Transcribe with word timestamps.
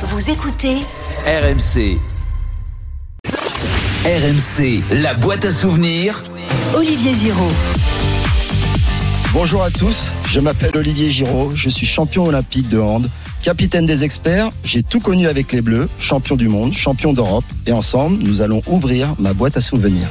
Vous 0.00 0.30
écoutez 0.30 0.76
RMC. 1.26 1.98
RMC, 4.04 4.82
la 5.02 5.14
boîte 5.14 5.44
à 5.44 5.50
souvenirs. 5.50 6.22
Olivier 6.76 7.14
Giraud. 7.14 7.50
Bonjour 9.32 9.64
à 9.64 9.72
tous, 9.72 10.12
je 10.28 10.38
m'appelle 10.38 10.70
Olivier 10.76 11.10
Giraud, 11.10 11.50
je 11.52 11.68
suis 11.68 11.84
champion 11.84 12.26
olympique 12.26 12.68
de 12.68 12.78
hand, 12.78 13.10
capitaine 13.42 13.86
des 13.86 14.04
experts, 14.04 14.50
j'ai 14.62 14.84
tout 14.84 15.00
connu 15.00 15.26
avec 15.26 15.50
les 15.52 15.62
Bleus, 15.62 15.88
champion 15.98 16.36
du 16.36 16.46
monde, 16.46 16.74
champion 16.74 17.12
d'Europe, 17.12 17.44
et 17.66 17.72
ensemble, 17.72 18.22
nous 18.22 18.40
allons 18.40 18.62
ouvrir 18.68 19.08
ma 19.18 19.32
boîte 19.32 19.56
à 19.56 19.60
souvenirs. 19.60 20.06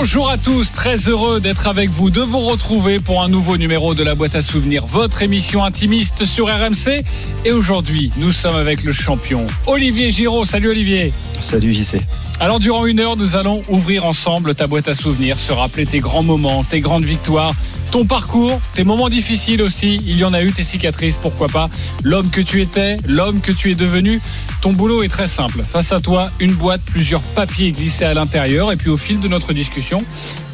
Bonjour 0.00 0.30
à 0.30 0.38
tous, 0.38 0.70
très 0.70 0.94
heureux 1.08 1.40
d'être 1.40 1.66
avec 1.66 1.90
vous, 1.90 2.08
de 2.08 2.20
vous 2.20 2.38
retrouver 2.38 3.00
pour 3.00 3.20
un 3.20 3.28
nouveau 3.28 3.56
numéro 3.56 3.96
de 3.96 4.04
la 4.04 4.14
boîte 4.14 4.36
à 4.36 4.42
souvenirs, 4.42 4.86
votre 4.86 5.22
émission 5.22 5.64
intimiste 5.64 6.24
sur 6.24 6.46
RMC. 6.46 7.02
Et 7.44 7.50
aujourd'hui, 7.50 8.12
nous 8.16 8.30
sommes 8.30 8.54
avec 8.54 8.84
le 8.84 8.92
champion 8.92 9.44
Olivier 9.66 10.10
Giraud. 10.10 10.44
Salut 10.44 10.68
Olivier. 10.68 11.12
Salut 11.40 11.74
JC. 11.74 11.96
Alors 12.40 12.60
durant 12.60 12.86
une 12.86 13.00
heure, 13.00 13.16
nous 13.16 13.34
allons 13.34 13.62
ouvrir 13.68 14.04
ensemble 14.04 14.54
ta 14.54 14.68
boîte 14.68 14.86
à 14.86 14.94
souvenirs, 14.94 15.36
se 15.38 15.52
rappeler 15.52 15.86
tes 15.86 15.98
grands 15.98 16.22
moments, 16.22 16.62
tes 16.62 16.80
grandes 16.80 17.04
victoires, 17.04 17.52
ton 17.90 18.04
parcours, 18.04 18.60
tes 18.74 18.84
moments 18.84 19.08
difficiles 19.08 19.60
aussi. 19.60 20.00
Il 20.06 20.16
y 20.16 20.24
en 20.24 20.32
a 20.32 20.42
eu, 20.42 20.52
tes 20.52 20.62
cicatrices, 20.62 21.16
pourquoi 21.20 21.48
pas. 21.48 21.68
L'homme 22.04 22.30
que 22.30 22.40
tu 22.40 22.62
étais, 22.62 22.96
l'homme 23.08 23.40
que 23.40 23.50
tu 23.50 23.72
es 23.72 23.74
devenu. 23.74 24.20
Ton 24.60 24.72
boulot 24.72 25.02
est 25.02 25.08
très 25.08 25.26
simple. 25.26 25.64
Face 25.64 25.90
à 25.90 25.98
toi, 26.00 26.30
une 26.38 26.52
boîte, 26.52 26.80
plusieurs 26.82 27.22
papiers 27.22 27.72
glissés 27.72 28.04
à 28.04 28.14
l'intérieur. 28.14 28.70
Et 28.70 28.76
puis 28.76 28.90
au 28.90 28.96
fil 28.96 29.18
de 29.18 29.26
notre 29.26 29.52
discussion, 29.52 30.04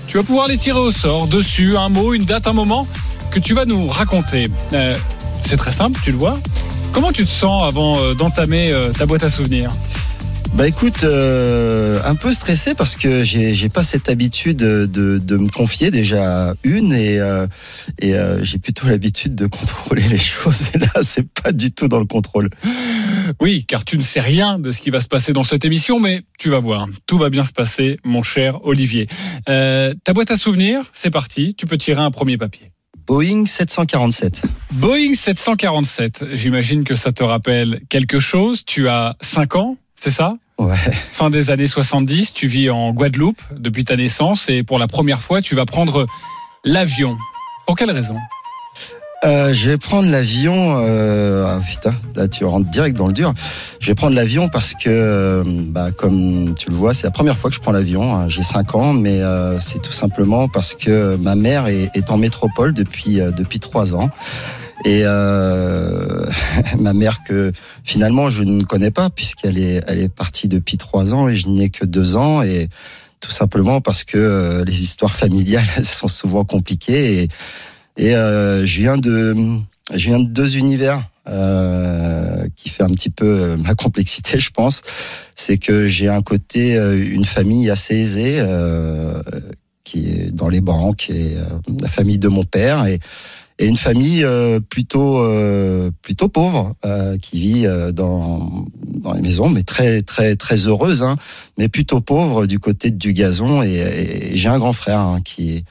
tu 0.07 0.17
vas 0.17 0.23
pouvoir 0.23 0.49
les 0.49 0.57
tirer 0.57 0.79
au 0.79 0.91
sort. 0.91 1.27
Dessus, 1.27 1.77
un 1.77 1.91
mot, 1.91 2.15
une 2.15 2.25
date, 2.25 2.47
un 2.47 2.55
moment 2.55 2.87
que 3.31 3.41
tu 3.41 3.53
vas 3.53 3.67
nous 3.67 3.89
raconter. 3.89 4.49
Euh, 4.73 4.97
c'est 5.45 5.59
très 5.59 5.73
simple, 5.73 6.01
tu 6.03 6.13
le 6.13 6.17
vois. 6.17 6.39
Comment 6.93 7.13
tu 7.13 7.27
te 7.27 7.31
sens 7.31 7.65
avant 7.65 7.99
euh, 7.99 8.15
d'entamer 8.15 8.73
euh, 8.73 8.91
ta 8.91 9.05
boîte 9.05 9.25
à 9.25 9.29
souvenirs? 9.29 9.71
Bah 10.55 10.69
écoute, 10.69 11.03
euh, 11.03 12.01
un 12.05 12.15
peu 12.15 12.33
stressé 12.33 12.75
parce 12.75 12.95
que 12.95 13.25
j'ai 13.25 13.55
j'ai 13.55 13.69
pas 13.69 13.83
cette 13.83 14.09
habitude 14.09 14.59
de, 14.59 14.87
de 14.87 15.37
me 15.37 15.49
confier 15.49 15.91
déjà 15.91 16.55
une 16.63 16.93
et 16.93 17.19
euh, 17.19 17.49
et 17.99 18.15
euh, 18.15 18.45
j'ai 18.45 18.59
plutôt 18.59 18.87
l'habitude 18.87 19.35
de 19.35 19.47
contrôler 19.49 20.07
les 20.09 20.19
choses 20.19 20.63
et 20.73 20.79
là 20.79 21.03
c'est 21.03 21.29
pas 21.29 21.51
du 21.51 21.73
tout 21.73 21.89
dans 21.89 21.99
le 21.99 22.07
contrôle. 22.07 22.51
Oui, 23.41 23.65
car 23.67 23.85
tu 23.85 23.99
ne 23.99 24.03
sais 24.03 24.21
rien 24.21 24.61
de 24.61 24.71
ce 24.71 24.81
qui 24.81 24.91
va 24.91 25.01
se 25.01 25.09
passer 25.09 25.33
dans 25.33 25.43
cette 25.43 25.65
émission, 25.65 25.99
mais 25.99 26.23
tu 26.39 26.51
vas 26.51 26.61
voir, 26.61 26.87
tout 27.07 27.19
va 27.19 27.31
bien 27.31 27.43
se 27.43 27.53
passer, 27.53 27.97
mon 28.05 28.23
cher 28.23 28.65
Olivier. 28.65 29.09
ta 29.47 30.13
boîte 30.15 30.31
à 30.31 30.37
souvenirs, 30.37 30.85
c'est 30.93 31.11
parti. 31.11 31.57
Tu 31.57 31.67
peux 31.67 31.79
tirer 31.79 32.01
un 32.01 32.13
premier 32.13 32.39
papier. 32.39 32.71
Boeing 33.07 33.47
747. 33.47 34.43
Boeing 34.75 35.15
747, 35.15 36.25
j'imagine 36.33 36.85
que 36.85 36.95
ça 36.95 37.13
te 37.13 37.23
rappelle 37.23 37.81
quelque 37.91 38.19
chose. 38.19 38.65
Tu 38.65 38.89
as 38.89 39.17
5 39.21 39.57
ans, 39.57 39.77
c'est 39.97 40.11
ça? 40.11 40.37
Ouais. 40.59 40.77
Fin 41.13 41.31
des 41.31 41.51
années 41.51 41.67
70, 41.67 42.33
tu 42.33 42.47
vis 42.47 42.71
en 42.71 42.93
Guadeloupe 42.93 43.41
depuis 43.53 43.85
ta 43.85 43.97
naissance 43.97 44.49
et 44.49 44.63
pour 44.63 44.79
la 44.79 44.87
première 44.87 45.21
fois, 45.21 45.41
tu 45.41 45.55
vas 45.55 45.67
prendre 45.67 46.07
l'avion. 46.65 47.17
Pour 47.67 47.77
quelle 47.77 47.91
raison? 47.91 48.17
Euh, 49.25 49.55
je 49.55 49.71
vais 49.71 49.77
prendre 49.77 50.11
l'avion. 50.11 50.77
Euh, 50.79 51.45
ah, 51.47 51.61
putain, 51.67 51.95
là 52.15 52.29
tu 52.29 52.45
rentres 52.45 52.71
direct 52.71 52.97
dans 52.97 53.07
le 53.07 53.13
dur. 53.13 53.33
Je 53.81 53.87
vais 53.87 53.95
prendre 53.95 54.15
l'avion 54.15 54.49
parce 54.49 54.75
que, 54.75 54.89
euh, 54.89 55.45
bah, 55.47 55.93
comme 55.93 56.55
tu 56.59 56.71
le 56.71 56.77
vois, 56.77 56.95
c'est 56.95 57.07
la 57.07 57.11
première 57.11 57.37
fois 57.37 57.51
que 57.51 57.57
je 57.57 57.61
prends 57.61 57.73
l'avion. 57.73 58.15
Hein. 58.15 58.29
J'ai 58.29 58.43
5 58.43 58.75
ans, 58.75 58.93
mais 58.93 59.21
euh, 59.21 59.59
c'est 59.61 59.81
tout 59.81 59.93
simplement 59.93 60.49
parce 60.49 60.75
que 60.75 61.17
ma 61.17 61.35
mère 61.35 61.67
est, 61.67 61.91
est 61.95 62.11
en 62.11 62.19
métropole 62.19 62.75
depuis 62.75 63.21
euh, 63.21 63.31
depuis 63.31 63.61
3 63.61 63.95
ans. 63.95 64.11
Et 64.85 65.03
euh, 65.05 66.27
ma 66.79 66.93
mère 66.93 67.21
que 67.27 67.53
finalement 67.85 68.29
je 68.29 68.43
ne 68.43 68.65
connais 68.65 68.91
pas 68.91 69.09
puisqu'elle 69.09 69.59
est 69.59 69.83
elle 69.87 70.01
est 70.01 70.09
partie 70.09 70.49
depuis 70.49 70.77
trois 70.77 71.15
ans 71.15 71.29
et 71.29 71.37
je 71.37 71.49
n'ai 71.49 71.71
que 71.71 71.87
deux 71.87 72.17
ans 72.17 72.43
et 72.43 72.69
tout 73.21 73.31
simplement 73.31 73.81
parce 73.81 74.05
que 74.05 74.63
les 74.67 74.83
histoires 74.83 75.15
familiales 75.15 75.65
sont 75.85 76.09
souvent 76.09 76.45
compliquées 76.45 77.23
et, 77.23 77.29
et 77.97 78.15
euh, 78.15 78.65
je 78.65 78.81
viens 78.81 78.97
de 78.97 79.35
je 79.93 80.09
viens 80.09 80.21
de 80.21 80.29
deux 80.29 80.57
univers 80.57 81.09
euh, 81.27 82.47
qui 82.57 82.69
fait 82.69 82.83
un 82.83 82.93
petit 82.93 83.11
peu 83.11 83.57
ma 83.57 83.75
complexité, 83.75 84.39
je 84.39 84.51
pense. 84.51 84.83
C'est 85.37 85.59
que 85.59 85.87
j'ai 85.87 86.09
un 86.09 86.23
côté 86.23 86.77
une 86.77 87.25
famille 87.25 87.71
assez 87.71 87.97
aisée 87.97 88.37
euh, 88.39 89.23
qui 89.85 90.11
est 90.11 90.33
dans 90.33 90.49
les 90.49 90.61
banques 90.61 91.11
et 91.11 91.37
la 91.81 91.89
famille 91.89 92.19
de 92.19 92.29
mon 92.29 92.45
père 92.45 92.87
et 93.59 93.67
une 93.67 93.77
famille 93.77 94.25
euh, 94.25 94.59
plutôt 94.61 95.19
euh, 95.19 95.91
plutôt 96.03 96.29
pauvre 96.29 96.75
euh, 96.85 97.17
qui 97.19 97.41
vit 97.41 97.67
dans 97.93 98.67
dans 98.83 99.13
les 99.13 99.21
maisons 99.21 99.49
mais 99.49 99.63
très 99.63 100.03
très 100.03 100.37
très 100.37 100.67
heureuse 100.67 101.03
hein, 101.03 101.17
mais 101.57 101.69
plutôt 101.69 102.01
pauvre 102.01 102.47
du 102.47 102.59
côté 102.59 102.91
du 102.91 103.13
gazon 103.13 103.63
et, 103.63 104.33
j'ai 104.35 104.49
un 104.49 104.59
grand 104.59 104.73
frère 104.73 105.01
hein, 105.01 105.19
qui 105.25 105.65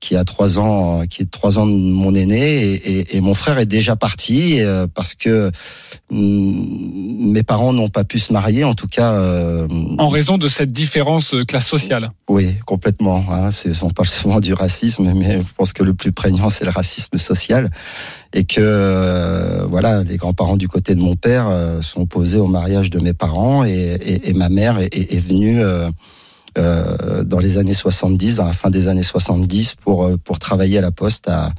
qui 0.00 0.16
a 0.16 0.24
trois 0.24 0.58
ans, 0.58 1.06
qui 1.06 1.22
est 1.22 1.30
trois 1.30 1.58
ans 1.58 1.66
de 1.66 1.72
mon 1.72 2.14
aîné, 2.14 2.62
et, 2.62 2.98
et, 2.98 3.16
et 3.16 3.20
mon 3.20 3.34
frère 3.34 3.58
est 3.58 3.66
déjà 3.66 3.96
parti 3.96 4.60
euh, 4.60 4.86
parce 4.92 5.14
que 5.14 5.50
mm, 6.10 7.32
mes 7.32 7.42
parents 7.42 7.72
n'ont 7.72 7.88
pas 7.88 8.04
pu 8.04 8.18
se 8.18 8.32
marier, 8.32 8.64
en 8.64 8.74
tout 8.74 8.86
cas. 8.86 9.12
Euh, 9.12 9.66
en 9.98 10.08
raison 10.08 10.38
de 10.38 10.46
cette 10.46 10.70
différence 10.70 11.34
euh, 11.34 11.44
classe 11.44 11.66
sociale. 11.66 12.12
Oui, 12.28 12.54
complètement. 12.64 13.24
Hein, 13.30 13.50
on 13.82 13.90
parle 13.90 14.08
souvent 14.08 14.40
du 14.40 14.54
racisme, 14.54 15.12
mais 15.14 15.38
je 15.38 15.54
pense 15.56 15.72
que 15.72 15.82
le 15.82 15.94
plus 15.94 16.12
prégnant 16.12 16.48
c'est 16.48 16.64
le 16.64 16.70
racisme 16.70 17.18
social, 17.18 17.70
et 18.32 18.44
que 18.44 19.64
voilà, 19.68 20.04
les 20.04 20.16
grands-parents 20.16 20.56
du 20.56 20.68
côté 20.68 20.94
de 20.94 21.00
mon 21.00 21.16
père 21.16 21.50
sont 21.80 22.02
opposés 22.02 22.38
au 22.38 22.46
mariage 22.46 22.90
de 22.90 23.00
mes 23.00 23.14
parents, 23.14 23.64
et, 23.64 23.98
et 24.24 24.32
ma 24.34 24.48
mère 24.48 24.78
est, 24.78 24.94
est 24.94 25.20
venue. 25.20 25.60
Euh, 26.56 27.24
dans 27.24 27.38
les 27.38 27.58
années 27.58 27.74
70, 27.74 28.40
à 28.40 28.44
la 28.44 28.52
fin 28.52 28.70
des 28.70 28.88
années 28.88 29.02
70, 29.02 29.74
pour, 29.74 30.06
euh, 30.06 30.16
pour 30.16 30.38
travailler 30.38 30.78
à 30.78 30.80
la 30.80 30.90
poste 30.90 31.28
à, 31.28 31.52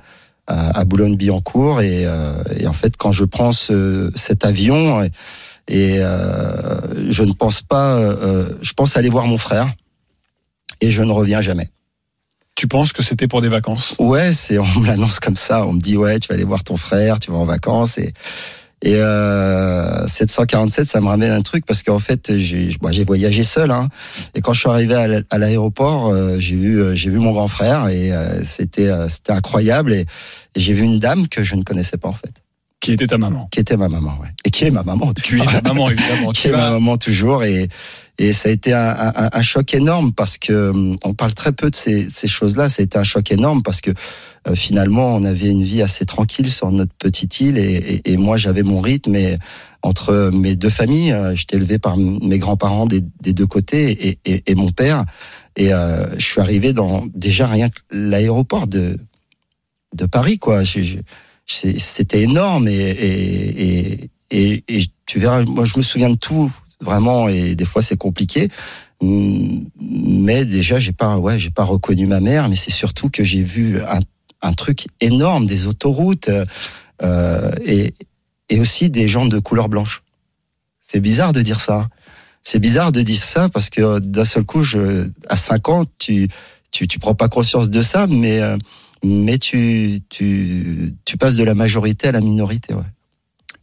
à, 0.48 0.84
Boulogne-Billancourt. 0.86 1.82
Et, 1.82 2.06
euh, 2.06 2.42
et, 2.58 2.68
en 2.68 2.74
fait, 2.74 2.98
quand 2.98 3.12
je 3.12 3.24
prends 3.26 3.52
ce, 3.52 4.12
cet 4.16 4.46
avion, 4.46 5.04
et, 5.04 5.12
et 5.68 5.98
je 6.00 7.24
ne 7.24 7.34
pense 7.34 7.62
pas, 7.62 8.00
je 8.62 8.74
pense 8.74 8.98
aller 8.98 9.10
voir 9.10 9.28
mon 9.28 9.38
frère, 9.38 9.72
et 10.82 10.90
je 10.90 11.04
ne 11.04 11.12
reviens 11.12 11.42
jamais. 11.42 11.70
Tu 12.56 12.68
penses 12.68 12.92
que 12.92 13.04
c'était 13.04 13.28
pour 13.28 13.42
des 13.42 13.48
vacances? 13.48 13.96
Ouais, 14.00 14.34
c'est 14.34 14.58
on 14.58 14.66
me 14.80 14.88
l'annonce 14.88 15.20
comme 15.20 15.36
ça. 15.36 15.66
On 15.66 15.74
me 15.74 15.80
dit 15.80 15.96
ouais, 15.96 16.20
tu 16.20 16.28
vas 16.28 16.36
aller 16.36 16.44
voir 16.44 16.64
ton 16.64 16.76
frère, 16.76 17.20
tu 17.20 17.32
vas 17.32 17.38
en 17.38 17.46
vacances 17.46 17.98
et 17.98 18.14
et 18.82 18.96
euh, 18.96 20.08
747, 20.08 20.86
ça 20.86 21.02
me 21.02 21.08
ramène 21.08 21.32
un 21.32 21.42
truc 21.42 21.66
parce 21.66 21.84
qu'en 21.84 22.00
fait, 22.00 22.38
j'ai 22.38 22.70
bah, 22.82 22.92
voyagé 23.06 23.44
seul. 23.44 23.72
Hein, 23.72 23.90
et 24.36 24.42
quand 24.42 24.54
je 24.54 24.62
suis 24.62 24.70
arrivé 24.70 25.24
à 25.30 25.38
l'aéroport, 25.38 26.08
euh, 26.08 26.38
j'ai 26.40 26.56
vu 26.56 26.82
euh, 26.82 26.96
j'ai 26.96 27.10
vu 27.10 27.20
mon 27.20 27.34
grand 27.34 27.50
frère 27.50 27.90
et 27.90 28.14
euh, 28.14 28.42
c'était 28.44 28.90
c'était 29.10 29.34
incroyable. 29.34 29.94
Et, 29.94 30.06
et 30.56 30.60
j'ai 30.60 30.74
vu 30.74 30.84
une 30.84 31.00
dame 31.00 31.28
que 31.28 31.44
je 31.44 31.56
ne 31.56 31.64
connaissais 31.64 31.98
pas 31.98 32.08
en 32.08 32.14
fait. 32.14 32.32
Qui 32.80 32.94
était 32.94 33.08
ta 33.08 33.18
maman 33.18 33.50
Qui 33.52 33.60
était 33.60 33.76
ma 33.76 33.90
maman, 33.90 34.18
ouais. 34.22 34.30
Et 34.46 34.52
qui 34.52 34.64
est 34.64 34.72
ma 34.72 34.84
maman. 34.84 35.14
Tu 35.14 35.42
es 35.42 35.46
ta 35.46 35.62
maman, 35.62 35.90
évidemment. 35.90 36.32
qui 36.34 36.48
est 36.48 36.52
ma 36.52 36.72
maman 36.72 36.98
toujours. 36.98 37.44
Et, 37.44 37.68
et 38.20 38.34
ça 38.34 38.50
a 38.50 38.52
été 38.52 38.74
un, 38.74 39.42
choc 39.42 39.74
énorme 39.74 40.12
parce 40.12 40.38
que 40.38 40.72
hum, 40.72 40.98
on 41.04 41.14
parle 41.14 41.34
très 41.34 41.54
peu 41.54 41.72
de 41.72 41.76
ces, 41.76 42.10
choses-là. 42.28 42.68
Ça 42.68 42.82
a 42.82 42.84
été 42.84 42.98
un 42.98 43.06
choc 43.06 43.32
énorme 43.32 43.64
parce 43.64 43.80
que 43.80 43.92
euh, 44.48 44.56
finalement, 44.56 45.16
on 45.16 45.24
avait 45.24 45.50
une 45.50 45.64
vie 45.64 45.82
assez 45.82 46.06
tranquille 46.06 46.52
sur 46.52 46.70
notre 46.70 46.94
petite 46.96 47.40
île 47.40 47.58
et, 47.58 48.18
moi, 48.18 48.36
j'avais 48.36 48.64
mon 48.64 48.82
rythme. 48.82 49.16
Et 49.16 49.38
entre 49.84 50.32
mes 50.34 50.58
deux 50.58 50.70
familles, 50.70 51.14
euh, 51.14 51.34
j'étais 51.34 51.56
élevé 51.56 51.80
par 51.80 51.96
mes 51.96 52.40
grands-parents 52.40 52.88
des, 52.88 53.02
deux 53.02 53.48
côtés 53.48 54.20
et, 54.26 54.56
mon 54.56 54.72
père. 54.72 55.06
Et 55.56 55.74
euh, 55.74 56.06
je 56.18 56.26
suis 56.26 56.42
arrivé 56.42 56.74
dans 56.74 57.06
déjà 57.14 57.48
rien 57.48 57.70
que 57.70 57.80
l'aéroport 57.92 58.68
de 58.68 58.98
de 59.96 60.06
Paris, 60.06 60.38
quoi. 60.38 60.62
C'était 61.46 62.22
énorme 62.22 62.68
et, 62.68 64.12
et, 64.30 64.64
et, 64.68 64.86
tu 65.08 65.20
verras, 65.20 65.44
moi 65.46 65.66
je 65.66 65.78
me 65.78 65.82
souviens 65.82 66.12
de 66.12 66.16
tout 66.16 66.52
vraiment 66.82 67.28
et 67.30 67.56
des 67.56 67.66
fois 67.66 67.82
c'est 67.82 67.98
compliqué. 67.98 68.50
Mais 69.02 70.46
déjà 70.46 70.80
j'ai 70.80 70.92
pas, 70.92 71.18
ouais, 71.18 71.40
j'ai 71.40 71.52
pas 71.52 71.64
reconnu 71.64 72.06
ma 72.06 72.20
mère, 72.20 72.50
mais 72.50 72.56
c'est 72.56 72.72
surtout 72.72 73.10
que 73.10 73.24
j'ai 73.24 73.44
vu 73.44 73.82
un, 73.82 74.00
un, 74.42 74.54
truc 74.54 74.88
énorme, 75.00 75.46
des 75.46 75.68
autoroutes 75.68 76.30
euh, 77.02 77.52
et, 77.66 77.94
et 78.50 78.60
aussi 78.60 78.90
des 78.90 79.08
gens 79.08 79.26
de 79.26 79.40
couleur 79.40 79.70
blanche. 79.70 80.04
C'est 80.82 81.00
bizarre 81.00 81.34
de 81.34 81.42
dire 81.42 81.62
ça. 81.62 81.88
C'est 82.42 82.60
bizarre 82.60 82.92
de 82.92 83.02
dire 83.02 83.22
ça 83.22 83.50
parce 83.50 83.70
que 83.70 84.00
d'un 84.00 84.26
seul 84.26 84.44
coup, 84.44 84.64
je, 84.64 85.10
à 85.28 85.38
5 85.38 85.70
ans, 85.70 85.86
tu, 85.98 86.28
tu, 86.72 86.88
tu 86.88 87.00
prends 87.00 87.16
pas 87.16 87.30
conscience 87.30 87.70
de 87.70 87.82
ça, 87.82 88.08
mais 88.08 88.42
euh, 88.42 88.58
mais 89.04 89.38
tu, 89.38 90.02
tu, 90.10 90.94
tu 91.06 91.18
passes 91.18 91.36
de 91.36 91.44
la 91.44 91.54
majorité 91.54 92.08
à 92.08 92.12
la 92.12 92.22
minorité. 92.22 92.74
Ouais. 92.74 92.82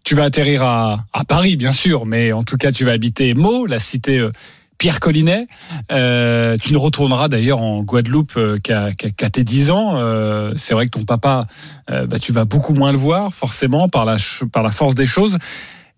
Tu 0.06 0.14
vas 0.14 0.22
atterrir 0.22 0.62
à, 0.62 1.04
à 1.12 1.24
Paris, 1.24 1.56
bien 1.56 1.72
sûr, 1.72 2.06
mais 2.06 2.30
en 2.30 2.44
tout 2.44 2.56
cas, 2.56 2.70
tu 2.70 2.84
vas 2.84 2.92
habiter 2.92 3.34
Meaux, 3.34 3.66
la 3.66 3.80
cité 3.80 4.20
euh, 4.20 4.30
Pierre 4.78 5.00
Collinet. 5.00 5.48
Euh, 5.90 6.56
tu 6.62 6.72
ne 6.72 6.78
retourneras 6.78 7.26
d'ailleurs 7.26 7.60
en 7.60 7.82
Guadeloupe 7.82 8.36
euh, 8.36 8.60
qu'à 8.60 8.92
qu'à 8.92 9.30
tes 9.30 9.42
10 9.42 9.72
ans. 9.72 9.96
Euh, 9.96 10.52
c'est 10.56 10.74
vrai 10.74 10.86
que 10.86 10.92
ton 10.92 11.02
papa, 11.02 11.48
euh, 11.90 12.06
bah, 12.06 12.20
tu 12.20 12.30
vas 12.30 12.44
beaucoup 12.44 12.72
moins 12.72 12.92
le 12.92 12.98
voir, 12.98 13.34
forcément, 13.34 13.88
par 13.88 14.04
la, 14.04 14.16
par 14.52 14.62
la 14.62 14.70
force 14.70 14.94
des 14.94 15.06
choses. 15.06 15.38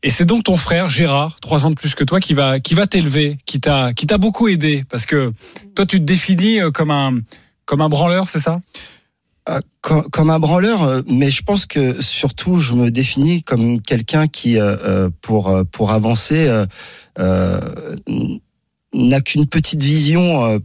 Et 0.02 0.08
c'est 0.08 0.24
donc 0.24 0.44
ton 0.44 0.56
frère 0.56 0.88
Gérard, 0.88 1.36
trois 1.40 1.66
ans 1.66 1.70
de 1.70 1.74
plus 1.74 1.94
que 1.94 2.04
toi, 2.04 2.18
qui 2.18 2.32
va 2.32 2.60
qui 2.60 2.72
va 2.72 2.86
t'élever, 2.86 3.36
qui 3.44 3.60
t'a 3.60 3.92
qui 3.92 4.06
t'a 4.06 4.16
beaucoup 4.16 4.48
aidé, 4.48 4.86
parce 4.88 5.04
que 5.04 5.34
toi 5.74 5.84
tu 5.84 5.98
te 5.98 6.04
définis 6.04 6.60
comme 6.72 6.90
un 6.90 7.18
comme 7.66 7.82
un 7.82 7.90
branleur, 7.90 8.26
c'est 8.26 8.40
ça? 8.40 8.56
Comme, 9.80 10.02
comme 10.10 10.30
un 10.30 10.38
branleur, 10.38 10.82
euh, 10.82 11.02
mais 11.06 11.30
je 11.30 11.42
pense 11.42 11.66
que 11.66 12.00
surtout 12.02 12.58
je 12.60 12.74
me 12.74 12.90
définis 12.90 13.42
comme 13.42 13.80
quelqu'un 13.80 14.26
qui, 14.26 14.58
euh, 14.58 14.76
euh, 14.84 15.10
pour 15.22 15.48
euh, 15.48 15.64
pour 15.64 15.90
avancer, 15.92 16.46
euh, 16.48 16.66
euh, 17.18 17.96
n'a 18.92 19.20
qu'une 19.20 19.46
petite 19.46 19.82
vision. 19.82 20.44
euh, 20.44 20.58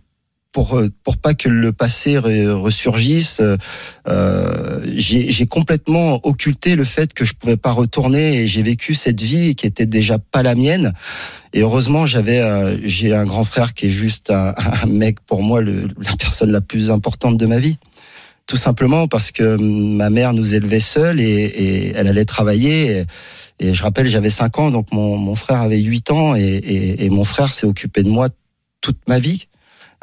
pour 0.53 0.77
euh, 0.77 0.87
pour 1.03 1.17
pas 1.17 1.33
que 1.33 1.49
le 1.49 1.73
passé 1.73 2.13
re- 2.13 2.51
ressurgisse, 2.51 3.39
euh, 3.41 3.57
euh, 4.07 4.79
j'ai 4.95 5.47
complètement 5.47 6.19
occulté 6.25 6.75
le 6.75 6.83
fait 6.83 7.11
que 7.11 7.25
je 7.25 7.33
pouvais 7.33 7.57
pas 7.57 7.71
retourner 7.71 8.41
et 8.41 8.47
j'ai 8.47 8.61
vécu 8.61 8.93
cette 8.93 9.19
vie 9.19 9.55
qui 9.55 9.65
était 9.65 9.87
déjà 9.87 10.19
pas 10.19 10.43
la 10.43 10.53
mienne. 10.55 10.93
Et 11.53 11.61
heureusement, 11.61 12.05
j'avais 12.05 12.39
euh, 12.39 12.77
j'ai 12.83 13.15
un 13.15 13.25
grand 13.25 13.43
frère 13.43 13.73
qui 13.73 13.87
est 13.87 13.91
juste 13.91 14.29
un, 14.29 14.53
mec 14.87 15.19
pour 15.21 15.41
moi 15.41 15.59
la 15.61 16.15
personne 16.19 16.51
la 16.51 16.61
plus 16.61 16.91
importante 16.91 17.37
de 17.37 17.45
ma 17.47 17.57
vie 17.59 17.77
tout 18.45 18.57
simplement 18.57 19.07
parce 19.07 19.31
que 19.31 19.57
ma 19.57 20.09
mère 20.09 20.33
nous 20.33 20.55
élevait 20.55 20.79
seuls 20.79 21.19
et, 21.19 21.93
elle 21.95 22.07
allait 22.07 22.25
travailler. 22.25 23.05
Et, 23.59 23.73
je 23.73 23.83
rappelle, 23.83 24.07
j'avais 24.07 24.29
5 24.29 24.59
ans, 24.59 24.71
donc 24.71 24.91
mon, 24.91 25.17
mon 25.17 25.35
frère 25.35 25.61
avait 25.61 25.79
8 25.79 26.11
ans 26.11 26.35
et, 26.35 26.95
et, 26.99 27.09
mon 27.09 27.23
frère 27.23 27.53
s'est 27.53 27.67
occupé 27.67 28.03
de 28.03 28.09
moi 28.09 28.29
toute 28.81 28.99
ma 29.07 29.19
vie. 29.19 29.47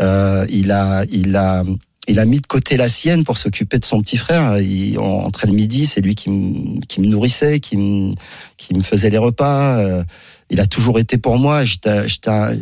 Euh, 0.00 0.46
il 0.48 0.70
a, 0.70 1.04
il 1.10 1.36
a, 1.36 1.64
il 2.08 2.18
a 2.18 2.24
mis 2.24 2.40
de 2.40 2.46
côté 2.46 2.76
la 2.76 2.88
sienne 2.88 3.24
pour 3.24 3.36
s'occuper 3.36 3.78
de 3.78 3.84
son 3.84 4.00
petit 4.00 4.16
frère. 4.16 4.58
Il, 4.58 4.98
rentrait 4.98 5.46
le 5.46 5.52
midi, 5.52 5.86
c'est 5.86 6.00
lui 6.00 6.14
qui 6.14 6.30
me, 6.30 6.80
qui 6.86 7.00
me 7.00 7.06
nourrissait, 7.06 7.60
qui 7.60 7.76
me, 7.76 8.12
qui 8.56 8.74
me 8.74 8.82
faisait 8.82 9.10
les 9.10 9.18
repas. 9.18 9.78
Euh, 9.78 10.02
il 10.50 10.60
a 10.60 10.66
toujours 10.66 10.98
été 10.98 11.16
pour 11.16 11.38
moi. 11.38 11.64
J'étais, 11.64 12.02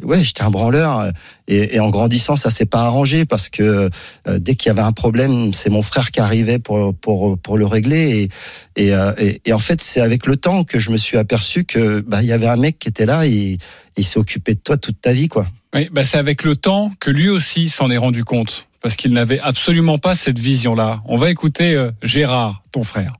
ouais, 0.04 0.22
j'étais 0.22 0.42
un 0.42 0.50
branleur. 0.50 1.10
Et, 1.48 1.76
et 1.76 1.80
en 1.80 1.90
grandissant, 1.90 2.36
ça 2.36 2.50
s'est 2.50 2.66
pas 2.66 2.82
arrangé 2.82 3.24
parce 3.24 3.48
que 3.48 3.90
euh, 4.28 4.38
dès 4.38 4.54
qu'il 4.54 4.68
y 4.68 4.70
avait 4.70 4.82
un 4.82 4.92
problème, 4.92 5.52
c'est 5.54 5.70
mon 5.70 5.82
frère 5.82 6.10
qui 6.10 6.20
arrivait 6.20 6.58
pour 6.58 6.94
pour 6.94 7.38
pour 7.38 7.56
le 7.58 7.66
régler. 7.66 8.30
Et 8.76 8.84
et, 8.84 8.94
euh, 8.94 9.12
et, 9.18 9.40
et 9.46 9.52
en 9.52 9.58
fait, 9.58 9.80
c'est 9.82 10.00
avec 10.00 10.26
le 10.26 10.36
temps 10.36 10.64
que 10.64 10.78
je 10.78 10.90
me 10.90 10.96
suis 10.96 11.16
aperçu 11.16 11.64
que 11.64 12.00
bah 12.00 12.22
il 12.22 12.28
y 12.28 12.32
avait 12.32 12.46
un 12.46 12.56
mec 12.56 12.78
qui 12.78 12.88
était 12.88 13.06
là 13.06 13.26
et, 13.26 13.32
et 13.32 13.58
il 13.96 14.04
s'est 14.04 14.18
occupé 14.18 14.54
de 14.54 14.60
toi 14.60 14.76
toute 14.76 15.00
ta 15.00 15.12
vie, 15.12 15.28
quoi. 15.28 15.46
Oui, 15.74 15.88
bah 15.90 16.02
c'est 16.02 16.18
avec 16.18 16.44
le 16.44 16.56
temps 16.56 16.92
que 17.00 17.10
lui 17.10 17.28
aussi 17.28 17.68
s'en 17.68 17.90
est 17.90 17.98
rendu 17.98 18.24
compte, 18.24 18.66
parce 18.80 18.96
qu'il 18.96 19.12
n'avait 19.12 19.40
absolument 19.40 19.98
pas 19.98 20.14
cette 20.14 20.38
vision-là. 20.38 21.02
On 21.06 21.16
va 21.16 21.30
écouter 21.30 21.74
euh, 21.74 21.90
Gérard, 22.02 22.62
ton 22.72 22.84
frère. 22.84 23.16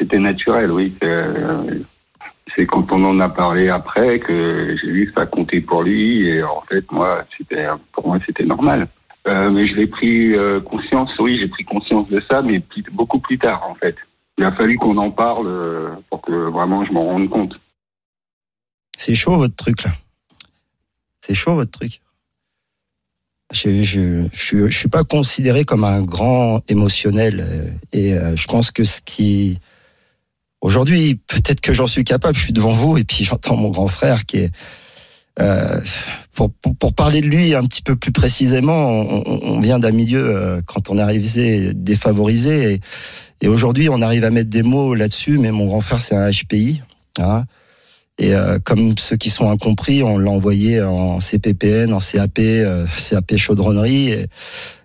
C'était 0.00 0.18
naturel, 0.18 0.70
oui. 0.70 0.94
C'est, 2.58 2.66
quand 2.66 2.90
on 2.90 3.04
en 3.04 3.20
a 3.20 3.28
parlé 3.28 3.68
après 3.68 4.18
que 4.18 4.76
j'ai 4.82 4.90
vu 4.90 5.06
que 5.06 5.12
ça 5.12 5.26
comptait 5.26 5.60
pour 5.60 5.84
lui 5.84 6.26
et 6.26 6.42
en 6.42 6.62
fait 6.62 6.90
moi 6.90 7.24
c'était 7.36 7.66
pour 7.92 8.08
moi 8.08 8.18
c'était 8.26 8.44
normal. 8.44 8.88
Euh, 9.28 9.50
mais 9.50 9.68
je 9.68 9.74
l'ai 9.74 9.86
pris 9.86 10.34
euh, 10.34 10.60
conscience, 10.60 11.10
oui, 11.18 11.38
j'ai 11.38 11.48
pris 11.48 11.64
conscience 11.64 12.08
de 12.08 12.20
ça, 12.28 12.42
mais 12.42 12.62
beaucoup 12.92 13.20
plus 13.20 13.38
tard 13.38 13.62
en 13.68 13.74
fait. 13.74 13.94
Il 14.38 14.44
a 14.44 14.52
fallu 14.52 14.76
qu'on 14.76 14.96
en 14.96 15.10
parle 15.10 15.46
euh, 15.46 15.90
pour 16.10 16.22
que 16.22 16.32
vraiment 16.32 16.84
je 16.84 16.92
m'en 16.92 17.04
rende 17.04 17.28
compte. 17.28 17.54
C'est 18.96 19.14
chaud 19.14 19.36
votre 19.36 19.54
truc 19.54 19.84
là. 19.84 19.90
C'est 21.20 21.34
chaud 21.34 21.54
votre 21.54 21.70
truc. 21.70 22.00
Je, 23.52 23.82
je, 23.82 24.26
je, 24.32 24.66
je 24.66 24.76
suis 24.76 24.88
pas 24.88 25.04
considéré 25.04 25.64
comme 25.64 25.84
un 25.84 26.02
grand 26.02 26.60
émotionnel 26.70 27.44
et 27.92 28.10
je 28.12 28.46
pense 28.46 28.70
que 28.70 28.84
ce 28.84 29.00
qui 29.00 29.58
aujourd'hui 30.60 31.14
peut-être 31.26 31.60
que 31.60 31.72
j'en 31.72 31.86
suis 31.86 32.04
capable. 32.04 32.36
Je 32.36 32.42
suis 32.44 32.52
devant 32.52 32.72
vous 32.72 32.98
et 32.98 33.04
puis 33.04 33.24
j'entends 33.24 33.56
mon 33.56 33.70
grand 33.70 33.88
frère 33.88 34.26
qui 34.26 34.38
est 34.38 34.50
euh, 35.40 35.80
pour, 36.34 36.50
pour, 36.52 36.74
pour 36.76 36.94
parler 36.94 37.20
de 37.20 37.26
lui 37.28 37.54
un 37.54 37.62
petit 37.64 37.82
peu 37.82 37.94
plus 37.96 38.10
précisément. 38.12 38.88
On, 38.88 39.22
on- 39.26 39.60
vient 39.60 39.78
d'un 39.78 39.92
milieu 39.92 40.24
euh, 40.28 40.60
quand 40.66 40.90
on 40.90 40.98
arrivé 40.98 41.72
défavorisé 41.74 42.72
et, 42.74 42.80
et 43.42 43.48
aujourd'hui 43.48 43.88
on 43.88 44.02
arrive 44.02 44.24
à 44.24 44.30
mettre 44.30 44.50
des 44.50 44.62
mots 44.64 44.94
là-dessus. 44.94 45.38
Mais 45.38 45.52
mon 45.52 45.66
grand 45.66 45.80
frère 45.80 46.00
c'est 46.00 46.16
un 46.16 46.30
HPI. 46.30 46.82
Hein, 47.20 47.44
et 48.20 48.34
euh, 48.34 48.58
comme 48.58 48.98
ceux 48.98 49.16
qui 49.16 49.30
sont 49.30 49.48
incompris, 49.48 50.02
on 50.02 50.18
l'a 50.18 50.30
envoyé 50.30 50.82
en 50.82 51.20
CPPN, 51.20 51.92
en 51.92 52.00
CAP, 52.00 52.38
euh, 52.40 52.84
CAP 53.08 53.36
chaudronnerie, 53.36 54.10
et- 54.10 54.26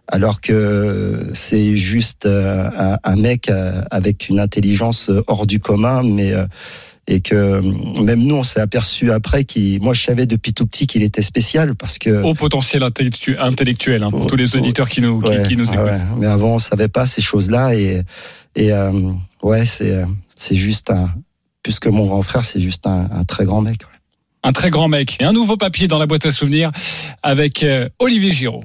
alors 0.08 0.42
que 0.42 1.28
c'est 1.34 1.78
juste 1.78 2.26
euh, 2.26 2.70
un, 2.78 2.98
un 3.04 3.16
mec 3.16 3.50
euh, 3.50 3.82
avec 3.92 4.30
une 4.30 4.40
intelligence 4.40 5.10
hors 5.28 5.48
du 5.48 5.60
commun, 5.60 6.04
mais 6.04 6.34
euh, 6.34 6.46
et 7.08 7.20
que 7.20 7.36
euh, 7.36 7.62
même 8.02 8.24
nous, 8.24 8.36
on 8.36 8.44
s'est 8.44 8.62
aperçu 8.62 9.12
après 9.12 9.44
qu'il, 9.44 9.82
moi, 9.82 9.94
je 9.94 10.02
savais 10.04 10.26
depuis 10.26 10.54
tout 10.54 10.66
petit 10.66 10.88
qu'il 10.88 11.04
était 11.04 11.22
spécial 11.22 11.76
parce 11.76 11.98
que 11.98 12.22
Au 12.24 12.34
potentiel 12.34 12.82
intellectu- 12.84 13.38
intellectuel, 13.40 14.04
hein, 14.04 14.10
pour 14.10 14.28
tous 14.28 14.38
les 14.38 14.56
auditeurs 14.56 14.90
qui 14.90 15.02
nous, 15.02 15.20
qui- 15.22 15.28
Ouais, 15.28 15.44
qui 15.48 15.58
nous 15.58 15.66
écoutent. 15.66 15.80
ouais. 15.80 16.00
Mais 16.18 16.28
avant, 16.28 16.56
on 16.56 16.60
savait 16.60 16.88
pas 16.88 17.06
ces 17.06 17.22
choses-là 17.22 17.76
et 17.76 18.02
et 18.56 18.72
euh, 18.72 19.12
ouais, 19.42 19.66
c'est 19.66 19.92
euh, 19.98 20.06
c'est 20.36 20.56
juste 20.56 20.92
un 20.92 21.10
plus 21.62 21.80
que 21.80 21.90
mon 21.90 22.06
grand 22.08 22.22
frère, 22.22 22.44
c'est 22.46 22.62
juste 22.62 22.88
un, 22.88 23.10
un 23.12 23.24
très 23.26 23.46
grand 23.46 23.62
mec. 23.62 23.82
ouais. 23.82 23.88
Un 24.46 24.52
très 24.54 24.70
grand 24.70 24.88
mec. 24.90 25.18
Et 25.22 25.24
un 25.24 25.32
nouveau 25.34 25.56
papier 25.58 25.88
dans 25.88 25.98
la 26.00 26.06
boîte 26.06 26.26
à 26.26 26.32
souvenirs 26.32 26.72
avec 27.22 27.64
euh, 27.64 27.88
Olivier 28.00 28.32
Giraud. 28.32 28.64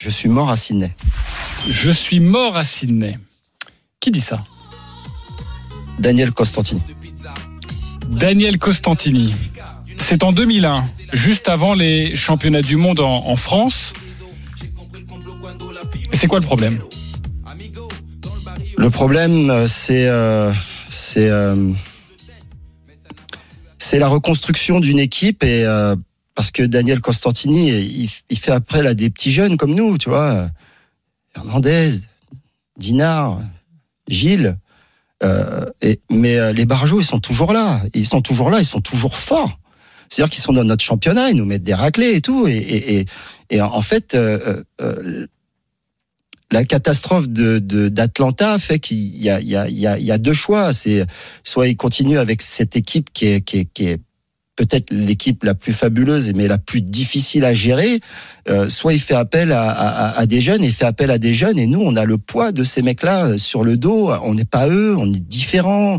Je 0.00 0.08
suis 0.08 0.30
mort 0.30 0.48
à 0.48 0.56
Sydney. 0.56 0.94
Je 1.68 1.90
suis 1.90 2.20
mort 2.20 2.56
à 2.56 2.64
Sydney. 2.64 3.18
Qui 4.00 4.10
dit 4.10 4.22
ça 4.22 4.42
Daniel 5.98 6.32
Costantini. 6.32 6.80
Daniel 8.08 8.58
Costantini. 8.58 9.34
C'est 9.98 10.24
en 10.24 10.32
2001, 10.32 10.86
juste 11.12 11.50
avant 11.50 11.74
les 11.74 12.16
championnats 12.16 12.62
du 12.62 12.76
monde 12.76 13.00
en, 13.00 13.26
en 13.26 13.36
France. 13.36 13.92
Et 16.12 16.16
c'est 16.16 16.26
quoi 16.28 16.40
le 16.40 16.46
problème 16.46 16.78
Le 18.78 18.88
problème, 18.88 19.50
euh, 19.50 19.68
c'est 19.68 20.08
euh, 20.08 20.50
c'est 20.88 21.28
euh, 21.28 21.72
c'est 23.76 23.98
la 23.98 24.08
reconstruction 24.08 24.80
d'une 24.80 24.98
équipe 24.98 25.44
et 25.44 25.64
euh, 25.66 25.94
parce 26.40 26.52
que 26.52 26.62
Daniel 26.62 27.00
Costantini, 27.00 27.68
il, 28.30 28.38
fait 28.38 28.50
après 28.50 28.82
là 28.82 28.94
des 28.94 29.10
petits 29.10 29.30
jeunes 29.30 29.58
comme 29.58 29.74
nous, 29.74 29.98
tu 29.98 30.08
vois, 30.08 30.48
Fernandez, 31.34 31.90
Dinard, 32.78 33.42
Gilles. 34.08 34.56
euh, 35.22 35.66
mais 36.08 36.38
euh, 36.38 36.54
les 36.54 36.64
Barjots, 36.64 37.00
ils 37.00 37.04
sont 37.04 37.20
toujours 37.20 37.52
là. 37.52 37.82
Ils 37.92 38.06
sont 38.06 38.22
toujours 38.22 38.48
là. 38.48 38.58
Ils 38.58 38.64
sont 38.64 38.80
toujours 38.80 39.18
forts. 39.18 39.58
C'est-à-dire 40.08 40.30
qu'ils 40.30 40.42
sont 40.42 40.54
dans 40.54 40.64
notre 40.64 40.82
championnat. 40.82 41.28
Ils 41.28 41.36
nous 41.36 41.44
mettent 41.44 41.62
des 41.62 41.74
raclés 41.74 42.14
et 42.14 42.22
tout. 42.22 42.46
Et, 42.48 43.04
en 43.60 43.82
fait, 43.82 44.14
euh, 44.14 44.62
la 46.50 46.64
catastrophe 46.64 47.28
d'Atlanta 47.28 48.58
fait 48.58 48.78
qu'il 48.78 49.14
y 49.18 49.28
a, 49.28 50.18
deux 50.18 50.32
choix. 50.32 50.72
C'est 50.72 51.04
soit 51.44 51.68
il 51.68 51.76
continue 51.76 52.16
avec 52.16 52.40
cette 52.40 52.78
équipe 52.78 53.12
qui 53.12 53.26
est 53.26 54.00
peut-être 54.60 54.90
l'équipe 54.92 55.42
la 55.42 55.54
plus 55.54 55.72
fabuleuse 55.72 56.32
mais 56.34 56.48
la 56.48 56.58
plus 56.58 56.82
difficile 56.82 57.44
à 57.46 57.54
gérer, 57.54 58.00
euh, 58.48 58.68
soit 58.68 58.92
il 58.92 58.98
fait 58.98 59.14
appel 59.14 59.52
à, 59.52 60.24
des 60.26 60.42
jeunes 60.42 60.62
il 60.62 60.72
fait 60.72 60.84
appel 60.84 61.10
à 61.10 61.18
des 61.18 61.32
jeunes 61.32 61.58
et 61.58 61.66
nous 61.66 61.80
on 61.80 61.96
a 61.96 62.04
le 62.04 62.18
poids 62.18 62.52
de 62.52 62.62
ces 62.64 62.82
mecs-là 62.82 63.38
sur 63.38 63.64
le 63.64 63.76
dos. 63.76 64.10
On 64.22 64.34
n'est 64.34 64.44
pas 64.44 64.68
eux, 64.68 64.94
on 64.96 65.10
est 65.12 65.20
différents. 65.20 65.98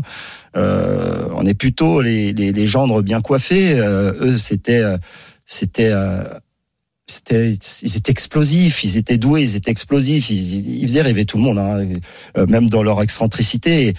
Euh, 0.54 1.26
on 1.34 1.46
est 1.46 1.54
plutôt 1.54 2.02
les, 2.02 2.66
gendres 2.66 3.02
bien 3.02 3.20
coiffés. 3.20 3.80
Euh, 3.80 4.12
eux 4.20 4.38
c'était 4.38 4.82
euh, 4.82 4.96
c'était 5.46 5.90
euh, 5.92 6.22
ils 7.20 7.96
étaient 7.96 8.12
explosifs, 8.12 8.84
ils 8.84 8.96
étaient 8.96 9.18
doués, 9.18 9.42
ils 9.42 9.56
étaient 9.56 9.70
explosifs, 9.70 10.30
ils, 10.30 10.86
faisaient 10.86 11.02
rêver 11.02 11.24
tout 11.24 11.36
le 11.36 11.42
monde, 11.42 11.58
hein, 11.58 11.86
euh, 12.38 12.46
même 12.46 12.70
dans 12.70 12.82
leur 12.82 13.02
excentricité. 13.02 13.88
Et, 13.88 13.94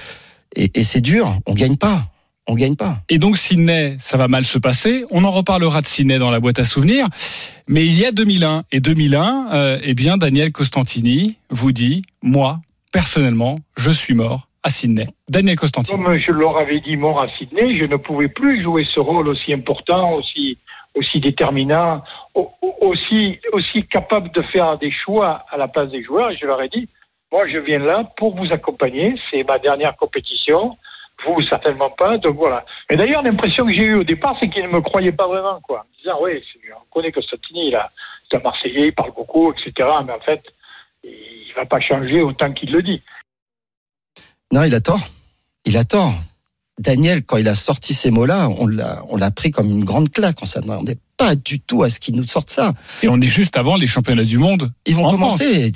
et, 0.56 0.80
et 0.80 0.84
c'est 0.84 1.02
dur, 1.02 1.38
on 1.46 1.54
gagne 1.54 1.76
pas, 1.76 2.08
on 2.48 2.56
gagne 2.56 2.76
pas. 2.76 2.98
Et 3.10 3.18
donc 3.20 3.38
Sydney, 3.38 3.96
ça 4.00 4.18
va 4.18 4.28
mal 4.28 4.44
se 4.46 4.58
passer. 4.60 5.06
On 5.12 5.24
en 5.24 5.32
reparlera 5.32 5.82
de 5.82 5.86
Sydney 5.86 6.18
dans 6.20 6.30
la 6.32 6.40
boîte 6.40 6.60
à 6.60 6.64
souvenirs. 6.64 7.08
Mais 7.68 7.86
il 7.86 7.98
y 8.00 8.06
a 8.06 8.12
2001 8.12 8.64
et 8.72 8.80
2001, 8.80 9.48
euh, 9.54 9.80
eh 9.84 9.94
bien 9.94 10.18
Daniel 10.18 10.52
Costantini 10.52 11.38
vous 11.50 11.72
dit, 11.72 12.02
moi 12.22 12.60
personnellement, 12.92 13.58
je 13.78 13.90
suis 13.92 14.14
mort 14.14 14.48
à 14.62 14.70
Sydney. 14.70 15.08
Daniel 15.30 15.58
Costantini. 15.58 16.02
Comme 16.02 16.18
je 16.18 16.32
leur 16.32 16.58
avais 16.58 16.80
dit 16.80 16.96
mort 16.96 17.22
à 17.22 17.28
Sydney, 17.38 17.78
je 17.78 17.86
ne 17.86 17.96
pouvais 17.98 18.28
plus 18.28 18.62
jouer 18.64 18.86
ce 18.94 19.00
rôle 19.00 19.28
aussi 19.28 19.52
important, 19.52 20.14
aussi, 20.14 20.58
aussi 20.96 21.20
déterminant, 21.20 22.04
au- 22.36 22.50
au- 22.62 22.76
aussi, 22.88 23.40
aussi 23.52 23.84
capable 23.88 24.32
de 24.32 24.42
faire 24.44 24.78
des 24.78 24.92
choix 24.92 25.44
à 25.52 25.58
la 25.58 25.68
place 25.68 25.90
des 25.90 26.04
joueurs. 26.04 26.32
Et 26.32 26.38
je 26.40 26.46
leur 26.46 26.62
ai 26.62 26.70
dit, 26.70 26.88
moi, 27.32 27.48
je 27.52 27.58
viens 27.58 27.80
là 27.80 28.04
pour 28.16 28.36
vous 28.36 28.54
accompagner. 28.54 29.16
C'est 29.32 29.44
ma 29.44 29.58
dernière 29.60 29.96
compétition. 29.98 30.78
Vous, 31.26 31.42
certainement 31.44 31.90
pas. 31.92 32.18
Donc 32.18 32.36
voilà. 32.36 32.66
Mais 32.90 32.98
d'ailleurs, 32.98 33.22
l'impression 33.24 33.66
que 33.66 33.74
j'ai 33.74 33.84
eue 33.84 33.96
au 33.96 34.04
départ, 34.04 34.36
c'est 34.40 34.50
qu'il 34.50 34.64
ne 34.64 34.68
me 34.70 34.82
croyait 34.82 35.12
pas 35.12 35.28
vraiment, 35.28 35.60
quoi. 35.62 35.80
En 35.80 35.98
disant, 35.98 36.18
oui, 36.22 36.44
on 36.76 36.86
connaît 36.94 37.12
Constantini, 37.12 37.68
il 37.68 37.76
a- 37.76 37.92
c'est 38.30 38.38
un 38.38 38.42
Marseillais, 38.42 38.88
il 38.88 38.94
parle 38.94 39.14
beaucoup, 39.14 39.52
etc. 39.54 39.72
Mais 40.06 40.14
en 40.14 40.20
fait, 40.20 40.42
il 41.04 41.52
va 41.56 41.66
pas 41.66 41.80
changer 41.80 42.22
autant 42.22 42.52
qu'il 42.54 42.72
le 42.72 42.82
dit. 42.82 43.02
Non, 44.52 44.64
il 44.64 44.76
a 44.76 44.82
tort. 44.82 45.00
Il 45.66 45.78
a 45.78 45.84
tort. 45.86 46.14
Daniel, 46.80 47.24
quand 47.24 47.38
il 47.38 47.48
a 47.48 47.56
sorti 47.56 47.94
ces 47.94 48.10
mots-là, 48.10 48.50
on 48.50 48.66
l'a, 48.66 49.04
on 49.10 49.18
l'a 49.18 49.30
pris 49.30 49.52
comme 49.52 49.70
une 49.70 49.84
grande 49.84 50.10
claque. 50.10 50.38
On 50.42 50.46
s'attendait 50.48 50.98
pas 51.18 51.36
du 51.36 51.60
tout 51.60 51.84
à 51.84 51.90
ce 51.90 52.00
qu'il 52.00 52.16
nous 52.16 52.26
sorte 52.26 52.50
ça. 52.50 52.74
Et 53.04 53.08
on 53.08 53.22
est 53.22 53.28
juste 53.28 53.58
avant 53.58 53.76
les 53.76 53.86
championnats 53.86 54.24
du 54.24 54.40
monde. 54.40 54.72
Ils 54.88 54.96
vont 54.96 55.06
En 55.06 55.12
commencer. 55.12 55.72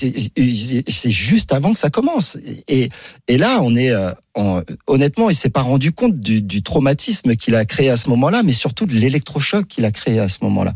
C'est 0.87 1.11
juste 1.11 1.53
avant 1.53 1.73
que 1.73 1.77
ça 1.79 1.91
commence. 1.91 2.39
Et, 2.67 2.89
et 3.27 3.37
là, 3.37 3.59
on 3.61 3.75
est 3.75 3.91
euh, 3.91 4.11
en- 4.33 4.61
honnêtement, 4.87 5.29
il 5.29 5.35
s'est 5.35 5.51
pas 5.51 5.61
rendu 5.61 5.91
compte 5.91 6.15
du, 6.19 6.41
du 6.41 6.63
traumatisme 6.63 7.35
qu'il 7.35 7.53
a 7.53 7.63
créé 7.65 7.91
à 7.91 7.97
ce 7.97 8.09
moment-là, 8.09 8.41
mais 8.41 8.53
surtout 8.53 8.87
de 8.87 8.93
l'électrochoc 8.93 9.67
qu'il 9.67 9.85
a 9.85 9.91
créé 9.91 10.19
à 10.19 10.29
ce 10.29 10.39
moment-là. 10.41 10.73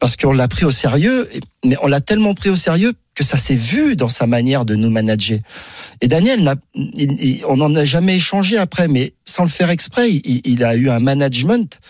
Parce 0.00 0.16
qu'on 0.16 0.32
l'a 0.32 0.48
pris 0.48 0.64
au 0.64 0.72
sérieux, 0.72 1.30
mais 1.64 1.76
on 1.80 1.86
l'a 1.86 2.00
tellement 2.00 2.34
pris 2.34 2.50
au 2.50 2.56
sérieux 2.56 2.92
que 3.14 3.24
ça 3.24 3.36
s'est 3.36 3.54
vu 3.54 3.96
dans 3.96 4.08
sa 4.08 4.26
manière 4.26 4.64
de 4.64 4.74
nous 4.74 4.90
manager. 4.90 5.38
Et 6.00 6.08
Daniel, 6.08 6.54
on 7.48 7.56
n'en 7.56 7.74
a 7.74 7.84
jamais 7.84 8.16
échangé 8.16 8.58
après, 8.58 8.88
mais 8.88 9.14
sans 9.24 9.44
le 9.44 9.48
faire 9.50 9.70
exprès, 9.70 10.10
il, 10.10 10.64
a 10.64 10.74
eu 10.76 10.90
un 10.90 11.00
management 11.00 11.80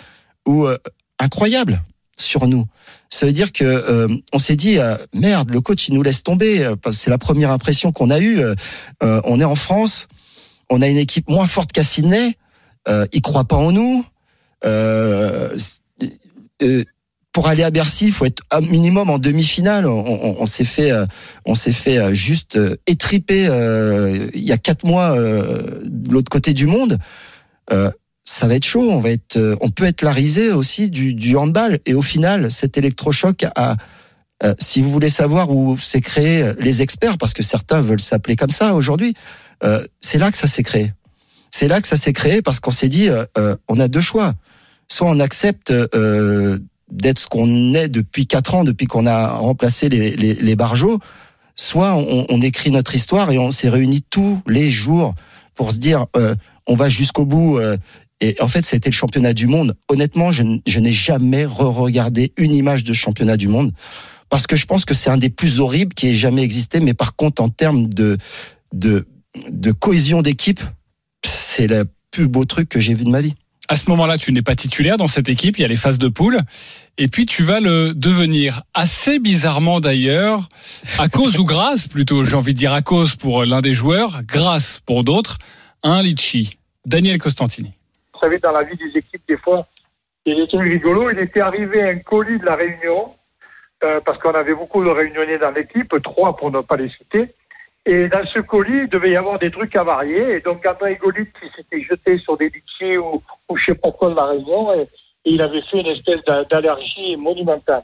où, 0.47 0.67
euh, 0.67 0.77
incroyable 1.19 1.83
sur 2.17 2.47
nous. 2.47 2.67
Ça 3.11 3.27
veut 3.27 3.33
dire 3.33 3.53
que 3.53 3.65
euh, 3.65 4.09
on 4.33 4.39
s'est 4.39 4.57
dit 4.57 4.79
euh, 4.79 4.97
merde, 5.13 5.51
le 5.51 5.61
coach 5.61 5.89
il 5.89 5.95
nous 5.95 6.03
laisse 6.03 6.23
tomber. 6.23 6.65
euh, 6.65 6.77
c'est 6.91 7.11
la 7.11 7.19
première 7.19 7.51
impression 7.51 7.93
qu'on 7.93 8.11
a 8.11 8.21
eue. 8.21 8.41
euh, 8.41 8.55
euh, 9.03 9.21
on 9.25 9.41
est 9.41 9.45
en 9.45 9.55
France, 9.55 10.09
on 10.71 10.83
a 10.83 10.89
une 10.89 10.97
équipe 10.97 11.29
moins 11.29 11.47
forte 11.47 11.73
qu'à 11.73 11.85
Sydney. 11.85 12.37
Il 13.13 13.23
croit 13.23 13.45
pas 13.45 13.57
en 13.57 13.73
nous. 13.73 14.05
Euh, 14.67 15.57
pour 17.35 17.49
aller 17.49 17.65
à 17.65 17.71
Bercy, 17.73 18.07
il 18.07 18.13
faut 18.13 18.25
être 18.25 18.45
un 18.53 18.61
minimum 18.61 19.11
en 19.11 19.19
demi-finale. 19.19 19.87
On, 19.87 20.47
s'est 20.47 20.65
fait, 20.65 20.93
euh, 20.93 21.05
on 21.45 21.57
s'est 21.57 21.73
fait 21.73 21.99
euh, 21.99 22.15
juste 22.15 22.57
euh, 22.57 22.77
étriper 22.87 23.49
euh, 23.49 24.31
il 24.35 24.45
y 24.45 24.53
a 24.53 24.57
quatre 24.57 24.87
mois 24.87 25.19
euh, 25.19 25.81
de 25.83 26.13
l'autre 26.13 26.31
côté 26.31 26.55
du 26.55 26.67
monde. 26.67 26.97
Euh, 27.73 27.91
ça 28.25 28.47
va 28.47 28.55
être 28.55 28.65
chaud. 28.65 28.89
On 28.89 29.01
va 29.01 29.11
être, 29.11 29.37
euh, 29.37 29.57
on 29.61 29.69
peut 29.69 29.85
être 29.85 30.03
la 30.03 30.13
risée 30.13 30.53
aussi 30.53 30.91
du, 30.91 31.37
handball. 31.37 31.81
Et 31.87 31.95
au 31.95 32.03
final, 32.03 32.53
cet 32.53 32.79
électrochoc 32.79 33.45
a, 33.57 33.79
euh, 34.45 34.55
si 34.61 34.81
vous 34.81 34.93
voulez 34.93 35.09
savoir 35.09 35.51
où 35.51 35.77
s'est 35.77 36.01
créé 36.01 36.41
euh, 36.41 36.55
les 36.61 36.83
experts, 36.83 37.19
parce 37.19 37.35
que 37.35 37.43
certains 37.43 37.81
veulent 37.81 38.01
s'appeler 38.01 38.37
comme 38.37 38.53
ça 38.53 38.75
aujourd'hui, 38.75 39.15
euh, 39.65 39.85
c'est 40.01 40.19
là 40.19 40.31
que 40.31 40.37
ça 40.37 40.47
s'est 40.47 40.63
créé. 40.63 40.93
C'est 41.51 41.67
là 41.67 41.83
que 41.83 41.89
ça 41.89 41.97
s'est 41.97 42.13
créé 42.13 42.43
parce 42.43 42.61
qu'on 42.61 42.71
s'est 42.71 42.89
dit, 42.89 43.09
euh, 43.09 43.25
euh, 43.39 43.57
on 43.67 43.81
a 43.81 43.89
deux 43.89 44.01
choix. 44.01 44.35
Soit 44.87 45.09
on 45.09 45.19
accepte 45.19 45.73
euh, 45.73 46.59
d'être 46.95 47.19
ce 47.19 47.27
qu'on 47.27 47.75
est 47.75 47.89
depuis 47.89 48.27
quatre 48.27 48.55
ans, 48.55 48.65
depuis 48.65 48.87
qu'on 48.87 49.07
a 49.07 49.29
remplacé 49.29 49.89
les, 49.89 50.17
les, 50.17 50.57
barjots, 50.57 51.01
soit 51.57 51.95
on, 51.95 52.41
écrit 52.41 52.71
notre 52.71 52.95
histoire 52.95 53.31
et 53.31 53.39
on 53.39 53.51
s'est 53.51 53.69
réunis 53.69 54.05
tous 54.09 54.41
les 54.47 54.71
jours 54.71 55.15
pour 55.55 55.73
se 55.73 55.79
dire, 55.79 56.07
euh, 56.17 56.35
on 56.67 56.77
va 56.77 56.89
jusqu'au 56.89 57.27
bout. 57.27 57.59
euh, 57.59 57.77
et 58.21 58.37
en 58.41 58.49
fait, 58.49 58.65
c'était 58.65 58.91
le 58.91 58.95
championnat 58.95 59.35
du 59.35 59.47
monde. 59.47 59.77
Honnêtement, 59.89 60.31
je 60.33 60.43
n'ai 60.43 60.93
jamais 60.93 61.45
re-regardé 61.45 62.33
une 62.37 62.55
image 62.55 62.85
de 62.85 62.93
championnat 62.93 63.37
du 63.37 63.49
monde 63.49 63.73
parce 64.31 64.47
que 64.47 64.57
je 64.57 64.67
pense 64.67 64.85
que 64.85 64.95
c'est 64.95 65.11
un 65.11 65.19
des 65.19 65.31
plus 65.31 65.61
horribles 65.61 65.95
qui 65.95 66.09
ait 66.09 66.15
jamais 66.15 66.43
existé. 66.43 66.81
Mais 66.81 66.95
par 66.95 67.17
contre, 67.17 67.43
en 67.43 67.49
termes 67.49 67.89
de 67.89 68.17
de, 68.73 69.07
de 69.51 69.73
cohésion 69.73 70.23
d'équipe, 70.23 70.61
c'est 71.25 71.67
le 71.67 71.85
plus 72.11 72.29
beau 72.29 72.45
truc 72.45 72.69
que 72.69 72.81
j'ai 72.81 72.95
vu 72.95 73.05
de 73.05 73.11
ma 73.11 73.21
vie. 73.21 73.35
À 73.69 73.77
ce 73.77 73.89
moment-là, 73.89 74.19
tu 74.19 74.31
n'es 74.33 74.43
pas 74.43 74.55
titulaire 74.55 74.99
dans 74.99 75.07
cette 75.07 75.29
équipe. 75.29 75.59
Il 75.59 75.63
y 75.63 75.65
a 75.65 75.69
les 75.69 75.77
phases 75.77 75.99
de 75.99 76.09
poule. 76.09 76.39
Et 76.99 77.09
puis, 77.09 77.25
tu 77.25 77.43
vas 77.43 77.61
le 77.61 77.95
devenir. 77.95 78.63
Assez 78.75 79.19
bizarrement 79.19 79.81
d'ailleurs, 79.81 80.49
à 80.99 81.09
cause 81.09 81.39
ou 81.39 81.45
grâce, 81.45 81.89
plutôt, 81.89 82.25
j'ai 82.25 82.37
envie 82.37 82.53
de 82.53 82.59
dire 82.59 82.75
à 82.75 82.83
cause 82.83 83.17
pour 83.17 83.45
l'un 83.45 83.63
des 83.63 83.73
joueurs, 83.73 84.21
grâce 84.25 84.81
pour 84.81 85.03
d'autres, 85.03 85.39
un 85.83 86.03
Litchi, 86.03 86.59
Daniel 86.85 87.19
Costantini. 87.19 87.73
Vous 88.13 88.21
savez, 88.21 88.39
dans 88.39 88.53
la 88.53 88.65
vie 88.65 88.77
des 88.77 88.99
équipes, 88.99 89.23
des 89.27 89.39
fois, 89.39 89.67
il 90.27 90.47
trucs 90.47 90.61
rigolos. 90.63 91.11
Il 91.11 91.19
était 91.19 91.41
arrivé 91.41 91.83
un 91.83 91.99
colis 91.99 92.39
de 92.39 92.45
la 92.45 92.57
Réunion, 92.57 93.15
euh, 93.83 94.01
parce 94.05 94.19
qu'on 94.19 94.33
avait 94.33 94.55
beaucoup 94.55 94.85
de 94.85 94.91
réunionnais 94.91 95.39
dans 95.39 95.51
l'équipe, 95.51 95.95
trois 96.03 96.37
pour 96.37 96.51
ne 96.51 96.61
pas 96.61 96.77
les 96.77 96.91
citer. 96.91 97.35
Et 97.87 98.09
dans 98.09 98.25
ce 98.27 98.39
colis, 98.39 98.85
il 98.85 98.89
devait 98.89 99.11
y 99.11 99.17
avoir 99.17 99.39
des 99.39 99.51
trucs 99.51 99.77
avariés. 99.77 100.37
Et 100.37 100.41
donc, 100.41 100.65
André 100.65 100.97
Golit, 100.97 101.27
qui 101.27 101.49
s'était 101.55 101.83
jeté 101.83 102.19
sur 102.19 102.37
des 102.39 102.49
litchis 102.49 102.97
ou, 102.97 103.23
je 103.55 103.65
sais 103.65 103.75
pas 103.75 103.93
quoi 103.93 104.11
de 104.11 104.15
la 104.15 104.27
Réunion, 104.27 104.73
et, 104.75 104.89
il 105.27 105.41
avait 105.41 105.63
fait 105.63 105.81
une 105.81 105.87
espèce 105.87 106.23
d'a- 106.27 106.45
d'allergie 106.45 107.17
monumentale. 107.17 107.83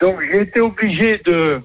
Donc, 0.00 0.20
j'ai 0.30 0.42
été 0.42 0.60
obligé 0.60 1.18
de, 1.24 1.62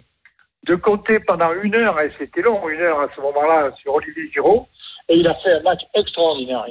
de 0.65 0.75
compter 0.75 1.19
pendant 1.19 1.51
une 1.61 1.75
heure, 1.75 1.99
et 1.99 2.11
c'était 2.17 2.41
long, 2.41 2.67
une 2.69 2.79
heure 2.79 3.01
à 3.01 3.09
ce 3.13 3.19
moment-là, 3.19 3.71
sur 3.81 3.93
Olivier 3.95 4.29
Giraud. 4.31 4.67
Et 5.09 5.17
il 5.17 5.27
a 5.27 5.35
fait 5.35 5.51
un 5.51 5.61
match 5.63 5.81
extraordinaire. 5.95 6.65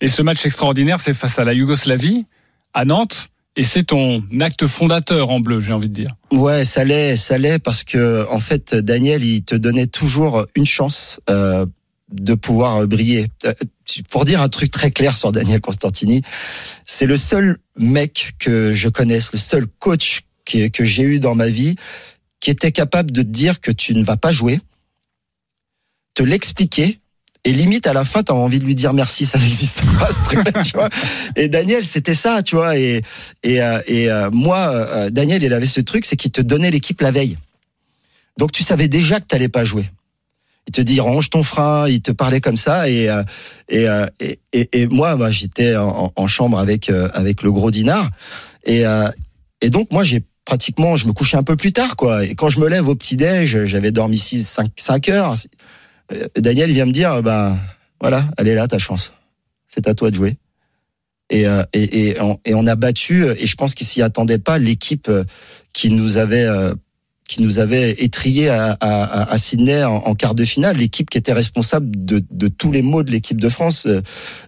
Et 0.00 0.08
ce 0.08 0.22
match 0.22 0.44
extraordinaire, 0.44 1.00
c'est 1.00 1.14
face 1.14 1.38
à 1.38 1.44
la 1.44 1.54
Yougoslavie, 1.54 2.26
à 2.74 2.84
Nantes. 2.84 3.28
Et 3.56 3.64
c'est 3.64 3.82
ton 3.84 4.22
acte 4.40 4.66
fondateur 4.66 5.30
en 5.30 5.40
bleu, 5.40 5.60
j'ai 5.60 5.72
envie 5.72 5.88
de 5.88 5.94
dire. 5.94 6.14
Ouais, 6.32 6.64
ça 6.64 6.84
l'est, 6.84 7.16
ça 7.16 7.36
l'est 7.36 7.58
parce 7.58 7.82
que 7.84 8.26
en 8.30 8.38
fait, 8.38 8.74
Daniel, 8.74 9.24
il 9.24 9.42
te 9.42 9.54
donnait 9.56 9.88
toujours 9.88 10.46
une 10.54 10.66
chance 10.66 11.20
euh, 11.28 11.66
de 12.12 12.34
pouvoir 12.34 12.86
briller. 12.86 13.26
Euh, 13.44 13.52
Pour 14.08 14.24
dire 14.24 14.40
un 14.40 14.48
truc 14.48 14.70
très 14.70 14.92
clair 14.92 15.16
sur 15.16 15.32
Daniel 15.32 15.60
Constantini, 15.60 16.22
c'est 16.86 17.06
le 17.06 17.16
seul 17.16 17.58
mec 17.76 18.34
que 18.38 18.72
je 18.72 18.88
connaisse, 18.88 19.32
le 19.32 19.38
seul 19.38 19.66
coach 19.66 20.20
qui- 20.44 20.70
que 20.70 20.84
j'ai 20.84 21.02
eu 21.02 21.18
dans 21.20 21.34
ma 21.34 21.50
vie 21.50 21.74
qui 22.38 22.50
était 22.50 22.72
capable 22.72 23.10
de 23.10 23.22
te 23.22 23.26
dire 23.28 23.60
que 23.60 23.72
tu 23.72 23.94
ne 23.94 24.02
vas 24.04 24.16
pas 24.16 24.30
jouer, 24.32 24.60
te 26.14 26.22
l'expliquer. 26.22 26.99
Et 27.44 27.52
limite 27.52 27.86
à 27.86 27.94
la 27.94 28.04
fin, 28.04 28.22
t'as 28.22 28.34
envie 28.34 28.58
de 28.58 28.64
lui 28.64 28.74
dire 28.74 28.92
merci, 28.92 29.24
ça 29.24 29.38
n'existe 29.40 29.80
pas 29.98 30.10
ce 30.10 30.22
truc-là, 30.24 30.62
tu 30.64 30.72
vois. 30.72 30.90
Et 31.36 31.48
Daniel, 31.48 31.84
c'était 31.84 32.14
ça, 32.14 32.42
tu 32.42 32.56
vois. 32.56 32.76
Et 32.76 33.02
et, 33.42 33.62
euh, 33.62 33.80
et 33.86 34.10
euh, 34.10 34.30
moi, 34.30 34.68
euh, 34.68 35.10
Daniel, 35.10 35.42
il 35.42 35.52
avait 35.52 35.66
ce 35.66 35.80
truc, 35.80 36.04
c'est 36.04 36.16
qu'il 36.16 36.30
te 36.30 36.40
donnait 36.40 36.70
l'équipe 36.70 37.00
la 37.00 37.10
veille. 37.10 37.38
Donc 38.38 38.52
tu 38.52 38.62
savais 38.62 38.88
déjà 38.88 39.20
que 39.20 39.26
t'allais 39.26 39.48
pas 39.48 39.64
jouer. 39.64 39.90
Il 40.68 40.72
te 40.72 40.80
dit 40.80 41.00
range 41.00 41.30
ton 41.30 41.42
frein, 41.42 41.88
il 41.88 42.00
te 42.00 42.12
parlait 42.12 42.40
comme 42.40 42.56
ça 42.56 42.88
et 42.88 43.08
et, 43.68 43.86
et, 44.20 44.38
et, 44.52 44.86
moi, 44.86 45.16
bah, 45.16 45.30
j'étais 45.30 45.74
en, 45.76 46.12
en 46.14 46.26
chambre 46.26 46.58
avec 46.58 46.90
avec 46.90 47.42
le 47.42 47.50
gros 47.50 47.70
dinar 47.70 48.10
et 48.64 48.84
et 49.60 49.70
donc 49.70 49.90
moi 49.90 50.04
j'ai 50.04 50.22
pratiquement 50.44 50.96
je 50.96 51.06
me 51.06 51.12
couchais 51.12 51.36
un 51.36 51.42
peu 51.42 51.56
plus 51.56 51.72
tard 51.72 51.96
quoi 51.96 52.24
et 52.24 52.34
quand 52.34 52.50
je 52.50 52.60
me 52.60 52.68
lève 52.68 52.88
au 52.88 52.94
petit 52.94 53.16
déj 53.16 53.64
j'avais 53.64 53.90
dormi 53.90 54.18
6 54.18 54.46
5 54.46 54.68
5 54.76 55.08
heures 55.08 55.34
Daniel 56.36 56.70
il 56.70 56.74
vient 56.74 56.86
me 56.86 56.92
dire 56.92 57.22
bah 57.22 57.56
voilà 58.00 58.30
elle 58.36 58.48
est 58.48 58.54
là 58.54 58.68
ta 58.68 58.78
chance 58.78 59.12
c'est 59.68 59.88
à 59.88 59.94
toi 59.94 60.10
de 60.10 60.16
jouer 60.16 60.36
et, 61.30 61.46
euh, 61.46 61.62
on, 62.54 62.66
a 62.66 62.74
battu 62.74 63.24
et 63.24 63.46
je 63.46 63.54
pense 63.54 63.74
qu'il 63.74 63.86
s'y 63.86 64.02
attendait 64.02 64.38
pas 64.38 64.58
l'équipe 64.58 65.08
euh, 65.08 65.22
qui 65.72 65.90
nous 65.90 66.18
avait 66.18 66.44
euh, 66.44 66.74
qui 67.30 67.42
nous 67.42 67.60
avait 67.60 67.92
étrié 67.92 68.48
à, 68.48 69.38
Sydney 69.38 69.84
en, 69.84 70.14
quart 70.16 70.34
de 70.34 70.44
finale, 70.44 70.78
l'équipe 70.78 71.08
qui 71.08 71.16
était 71.16 71.32
responsable 71.32 72.04
de, 72.04 72.24
de 72.28 72.48
tous 72.48 72.72
les 72.72 72.82
maux 72.82 73.04
de 73.04 73.12
l'équipe 73.12 73.40
de 73.40 73.48
France. 73.48 73.86
euh, 73.86 74.00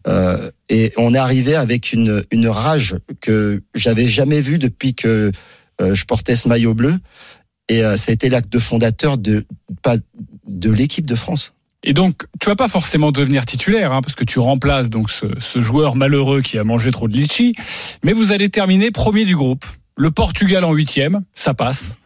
euh, 0.08 0.50
et 0.68 0.92
on 0.96 1.14
est 1.14 1.18
arrivé 1.18 1.54
avec 1.54 1.92
une, 1.92 2.24
rage 2.48 2.96
que 3.20 3.62
j'avais 3.76 4.06
jamais 4.06 4.40
vue 4.40 4.58
depuis 4.58 4.94
que 4.94 5.30
euh, 5.80 5.94
je 5.94 6.04
portais 6.04 6.34
ce 6.34 6.48
maillot 6.48 6.74
bleu. 6.74 6.96
Et 7.68 7.84
euh, 7.84 7.96
ça 7.96 8.10
a 8.10 8.14
été 8.14 8.28
l'acte 8.28 8.58
fondateur 8.58 9.16
de 9.16 9.46
pas 9.82 9.96
de 10.46 10.70
l'équipe 10.70 11.06
de 11.06 11.14
France. 11.14 11.54
Et 11.84 11.94
donc, 11.94 12.26
tu 12.40 12.48
vas 12.48 12.56
pas 12.56 12.68
forcément 12.68 13.10
devenir 13.10 13.44
titulaire, 13.44 13.92
hein, 13.92 14.02
parce 14.02 14.14
que 14.14 14.24
tu 14.24 14.38
remplaces 14.38 14.88
donc 14.88 15.10
ce, 15.10 15.26
joueur 15.56 15.96
malheureux 15.96 16.40
qui 16.40 16.58
a 16.58 16.64
mangé 16.64 16.92
trop 16.92 17.08
de 17.08 17.16
litchi. 17.16 17.54
Mais 18.04 18.12
vous 18.12 18.32
allez 18.32 18.48
terminer 18.48 18.90
premier 18.90 19.24
du 19.24 19.34
groupe. 19.34 19.64
Le 19.96 20.10
Portugal 20.10 20.64
en 20.64 20.72
huitième, 20.72 21.22
ça 21.34 21.54
passe. 21.54 21.96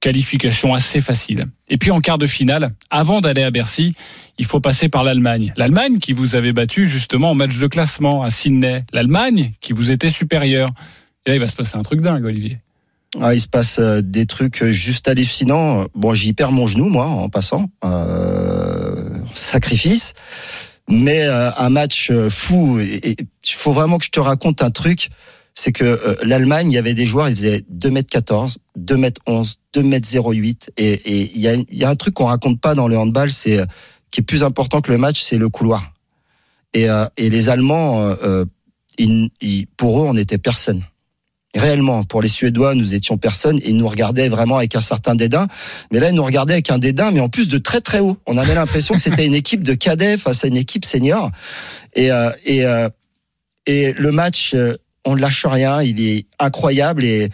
Qualification 0.00 0.74
assez 0.74 1.00
facile. 1.00 1.44
Et 1.68 1.76
puis 1.76 1.90
en 1.90 2.00
quart 2.00 2.18
de 2.18 2.26
finale, 2.26 2.72
avant 2.90 3.20
d'aller 3.20 3.42
à 3.42 3.50
Bercy, 3.50 3.94
il 4.38 4.46
faut 4.46 4.60
passer 4.60 4.88
par 4.88 5.04
l'Allemagne. 5.04 5.52
L'Allemagne 5.56 5.98
qui 5.98 6.12
vous 6.12 6.34
avait 6.34 6.52
battu 6.52 6.88
justement 6.88 7.30
en 7.30 7.34
match 7.34 7.58
de 7.58 7.66
classement 7.66 8.22
à 8.22 8.30
Sydney. 8.30 8.84
L'Allemagne 8.92 9.52
qui 9.60 9.74
vous 9.74 9.90
était 9.90 10.10
supérieure. 10.10 10.70
Et 11.26 11.30
là, 11.30 11.36
il 11.36 11.40
va 11.40 11.48
se 11.48 11.56
passer 11.56 11.76
un 11.76 11.82
truc 11.82 12.00
dingue, 12.00 12.24
Olivier. 12.24 12.58
Ah, 13.20 13.34
il 13.34 13.40
se 13.40 13.48
passe 13.48 13.78
euh, 13.80 14.02
des 14.02 14.26
trucs 14.26 14.64
juste 14.66 15.08
hallucinants. 15.08 15.86
Bon, 15.94 16.14
j'y 16.14 16.32
perds 16.32 16.52
mon 16.52 16.66
genou, 16.66 16.88
moi, 16.88 17.06
en 17.06 17.28
passant. 17.28 17.70
Euh, 17.84 19.18
sacrifice. 19.34 20.14
Mais 20.88 21.22
euh, 21.24 21.50
un 21.56 21.70
match 21.70 22.10
euh, 22.10 22.30
fou. 22.30 22.78
Il 22.80 23.16
faut 23.44 23.72
vraiment 23.72 23.98
que 23.98 24.04
je 24.04 24.10
te 24.10 24.20
raconte 24.20 24.62
un 24.62 24.70
truc. 24.70 25.08
C'est 25.54 25.72
que 25.72 25.84
euh, 25.84 26.14
l'Allemagne, 26.22 26.70
il 26.70 26.74
y 26.74 26.78
avait 26.78 26.94
des 26.94 27.06
joueurs, 27.06 27.28
ils 27.28 27.34
faisaient 27.34 27.64
2 27.68 27.88
m 27.88 28.04
14, 28.04 28.58
2 28.76 28.94
m 28.94 29.10
11, 29.26 29.58
2 29.72 29.80
m 29.80 30.00
08. 30.34 30.70
Et 30.76 31.32
il 31.34 31.40
y 31.40 31.48
a, 31.48 31.56
y 31.70 31.84
a 31.84 31.88
un 31.90 31.96
truc 31.96 32.14
qu'on 32.14 32.26
raconte 32.26 32.60
pas 32.60 32.74
dans 32.76 32.86
le 32.86 32.96
handball, 32.96 33.30
c'est 33.32 33.58
euh, 33.58 33.66
qui 34.12 34.20
est 34.20 34.24
plus 34.24 34.44
important 34.44 34.80
que 34.80 34.92
le 34.92 34.98
match, 34.98 35.20
c'est 35.20 35.38
le 35.38 35.48
couloir. 35.48 35.92
Et, 36.74 36.88
euh, 36.88 37.06
et 37.16 37.28
les 37.30 37.48
Allemands, 37.48 38.02
euh, 38.02 38.14
euh, 38.22 38.44
ils- 38.98 39.30
ils- 39.40 39.66
pour 39.76 40.00
eux, 40.00 40.06
on 40.06 40.14
n'était 40.14 40.38
personne. 40.38 40.84
Réellement, 41.56 42.04
pour 42.04 42.22
les 42.22 42.28
Suédois, 42.28 42.76
nous 42.76 42.94
étions 42.94 43.18
personne. 43.18 43.58
Ils 43.64 43.76
nous 43.76 43.88
regardaient 43.88 44.28
vraiment 44.28 44.58
avec 44.58 44.76
un 44.76 44.80
certain 44.80 45.16
dédain. 45.16 45.48
Mais 45.90 45.98
là, 45.98 46.10
ils 46.10 46.14
nous 46.14 46.22
regardaient 46.22 46.52
avec 46.52 46.70
un 46.70 46.78
dédain, 46.78 47.10
mais 47.10 47.18
en 47.20 47.28
plus 47.28 47.48
de 47.48 47.58
très 47.58 47.80
très 47.80 47.98
haut. 47.98 48.16
On 48.26 48.36
avait 48.36 48.54
l'impression 48.54 48.94
que 48.94 49.00
c'était 49.00 49.26
une 49.26 49.34
équipe 49.34 49.64
de 49.64 49.74
cadets 49.74 50.16
face 50.16 50.44
à 50.44 50.48
une 50.48 50.56
équipe 50.56 50.84
senior. 50.84 51.32
Et, 51.96 52.12
euh, 52.12 52.30
et, 52.44 52.64
euh, 52.64 52.88
et 53.66 53.92
le 53.92 54.12
match, 54.12 54.54
euh, 54.54 54.76
on 55.04 55.16
ne 55.16 55.20
lâche 55.20 55.44
rien. 55.44 55.82
Il 55.82 56.00
est 56.00 56.26
incroyable 56.38 57.04
et, 57.04 57.30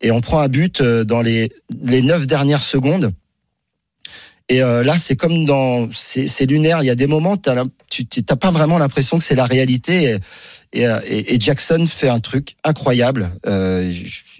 et 0.00 0.10
on 0.10 0.20
prend 0.20 0.40
un 0.40 0.48
but 0.48 0.80
euh, 0.80 1.04
dans 1.04 1.22
les, 1.22 1.52
les 1.82 2.02
neuf 2.02 2.26
dernières 2.26 2.64
secondes. 2.64 3.12
Et 4.50 4.62
euh, 4.62 4.82
là, 4.82 4.98
c'est 4.98 5.14
comme 5.14 5.44
dans, 5.44 5.88
c'est 5.92 6.44
lunaire. 6.46 6.82
Il 6.82 6.86
y 6.86 6.90
a 6.90 6.96
des 6.96 7.06
moments, 7.06 7.36
tu 7.88 8.04
t'as 8.06 8.34
pas 8.36 8.50
vraiment 8.50 8.78
l'impression 8.78 9.16
que 9.16 9.22
c'est 9.22 9.36
la 9.36 9.44
réalité. 9.44 10.10
Et, 10.10 10.18
et, 10.72 10.86
euh, 10.86 11.00
et- 11.04 11.34
et 11.34 11.40
Jackson 11.40 11.86
fait 11.86 12.08
un 12.08 12.20
truc 12.20 12.56
incroyable. 12.64 13.30
Euh, 13.46 13.92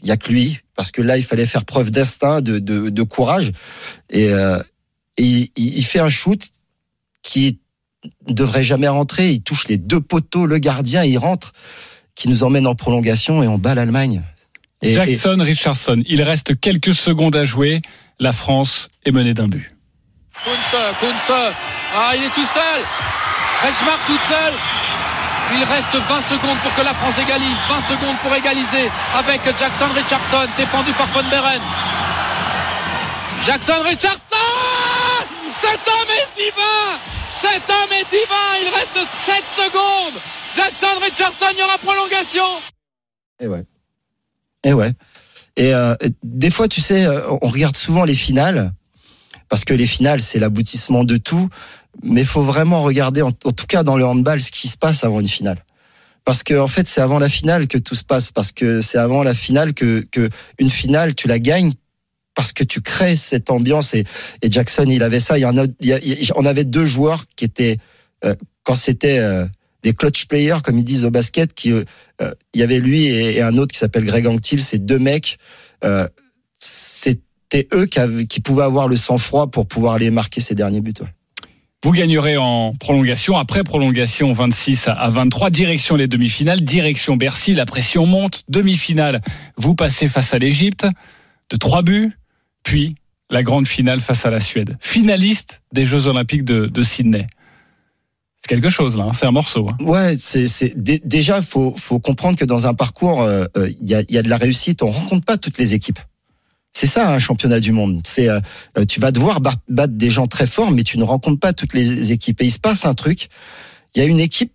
Il 0.02 0.08
y 0.08 0.12
a 0.12 0.16
que 0.16 0.30
lui, 0.30 0.58
parce 0.76 0.90
que 0.92 1.02
là, 1.02 1.18
il 1.18 1.24
fallait 1.24 1.44
faire 1.44 1.64
preuve 1.66 1.90
d'instinct, 1.90 2.40
de, 2.40 2.58
de, 2.58 2.88
de 2.88 3.02
courage. 3.02 3.52
Et, 4.08 4.28
euh, 4.30 4.58
et 5.18 5.24
il, 5.24 5.50
il 5.56 5.84
fait 5.84 5.98
un 6.00 6.08
shoot 6.08 6.48
qui 7.22 7.58
ne 8.26 8.32
devrait 8.32 8.64
jamais 8.64 8.88
rentrer. 8.88 9.30
Il 9.32 9.42
touche 9.42 9.68
les 9.68 9.76
deux 9.76 10.00
poteaux, 10.00 10.46
le 10.46 10.56
gardien, 10.58 11.04
il 11.04 11.18
rentre, 11.18 11.52
qui 12.14 12.28
nous 12.28 12.44
emmène 12.44 12.66
en 12.66 12.74
prolongation 12.74 13.42
et 13.42 13.46
on 13.48 13.58
bat 13.58 13.74
l'Allemagne. 13.74 14.22
Et- 14.80 14.92
et- 14.92 14.94
Jackson 14.94 15.36
Richardson. 15.38 16.02
Il 16.06 16.22
reste 16.22 16.58
quelques 16.58 16.94
secondes 16.94 17.36
à 17.36 17.44
jouer. 17.44 17.82
La 18.18 18.32
France 18.32 18.88
est 19.04 19.12
menée 19.12 19.34
d'un 19.34 19.48
but. 19.48 19.70
Kunze, 20.44 20.80
Kunze. 21.00 21.36
Ah, 21.94 22.12
il 22.16 22.22
est 22.24 22.34
tout 22.34 22.46
seul. 22.46 22.82
Reichmark 23.62 24.00
tout 24.06 24.18
seul. 24.28 24.54
Il 25.52 25.64
reste 25.64 25.94
20 25.96 26.20
secondes 26.20 26.58
pour 26.62 26.74
que 26.74 26.82
la 26.82 26.94
France 26.94 27.18
égalise. 27.18 27.56
20 27.68 27.80
secondes 27.80 28.16
pour 28.22 28.34
égaliser 28.34 28.90
avec 29.18 29.40
Jackson 29.58 29.88
Richardson, 29.94 30.46
défendu 30.56 30.92
par 30.92 31.06
Von 31.08 31.28
Beren. 31.28 31.60
Jackson 33.44 33.80
Richardson 33.82 34.20
Cet 35.60 35.80
homme 35.88 36.10
est 36.10 36.42
divin 36.42 36.98
Cet 37.40 37.70
homme 37.70 37.92
est 37.92 38.10
divin 38.10 38.48
Il 38.62 38.68
reste 38.68 39.08
7 39.24 39.42
secondes 39.56 40.20
Jackson 40.54 41.00
Richardson, 41.02 41.46
il 41.52 41.58
y 41.58 41.62
aura 41.62 41.78
prolongation 41.78 42.44
Et 43.40 43.46
ouais. 43.46 43.64
Et 44.62 44.72
ouais. 44.74 44.92
Et 45.56 45.74
euh, 45.74 45.94
des 46.22 46.50
fois, 46.50 46.68
tu 46.68 46.80
sais, 46.80 47.06
euh, 47.06 47.30
on 47.40 47.48
regarde 47.48 47.76
souvent 47.76 48.04
les 48.04 48.14
finales 48.14 48.72
parce 49.48 49.64
que 49.64 49.74
les 49.74 49.86
finales, 49.86 50.20
c'est 50.20 50.38
l'aboutissement 50.38 51.04
de 51.04 51.16
tout. 51.16 51.48
Mais 52.02 52.22
il 52.22 52.26
faut 52.26 52.42
vraiment 52.42 52.82
regarder, 52.82 53.22
en, 53.22 53.32
tout 53.32 53.66
cas 53.66 53.82
dans 53.82 53.96
le 53.96 54.04
handball, 54.04 54.40
ce 54.40 54.50
qui 54.50 54.68
se 54.68 54.76
passe 54.76 55.04
avant 55.04 55.20
une 55.20 55.28
finale. 55.28 55.58
Parce 56.24 56.42
que 56.42 56.54
en 56.58 56.66
fait, 56.66 56.86
c'est 56.86 57.00
avant 57.00 57.18
la 57.18 57.28
finale 57.28 57.66
que 57.66 57.78
tout 57.78 57.94
se 57.94 58.04
passe. 58.04 58.30
Parce 58.30 58.52
que 58.52 58.80
c'est 58.80 58.98
avant 58.98 59.22
la 59.22 59.34
finale 59.34 59.74
que, 59.74 60.06
que 60.10 60.28
une 60.58 60.70
finale, 60.70 61.14
tu 61.14 61.28
la 61.28 61.38
gagnes 61.38 61.72
parce 62.34 62.52
que 62.52 62.64
tu 62.64 62.80
crées 62.80 63.16
cette 63.16 63.50
ambiance. 63.50 63.94
Et, 63.94 64.04
Jackson, 64.42 64.86
il 64.88 65.02
avait 65.02 65.20
ça. 65.20 65.34
On 66.36 66.46
avait 66.46 66.64
deux 66.64 66.86
joueurs 66.86 67.24
qui 67.36 67.44
étaient 67.44 67.78
euh, 68.24 68.34
quand 68.62 68.74
c'était 68.74 69.18
euh, 69.18 69.46
les 69.84 69.92
clutch 69.92 70.26
players, 70.26 70.58
comme 70.62 70.78
ils 70.78 70.84
disent 70.84 71.04
au 71.04 71.10
basket, 71.10 71.54
qui 71.54 71.72
euh, 71.72 71.84
euh, 72.20 72.34
il 72.54 72.60
y 72.60 72.62
avait 72.62 72.80
lui 72.80 73.06
et, 73.06 73.42
un 73.42 73.56
autre 73.56 73.72
qui 73.72 73.78
s'appelle 73.78 74.04
Greg 74.04 74.26
Anctil, 74.26 74.62
ces 74.62 74.78
deux 74.78 74.98
mecs, 74.98 75.38
c'était 76.54 77.68
eux 77.72 77.86
qui, 77.86 78.40
pouvaient 78.40 78.64
avoir 78.64 78.86
le 78.86 78.96
sang-froid 78.96 79.50
pour 79.50 79.66
pouvoir 79.66 79.94
aller 79.94 80.10
marquer 80.10 80.40
ces 80.40 80.54
derniers 80.54 80.82
buts. 80.82 80.92
Vous 81.82 81.92
gagnerez 81.92 82.36
en 82.36 82.74
prolongation. 82.74 83.36
Après 83.38 83.64
prolongation, 83.64 84.32
26 84.32 84.88
à 84.88 85.08
23. 85.08 85.48
Direction 85.50 85.96
les 85.96 86.08
demi-finales. 86.08 86.60
Direction 86.60 87.16
Bercy. 87.16 87.54
La 87.54 87.64
pression 87.64 88.04
monte. 88.04 88.44
Demi-finale. 88.48 89.22
Vous 89.56 89.74
passez 89.74 90.08
face 90.08 90.34
à 90.34 90.38
l'Égypte 90.38 90.86
de 91.50 91.56
trois 91.56 91.82
buts. 91.82 92.12
Puis 92.64 92.96
la 93.30 93.42
grande 93.42 93.66
finale 93.66 94.00
face 94.00 94.26
à 94.26 94.30
la 94.30 94.40
Suède. 94.40 94.76
Finaliste 94.80 95.62
des 95.72 95.86
Jeux 95.86 96.06
Olympiques 96.06 96.44
de, 96.44 96.82
Sydney. 96.82 97.26
C'est 98.36 98.48
quelque 98.48 98.68
chose 98.70 98.96
là. 98.98 99.04
hein. 99.04 99.12
C'est 99.14 99.26
un 99.26 99.30
morceau. 99.30 99.68
hein. 99.70 99.76
Ouais, 99.84 100.16
c'est 100.18 100.46
c'est 100.46 100.72
dé- 100.76 101.00
déjà 101.04 101.40
faut 101.42 101.74
faut 101.76 101.98
comprendre 101.98 102.36
que 102.38 102.44
dans 102.44 102.66
un 102.66 102.74
parcours 102.74 103.20
euh, 103.22 103.44
euh, 103.56 103.70
il 103.82 103.88
y 103.88 103.94
a 103.94 104.02
y 104.08 104.16
a 104.18 104.22
de 104.22 104.28
la 104.28 104.36
réussite. 104.38 104.82
On 104.82 104.88
rencontre 104.88 105.24
pas 105.26 105.36
toutes 105.38 105.58
les 105.58 105.74
équipes. 105.74 105.98
C'est 106.72 106.86
ça 106.86 107.08
un 107.08 107.18
championnat 107.18 107.60
du 107.60 107.72
monde. 107.72 108.00
C'est 108.04 108.28
euh, 108.28 108.40
euh, 108.78 108.84
tu 108.84 109.00
vas 109.00 109.10
devoir 109.10 109.40
battre 109.40 109.94
des 109.94 110.10
gens 110.10 110.26
très 110.26 110.46
forts, 110.46 110.70
mais 110.70 110.84
tu 110.84 110.98
ne 110.98 111.04
rencontres 111.04 111.40
pas 111.40 111.52
toutes 111.52 111.74
les 111.74 112.12
équipes. 112.12 112.40
Et 112.42 112.46
il 112.46 112.52
se 112.52 112.58
passe 112.58 112.86
un 112.86 112.94
truc. 112.94 113.28
Il 113.94 114.02
y 114.02 114.04
a 114.04 114.06
une 114.06 114.20
équipe 114.20 114.52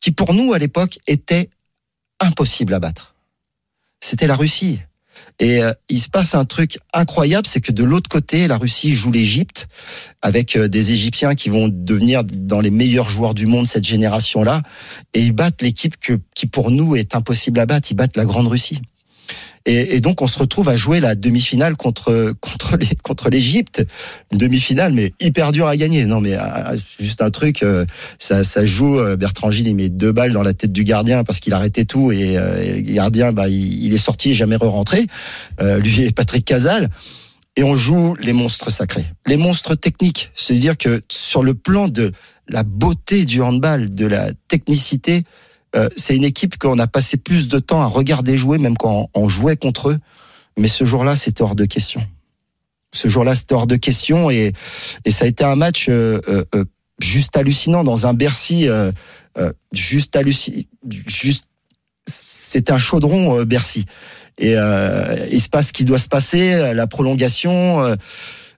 qui 0.00 0.10
pour 0.12 0.32
nous 0.32 0.52
à 0.52 0.58
l'époque 0.58 0.98
était 1.06 1.50
impossible 2.20 2.74
à 2.74 2.80
battre. 2.80 3.14
C'était 4.00 4.26
la 4.26 4.36
Russie. 4.36 4.80
Et 5.40 5.62
euh, 5.62 5.72
il 5.88 6.00
se 6.00 6.08
passe 6.08 6.34
un 6.34 6.44
truc 6.44 6.78
incroyable, 6.92 7.46
c'est 7.46 7.60
que 7.60 7.72
de 7.72 7.84
l'autre 7.84 8.08
côté, 8.08 8.48
la 8.48 8.56
Russie 8.56 8.92
joue 8.92 9.12
l'Égypte 9.12 9.68
avec 10.22 10.56
euh, 10.56 10.68
des 10.68 10.92
Égyptiens 10.92 11.34
qui 11.34 11.48
vont 11.48 11.68
devenir 11.68 12.24
dans 12.24 12.60
les 12.60 12.70
meilleurs 12.70 13.08
joueurs 13.08 13.34
du 13.34 13.46
monde 13.46 13.66
cette 13.66 13.84
génération-là, 13.84 14.62
et 15.14 15.20
ils 15.20 15.32
battent 15.32 15.62
l'équipe 15.62 15.94
qui 16.34 16.46
pour 16.46 16.70
nous 16.70 16.96
est 16.96 17.14
impossible 17.14 17.60
à 17.60 17.66
battre. 17.66 17.90
Ils 17.90 17.94
battent 17.94 18.16
la 18.16 18.24
Grande 18.24 18.48
Russie. 18.48 18.80
Et, 19.66 20.00
donc 20.00 20.22
on 20.22 20.26
se 20.26 20.38
retrouve 20.38 20.68
à 20.68 20.76
jouer 20.76 21.00
la 21.00 21.14
demi-finale 21.14 21.76
contre 21.76 22.34
contre 23.02 23.30
l'Égypte, 23.30 23.84
une 24.32 24.38
demi-finale 24.38 24.92
mais 24.92 25.12
hyper 25.20 25.52
dur 25.52 25.66
à 25.66 25.76
gagner. 25.76 26.04
Non 26.04 26.20
mais 26.20 26.34
euh, 26.34 26.76
juste 26.98 27.22
un 27.22 27.30
truc, 27.30 27.62
euh, 27.62 27.84
ça 28.18 28.64
joue. 28.64 28.98
euh, 28.98 29.16
Bertrand 29.16 29.50
Gilles 29.50 29.68
il 29.68 29.74
met 29.76 29.88
deux 29.88 30.12
balles 30.12 30.32
dans 30.32 30.42
la 30.42 30.54
tête 30.54 30.72
du 30.72 30.84
gardien 30.84 31.24
parce 31.24 31.40
qu'il 31.40 31.52
arrêtait 31.52 31.84
tout 31.84 32.12
et, 32.12 32.36
euh, 32.36 32.62
et 32.62 32.72
le 32.72 32.80
gardien 32.80 33.32
bah 33.32 33.48
il, 33.48 33.92
est 33.92 33.98
sorti 33.98 34.30
et 34.30 34.34
jamais 34.34 34.56
re-rentré. 34.56 35.06
Lui 35.60 36.02
et 36.02 36.12
Patrick 36.12 36.44
Casal 36.44 36.88
et 37.56 37.64
on 37.64 37.74
joue 37.74 38.14
les 38.20 38.32
monstres 38.32 38.70
sacrés, 38.70 39.06
les 39.26 39.36
monstres 39.36 39.74
techniques. 39.74 40.30
C'est-à-dire 40.36 40.76
que 40.76 41.02
sur 41.10 41.42
le 41.42 41.54
plan 41.54 41.88
de 41.88 42.12
la 42.46 42.62
beauté 42.62 43.24
du 43.24 43.42
handball, 43.42 43.92
de 43.92 44.06
la 44.06 44.30
technicité, 44.46 45.24
euh, 45.76 45.88
c'est 45.96 46.16
une 46.16 46.24
équipe 46.24 46.58
qu'on 46.58 46.78
a 46.78 46.86
passé 46.86 47.16
plus 47.16 47.48
de 47.48 47.58
temps 47.58 47.82
à 47.82 47.86
regarder 47.86 48.38
jouer, 48.38 48.58
même 48.58 48.76
quand 48.76 49.10
on 49.14 49.28
jouait 49.28 49.56
contre 49.56 49.90
eux. 49.90 49.98
Mais 50.58 50.68
ce 50.68 50.84
jour-là, 50.84 51.16
c'était 51.16 51.42
hors 51.42 51.54
de 51.54 51.64
question. 51.64 52.02
Ce 52.92 53.08
jour-là, 53.08 53.34
c'était 53.34 53.54
hors 53.54 53.66
de 53.66 53.76
question 53.76 54.30
et, 54.30 54.52
et 55.04 55.10
ça 55.10 55.24
a 55.24 55.28
été 55.28 55.44
un 55.44 55.56
match 55.56 55.86
euh, 55.88 56.20
euh, 56.28 56.44
euh, 56.54 56.64
juste 57.00 57.36
hallucinant 57.36 57.84
dans 57.84 58.06
un 58.06 58.14
Bercy 58.14 58.66
euh, 58.68 58.90
juste 59.72 60.16
hallucinant. 60.16 60.62
Juste, 61.06 61.44
c'est 62.06 62.72
un 62.72 62.78
chaudron 62.78 63.44
Bercy. 63.44 63.84
Et 64.38 64.52
il 64.52 65.40
se 65.40 65.48
passe 65.48 65.68
ce 65.68 65.72
qui 65.72 65.84
doit 65.84 65.98
se 65.98 66.08
passer, 66.08 66.74
la 66.74 66.86
prolongation. 66.86 67.96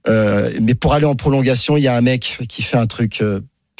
mais 0.06 0.74
pour 0.74 0.94
aller 0.94 1.04
en 1.04 1.16
prolongation, 1.16 1.76
il 1.76 1.82
y 1.82 1.88
a 1.88 1.96
un 1.96 2.00
mec 2.00 2.38
qui 2.48 2.62
fait 2.62 2.78
un 2.78 2.86
truc. 2.86 3.22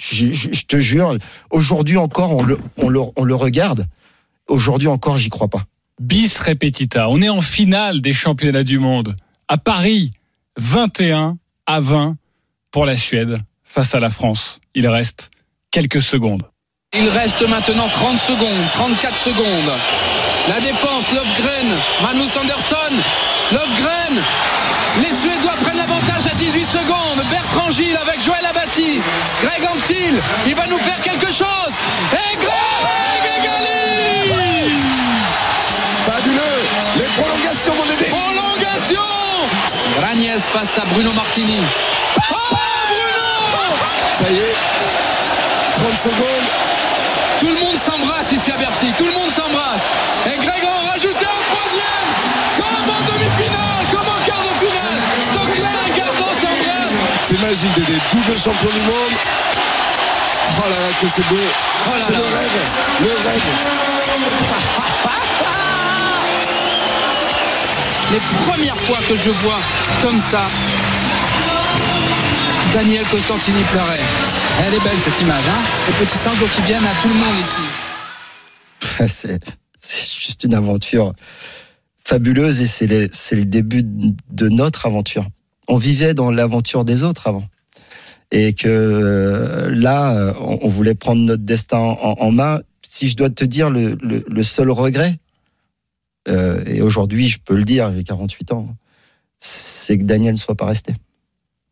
Je, 0.00 0.32
je- 0.32 0.52
je 0.52 0.64
te 0.66 0.78
jure, 0.80 1.16
aujourd'hui 1.50 1.96
encore, 1.96 2.32
on 2.36 2.42
le, 2.42 2.58
on 2.76 2.88
le, 2.88 3.00
on 3.16 3.24
le 3.24 3.34
regarde. 3.34 3.86
Aujourd'hui 4.48 4.88
encore, 4.88 5.16
j'y 5.18 5.28
crois 5.28 5.48
pas. 5.48 5.64
Bis 6.00 6.38
repetita. 6.38 7.08
On 7.08 7.20
est 7.20 7.28
en 7.28 7.40
finale 7.42 8.00
des 8.00 8.12
championnats 8.12 8.64
du 8.64 8.78
monde 8.78 9.14
à 9.48 9.58
Paris, 9.58 10.12
21 10.56 11.36
à 11.66 11.80
20 11.80 12.16
pour 12.70 12.86
la 12.86 12.96
Suède 12.96 13.40
face 13.64 13.94
à 13.94 14.00
la 14.00 14.10
France. 14.10 14.60
Il 14.74 14.86
reste 14.88 15.30
quelques 15.70 16.00
secondes. 16.02 16.42
Il 16.92 17.08
reste 17.08 17.46
maintenant 17.48 17.88
30 17.88 18.18
secondes, 18.20 18.70
34 18.72 19.24
secondes. 19.24 19.78
La 20.48 20.60
défense, 20.60 21.04
Lovgren, 21.12 21.78
Magnus 22.02 22.36
Andersson, 22.36 22.96
Lovgren. 23.52 24.24
Les 24.98 25.14
Suédois 25.14 25.54
prennent 25.62 25.76
l'avantage 25.78 26.26
à 26.26 26.34
18 26.34 26.68
secondes. 26.68 27.22
Bertrand 27.30 27.70
Gilles 27.70 27.96
avec 27.96 28.20
Joël 28.20 28.44
Abati. 28.46 29.00
Greg 29.40 29.66
Anctil, 29.72 30.20
il 30.46 30.54
va 30.54 30.66
nous 30.66 30.78
faire 30.78 31.00
quelque 31.00 31.32
chose. 31.32 31.72
Et 32.12 32.36
Greg 32.36 33.24
égalise 33.38 34.84
Fabuleux 36.06 36.62
Les 36.96 37.04
prolongations 37.22 37.74
vont 37.74 37.84
aider 37.84 38.10
Prolongation 38.10 39.02
Ragnès 40.00 40.42
face 40.52 40.78
à 40.78 40.84
Bruno 40.86 41.12
Martini. 41.12 41.60
Oh 42.30 42.34
Bruno 42.88 43.76
Ça 44.18 44.30
y 44.30 44.38
est, 44.38 44.54
30 45.78 45.96
secondes. 45.98 46.48
Tout 47.40 47.48
le 47.48 47.54
monde 47.54 47.78
s'embrasse 47.78 48.32
ici 48.32 48.52
à 48.52 48.56
Bercy, 48.58 48.92
tout 48.98 49.06
le 49.06 49.12
monde 49.12 49.30
s'embrasse. 49.30 49.82
Et 50.26 50.36
Greg 50.36 50.62
en 50.64 50.86
a 50.86 50.90
rajouté 50.90 51.24
un 51.24 51.54
troisième, 51.54 51.59
magique 57.40 57.72
d'aider 57.74 57.98
double 58.12 58.38
champion 58.38 58.70
du 58.70 58.80
monde. 58.86 59.14
Oh 60.58 60.68
là 60.68 60.80
là, 60.80 60.88
que 61.00 61.06
c'est 61.14 61.28
beau. 61.28 61.36
Oh 61.86 61.98
là 61.98 62.10
là. 62.10 62.18
le 62.18 62.24
rêve, 62.24 62.70
le 63.00 63.28
rêve. 63.28 63.42
Les 68.12 68.18
premières 68.46 68.76
fois 68.86 68.98
que 69.08 69.16
je 69.16 69.30
vois 69.30 69.60
comme 70.02 70.20
ça 70.20 70.48
Daniel 72.74 73.04
Costantini 73.08 73.62
pleurait. 73.70 74.00
Elle 74.64 74.74
est 74.74 74.80
belle 74.80 74.98
cette 75.04 75.20
image, 75.20 75.44
hein 75.48 75.62
Les 75.88 76.04
petits 76.04 76.18
sanglots 76.18 76.48
qui 76.54 76.62
viennent 76.62 76.84
à 76.84 76.94
tout 77.02 77.08
le 77.08 77.14
monde 77.14 77.36
ici. 77.38 79.04
c'est 79.08 79.40
c'est 79.78 80.20
juste 80.20 80.44
une 80.44 80.54
aventure 80.54 81.12
fabuleuse 82.04 82.60
et 82.62 82.66
c'est 82.66 82.86
les- 82.86 83.08
c'est 83.12 83.36
le 83.36 83.44
début 83.44 83.82
de 83.84 84.48
notre 84.48 84.86
aventure. 84.86 85.24
On 85.70 85.76
vivait 85.76 86.14
dans 86.14 86.32
l'aventure 86.32 86.84
des 86.84 87.04
autres 87.04 87.28
avant. 87.28 87.44
Et 88.32 88.54
que 88.54 88.68
euh, 88.68 89.70
là, 89.72 90.16
euh, 90.16 90.34
on 90.40 90.68
voulait 90.68 90.96
prendre 90.96 91.22
notre 91.22 91.44
destin 91.44 91.78
en, 91.78 92.32
main. 92.32 92.60
Si 92.86 93.08
je 93.08 93.16
dois 93.16 93.30
te 93.30 93.44
dire 93.44 93.70
le, 93.70 94.42
seul 94.42 94.70
regret, 94.70 95.20
euh, 96.28 96.64
et 96.66 96.82
aujourd'hui 96.82 97.28
je 97.28 97.38
peux 97.38 97.54
le 97.54 97.62
dire, 97.62 97.94
j'ai 97.94 98.02
48 98.02 98.52
ans, 98.52 98.76
c'est 99.38 99.96
que 99.96 100.02
Daniel 100.02 100.34
ne 100.34 100.38
soit 100.38 100.56
pas 100.56 100.66
resté. 100.66 100.92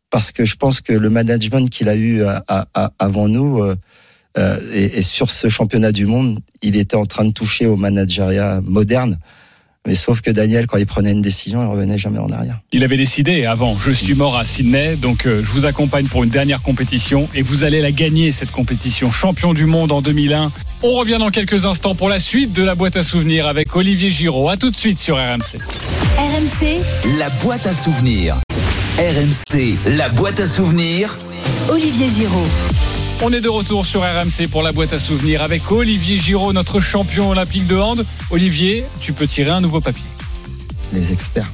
Parce 0.09 0.31
que 0.31 0.45
je 0.45 0.55
pense 0.55 0.79
que 0.79 0.93
le 0.93 1.09
management 1.09 1.69
qu'il 1.69 1.89
a 1.89 1.97
eu 1.97 2.23
avant 2.47 3.27
nous, 3.27 3.61
et, 4.37 4.97
et 4.97 5.01
sur 5.01 5.29
ce 5.29 5.49
championnat 5.49 5.91
du 5.91 6.05
monde, 6.05 6.39
il 6.61 6.77
était 6.77 6.95
en 6.95 7.05
train 7.05 7.25
de 7.25 7.33
toucher 7.33 7.67
au 7.67 7.75
managériat 7.75 8.61
moderne. 8.61 9.19
Mais 9.87 9.95
sauf 9.95 10.21
que 10.21 10.29
Daniel, 10.29 10.67
quand 10.67 10.77
il 10.77 10.85
prenait 10.85 11.11
une 11.11 11.21
décision, 11.21 11.61
il 11.63 11.67
revenait 11.67 11.97
jamais 11.97 12.19
en 12.19 12.29
arrière. 12.31 12.59
Il 12.71 12.83
avait 12.83 12.97
décidé 12.97 13.45
avant, 13.45 13.77
je 13.77 13.91
suis 13.91 14.13
mort 14.13 14.37
à 14.37 14.43
Sydney, 14.43 14.97
donc 14.97 15.25
euh, 15.25 15.41
je 15.41 15.49
vous 15.51 15.65
accompagne 15.65 16.05
pour 16.05 16.23
une 16.23 16.29
dernière 16.29 16.61
compétition 16.61 17.29
et 17.33 17.41
vous 17.41 17.63
allez 17.63 17.79
la 17.81 17.91
gagner 17.91 18.31
cette 18.31 18.51
compétition. 18.51 19.11
Champion 19.11 19.53
du 19.53 19.65
monde 19.65 19.91
en 19.91 20.01
2001. 20.01 20.51
On 20.83 20.93
revient 20.95 21.17
dans 21.19 21.29
quelques 21.29 21.65
instants 21.65 21.95
pour 21.95 22.09
la 22.09 22.19
suite 22.19 22.51
de 22.53 22.63
la 22.63 22.75
boîte 22.75 22.97
à 22.97 23.03
souvenirs 23.03 23.47
avec 23.47 23.73
Olivier 23.75 24.11
Giraud. 24.11 24.49
À 24.49 24.57
tout 24.57 24.69
de 24.69 24.75
suite 24.75 24.99
sur 24.99 25.15
RMC. 25.15 25.57
RMC, 26.17 26.81
La 27.17 27.29
boîte 27.29 27.65
à 27.65 27.73
souvenirs. 27.73 28.37
RMC, 28.97 29.77
la 29.97 30.09
boîte 30.09 30.41
à 30.41 30.45
souvenirs. 30.45 31.17
Olivier 31.69 32.09
Giraud. 32.09 32.47
On 33.21 33.33
est 33.33 33.41
de 33.41 33.49
retour 33.49 33.85
sur 33.85 34.01
RMC 34.01 34.47
pour 34.49 34.63
la 34.63 34.71
boîte 34.71 34.93
à 34.93 34.99
souvenirs 34.99 35.41
avec 35.43 35.69
Olivier 35.71 36.17
Giraud, 36.17 36.53
notre 36.53 36.79
champion 36.79 37.29
olympique 37.29 37.67
de 37.67 37.75
hand. 37.75 38.05
Olivier, 38.31 38.85
tu 39.01 39.11
peux 39.11 39.27
tirer 39.27 39.49
un 39.49 39.59
nouveau 39.59 39.81
papier. 39.81 40.03
Les 40.93 41.11
experts. 41.11 41.51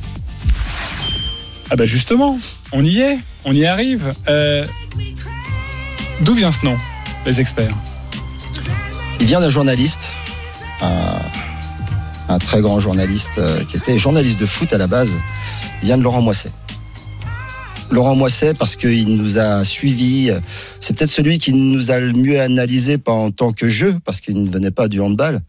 Ah 1.71 1.75
bah 1.75 1.87
justement, 1.87 2.37
on 2.71 2.85
y 2.85 2.99
est, 2.99 3.17
on 3.45 3.53
y 3.53 3.65
arrive. 3.65 4.13
Euh, 4.27 4.65
D'où 6.21 6.35
vient 6.35 6.51
ce 6.51 6.63
nom, 6.63 6.77
les 7.25 7.41
experts? 7.41 7.73
Il 9.19 9.25
vient 9.25 9.39
d'un 9.39 9.49
journaliste, 9.49 10.07
un, 10.81 11.19
un 12.29 12.37
très 12.37 12.61
grand 12.61 12.79
journaliste 12.79 13.37
euh, 13.39 13.63
qui 13.65 13.77
était 13.77 13.97
journaliste 13.97 14.39
de 14.39 14.45
foot 14.45 14.71
à 14.71 14.77
la 14.77 14.87
base. 14.87 15.13
Il 15.81 15.87
vient 15.87 15.97
de 15.97 16.03
Laurent 16.03 16.21
Moisset. 16.21 16.51
Laurent 17.91 18.15
Moisset 18.15 18.53
parce 18.53 18.75
qu'il 18.75 19.15
nous 19.17 19.37
a 19.37 19.63
suivis. 19.63 20.31
C'est 20.81 20.97
peut-être 20.97 21.09
celui 21.09 21.37
qui 21.37 21.53
nous 21.53 21.91
a 21.91 21.99
le 21.99 22.13
mieux 22.13 22.39
analysé 22.39 22.97
pas 22.97 23.11
en 23.11 23.31
tant 23.31 23.51
que 23.51 23.69
jeu 23.69 23.97
parce 24.03 24.21
qu'il 24.21 24.41
ne 24.41 24.49
venait 24.49 24.71
pas 24.71 24.87
du 24.87 24.99
handball, 24.99 25.41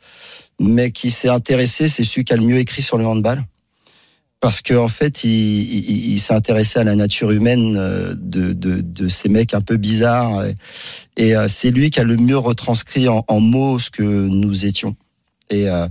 mais 0.61 0.91
qui 0.91 1.11
s'est 1.11 1.29
intéressé. 1.29 1.89
C'est 1.89 2.05
celui 2.05 2.25
qui 2.25 2.33
a 2.33 2.37
le 2.37 2.45
mieux 2.45 2.59
écrit 2.59 2.83
sur 2.83 2.99
le 2.99 3.07
handball 3.07 3.45
parce 4.41 4.63
qu'en 4.63 4.85
en 4.85 4.89
fait, 4.89 5.25
il, 5.25 6.19
s'est 6.21 6.35
intéressé 6.35 6.79
à 6.79 6.85
la 6.85 6.95
nature 6.95 7.31
humaine 7.31 7.77
euh, 7.77 8.15
de, 8.17 8.53
de, 8.53 8.81
de 8.81 9.09
ces 9.09 9.29
mecs 9.29 9.55
un 9.55 9.61
peu 9.61 9.77
bizarres. 9.77 10.45
Et, 11.17 11.35
euh, 11.35 11.49
c'est 11.49 11.71
lui 11.71 11.91
qui 11.91 12.01
a 12.01 12.05
le 12.05 12.17
mieux 12.17 12.39
retranscrit 12.39 13.09
en, 13.09 13.25
en 13.27 13.41
mots 13.41 13.79
ce 13.79 13.91
que 13.91 14.03
nous 14.03 14.67
étions. 14.67 14.95
Et, 15.51 15.69
euh, 15.69 15.89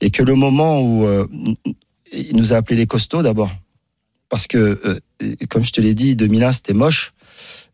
et 0.00 0.10
que 0.10 0.22
le 0.22 0.34
moment 0.34 0.80
où 0.80 1.04
euh, 1.04 1.26
il 2.12 2.36
nous 2.36 2.52
a 2.52 2.56
appelés 2.56 2.76
les 2.76 2.86
costauds 2.86 3.22
d'abord, 3.22 3.50
parce 4.28 4.46
que, 4.46 4.80
euh, 4.84 5.34
comme 5.48 5.64
je 5.64 5.72
te 5.72 5.80
l'ai 5.80 5.94
dit, 5.94 6.16
2001 6.16 6.52
c'était 6.52 6.74
moche, 6.74 7.12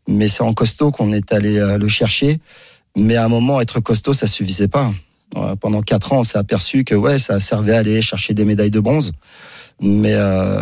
mais 0.07 0.27
c'est 0.27 0.43
en 0.43 0.53
costaud 0.53 0.91
qu'on 0.91 1.11
est 1.11 1.31
allé 1.33 1.57
euh, 1.57 1.77
le 1.77 1.87
chercher. 1.87 2.39
Mais 2.95 3.15
à 3.15 3.25
un 3.25 3.27
moment, 3.27 3.59
être 3.59 3.79
costaud, 3.79 4.13
ça 4.13 4.27
suffisait 4.27 4.67
pas. 4.67 4.93
Euh, 5.35 5.55
Pendant 5.55 5.81
quatre 5.81 6.13
ans, 6.13 6.19
on 6.19 6.23
s'est 6.23 6.37
aperçu 6.37 6.83
que 6.83 6.93
ouais, 6.93 7.17
ça 7.17 7.39
servait 7.39 7.73
à 7.73 7.79
aller 7.79 8.01
chercher 8.01 8.33
des 8.33 8.45
médailles 8.45 8.71
de 8.71 8.79
bronze, 8.79 9.13
mais 9.81 10.15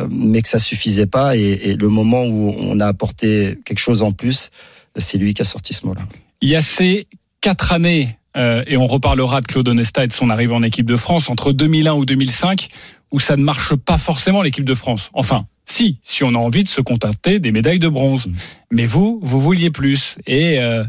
mais 0.09 0.41
que 0.41 0.47
ça 0.47 0.59
suffisait 0.59 1.07
pas. 1.07 1.35
Et, 1.35 1.75
le 1.75 1.89
moment 1.89 2.23
où 2.23 2.55
on 2.57 2.79
a 2.79 2.87
apporté 2.87 3.59
quelque 3.65 3.79
chose 3.79 4.01
en 4.01 4.13
plus, 4.13 4.49
c'est 4.95 5.17
lui 5.17 5.33
qui 5.33 5.41
a 5.41 5.45
sorti 5.45 5.73
ce 5.73 5.85
mot-là. 5.85 6.03
Il 6.39 6.47
y 6.47 6.55
a 6.55 6.61
ces 6.61 7.07
quatre 7.41 7.73
années, 7.73 8.17
et 8.37 8.77
on 8.77 8.85
reparlera 8.85 9.41
de 9.41 9.47
Claude 9.47 9.67
Onesta 9.67 10.05
et 10.05 10.07
de 10.07 10.13
son 10.13 10.29
arrivée 10.29 10.53
en 10.53 10.63
équipe 10.63 10.85
de 10.85 10.95
France, 10.95 11.29
entre 11.29 11.51
2001 11.51 11.93
ou 11.93 12.05
2005, 12.05 12.69
où 13.11 13.19
ça 13.19 13.35
ne 13.35 13.43
marche 13.43 13.75
pas 13.75 13.97
forcément 13.97 14.41
l'équipe 14.41 14.63
de 14.63 14.73
France. 14.73 15.09
Enfin, 15.13 15.45
si, 15.71 15.99
si 16.03 16.23
on 16.23 16.29
a 16.35 16.37
envie 16.37 16.63
de 16.63 16.67
se 16.67 16.81
contenter 16.81 17.39
des 17.39 17.51
médailles 17.51 17.79
de 17.79 17.87
bronze. 17.87 18.27
Mm. 18.27 18.33
Mais 18.71 18.85
vous, 18.85 19.19
vous 19.23 19.39
vouliez 19.39 19.69
plus. 19.71 20.17
Et 20.27 20.59
euh, 20.59 20.83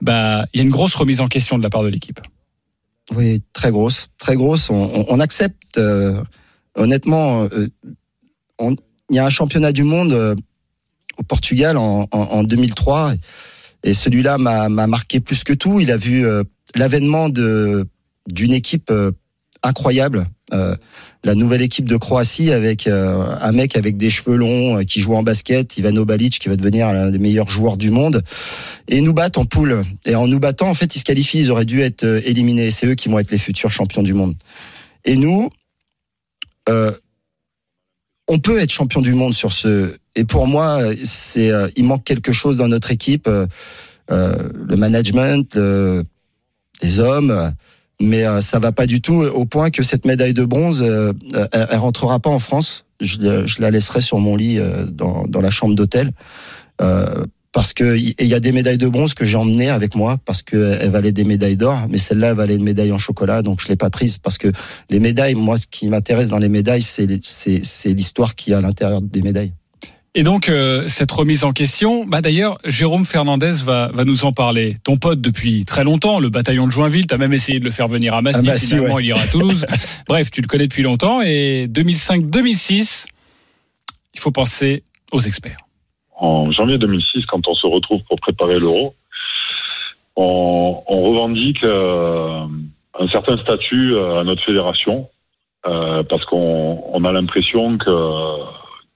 bah, 0.00 0.46
il 0.52 0.58
y 0.58 0.60
a 0.60 0.64
une 0.64 0.70
grosse 0.70 0.94
remise 0.94 1.20
en 1.20 1.28
question 1.28 1.58
de 1.58 1.62
la 1.62 1.70
part 1.70 1.82
de 1.82 1.88
l'équipe. 1.88 2.20
Oui, 3.16 3.42
très 3.52 3.70
grosse, 3.70 4.08
très 4.18 4.36
grosse. 4.36 4.70
On, 4.70 4.74
on- 4.94 5.06
on 5.08 5.20
accepte. 5.20 5.78
euh, 5.78 6.22
honnêtement, 6.76 7.48
euh, 7.52 7.68
il 8.60 9.16
y 9.16 9.18
a 9.18 9.24
un 9.26 9.30
championnat 9.30 9.72
du 9.72 9.82
monde 9.82 10.36
au 11.18 11.22
Portugal 11.22 11.76
en, 11.76 12.06
en- 12.12 12.18
en 12.18 12.44
2003, 12.44 13.14
et 13.82 13.94
celui-là 13.94 14.38
m'a 14.38 14.68
m'a 14.68 14.86
marqué 14.86 15.20
plus 15.20 15.42
que 15.44 15.52
tout. 15.54 15.80
Il 15.80 15.90
a 15.90 15.96
vu 15.96 16.24
l'avènement 16.74 17.28
de 17.28 17.88
d'une 18.30 18.52
équipe 18.52 18.92
incroyable. 19.62 20.26
Euh, 20.52 20.76
la 21.24 21.34
nouvelle 21.34 21.62
équipe 21.62 21.84
de 21.86 21.96
Croatie 21.96 22.50
avec 22.52 22.86
euh, 22.86 23.36
un 23.40 23.52
mec 23.52 23.76
avec 23.76 23.96
des 23.96 24.10
cheveux 24.10 24.36
longs 24.36 24.78
euh, 24.78 24.82
qui 24.84 25.00
joue 25.00 25.14
en 25.14 25.22
basket, 25.22 25.76
Ivano 25.76 26.04
Balic, 26.04 26.38
qui 26.38 26.48
va 26.48 26.56
devenir 26.56 26.92
l'un 26.92 27.10
des 27.10 27.18
meilleurs 27.18 27.50
joueurs 27.50 27.76
du 27.76 27.90
monde, 27.90 28.22
et 28.88 29.00
nous 29.00 29.12
battent 29.12 29.38
en 29.38 29.44
poule. 29.44 29.84
Et 30.06 30.14
en 30.14 30.26
nous 30.26 30.40
battant, 30.40 30.68
en 30.68 30.74
fait, 30.74 30.96
ils 30.96 31.00
se 31.00 31.04
qualifient. 31.04 31.40
Ils 31.40 31.50
auraient 31.50 31.64
dû 31.64 31.80
être 31.80 32.04
éliminés. 32.24 32.70
C'est 32.70 32.86
eux 32.86 32.94
qui 32.94 33.08
vont 33.08 33.18
être 33.18 33.30
les 33.30 33.38
futurs 33.38 33.70
champions 33.70 34.02
du 34.02 34.14
monde. 34.14 34.34
Et 35.04 35.16
nous, 35.16 35.50
on 38.28 38.38
peut 38.38 38.58
être 38.58 38.70
champion 38.72 39.00
du 39.00 39.14
monde 39.14 39.34
sur 39.34 39.52
ce. 39.52 39.96
Et 40.14 40.24
pour 40.24 40.46
moi, 40.46 40.78
c'est 41.04 41.50
il 41.76 41.84
manque 41.84 42.04
quelque 42.04 42.32
chose 42.32 42.56
dans 42.56 42.68
notre 42.68 42.90
équipe, 42.92 43.28
le 44.08 44.76
management, 44.76 45.54
le- 45.54 46.04
les 46.82 47.00
hommes. 47.00 47.52
Euh, 48.00 48.06
Mais 48.06 48.24
euh, 48.26 48.40
ça 48.40 48.58
va 48.58 48.72
pas 48.72 48.86
du 48.86 49.00
tout 49.00 49.22
au 49.22 49.44
point 49.44 49.70
que 49.70 49.82
cette 49.82 50.04
médaille 50.04 50.34
de 50.34 50.44
bronze, 50.44 50.82
euh, 50.82 51.12
euh, 51.34 51.46
elle, 51.52 51.66
elle 51.70 51.78
rentrera 51.78 52.20
pas 52.20 52.30
en 52.30 52.38
France. 52.38 52.84
Je, 53.00 53.46
je 53.46 53.62
la 53.62 53.70
laisserai 53.70 54.00
sur 54.00 54.18
mon 54.18 54.36
lit 54.36 54.58
euh, 54.58 54.86
dans, 54.86 55.26
dans 55.26 55.40
la 55.40 55.50
chambre 55.50 55.74
d'hôtel. 55.74 56.12
Euh, 56.80 57.24
parce 57.52 57.72
que 57.72 57.96
il 57.96 58.26
y 58.26 58.34
a 58.34 58.40
des 58.40 58.52
médailles 58.52 58.78
de 58.78 58.88
bronze 58.88 59.14
que 59.14 59.24
j'ai 59.24 59.36
emmenées 59.36 59.70
avec 59.70 59.96
moi 59.96 60.18
parce 60.24 60.42
qu'elles 60.42 60.90
valaient 60.90 61.12
des 61.12 61.24
médailles 61.24 61.56
d'or, 61.56 61.86
mais 61.88 61.98
celle-là 61.98 62.28
elle 62.28 62.36
valait 62.36 62.54
une 62.54 62.62
médaille 62.62 62.92
en 62.92 62.98
chocolat, 62.98 63.42
donc 63.42 63.60
je 63.60 63.68
l'ai 63.68 63.76
pas 63.76 63.90
prise 63.90 64.18
parce 64.18 64.38
que 64.38 64.52
les 64.88 65.00
médailles, 65.00 65.34
moi, 65.34 65.56
ce 65.56 65.66
qui 65.66 65.88
m'intéresse 65.88 66.28
dans 66.28 66.38
les 66.38 66.48
médailles, 66.48 66.82
c'est 66.82 67.06
l'histoire 67.86 68.36
qu'il 68.36 68.52
y 68.52 68.54
a 68.54 68.58
à 68.58 68.60
l'intérieur 68.60 69.02
des 69.02 69.22
médailles. 69.22 69.52
Et 70.16 70.24
donc, 70.24 70.48
euh, 70.48 70.88
cette 70.88 71.12
remise 71.12 71.44
en 71.44 71.52
question, 71.52 72.04
bah 72.04 72.20
d'ailleurs, 72.20 72.58
Jérôme 72.64 73.04
Fernandez 73.04 73.52
va, 73.64 73.90
va 73.94 74.04
nous 74.04 74.24
en 74.24 74.32
parler. 74.32 74.74
Ton 74.82 74.96
pote 74.96 75.20
depuis 75.20 75.64
très 75.64 75.84
longtemps, 75.84 76.18
le 76.18 76.30
bataillon 76.30 76.66
de 76.66 76.72
Joinville, 76.72 77.06
tu 77.06 77.14
as 77.14 77.18
même 77.18 77.32
essayé 77.32 77.60
de 77.60 77.64
le 77.64 77.70
faire 77.70 77.86
venir 77.86 78.14
à 78.14 78.22
Massy, 78.22 78.38
À 78.38 78.42
Massy, 78.42 78.66
finalement 78.66 78.94
ouais. 78.96 79.04
il 79.04 79.08
ira 79.08 79.20
à 79.20 79.26
Toulouse. 79.28 79.66
Bref, 80.08 80.32
tu 80.32 80.40
le 80.40 80.48
connais 80.48 80.66
depuis 80.66 80.82
longtemps. 80.82 81.20
Et 81.22 81.68
2005-2006, 81.68 83.06
il 84.14 84.20
faut 84.20 84.32
penser 84.32 84.82
aux 85.12 85.20
experts. 85.20 85.60
en 86.16 86.50
janvier 86.50 86.78
2006, 86.78 87.26
quand 87.26 87.46
on 87.46 87.54
se 87.54 87.68
retrouve 87.68 88.02
pour 88.08 88.18
préparer 88.18 88.58
l'euro, 88.58 88.94
on, 90.16 90.82
on 90.88 91.02
revendique 91.02 91.62
euh, 91.62 92.46
un 92.98 93.08
certain 93.08 93.36
statut 93.38 93.94
euh, 93.94 94.20
à 94.20 94.24
notre 94.24 94.42
fédération 94.42 95.08
euh, 95.66 96.02
parce 96.02 96.24
qu'on 96.24 96.82
on 96.92 97.04
a 97.04 97.12
l'impression 97.12 97.78
que, 97.78 97.90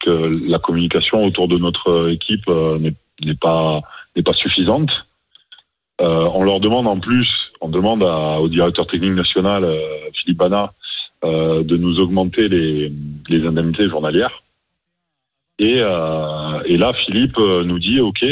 la 0.07 0.59
communication 0.59 1.25
autour 1.25 1.49
de 1.49 1.59
notre 1.59 2.11
équipe 2.11 2.49
euh, 2.49 2.79
n'est 2.79 3.35
pas 3.35 3.83
suffisante. 4.35 4.91
Euh, 6.01 6.29
on 6.35 6.43
leur 6.43 6.61
demande 6.61 6.87
en 6.87 6.99
plus, 6.99 7.29
on 7.61 7.69
demande 7.69 8.03
au 8.03 8.49
directeur 8.49 8.87
technique 8.87 9.15
national 9.15 9.65
euh, 9.65 9.79
Philippe 10.15 10.39
Bana 10.39 10.73
de 11.23 11.77
nous 11.79 12.01
augmenter 12.01 12.49
les, 12.49 12.93
indemnités 13.47 13.89
journalières. 13.89 14.43
Et, 15.59 15.77
là, 15.79 16.93
Philippe 17.07 17.39
nous 17.39 17.79
dit, 17.79 17.99
OK, 17.99 18.23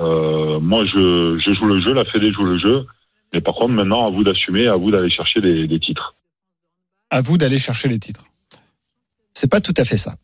moi 0.00 0.84
je, 0.84 1.38
joue 1.38 1.66
le 1.66 1.80
jeu, 1.80 1.92
la 1.92 2.04
Fédé 2.04 2.32
joue 2.32 2.42
le 2.42 2.58
jeu, 2.58 2.84
mais 3.32 3.40
par 3.40 3.54
contre 3.54 3.74
maintenant, 3.74 4.08
à 4.08 4.10
vous 4.10 4.24
d'assumer, 4.24 4.66
à 4.66 4.74
vous 4.74 4.90
d'aller 4.90 5.08
chercher 5.08 5.40
des 5.40 5.78
titres. 5.78 6.16
À 7.10 7.20
vous 7.20 7.38
d'aller 7.38 7.58
chercher 7.58 7.88
les 7.88 8.00
titres. 8.00 8.24
C'est 9.34 9.50
pas 9.50 9.60
tout 9.60 9.74
à 9.76 9.84
fait 9.84 9.96
ça. 9.96 10.16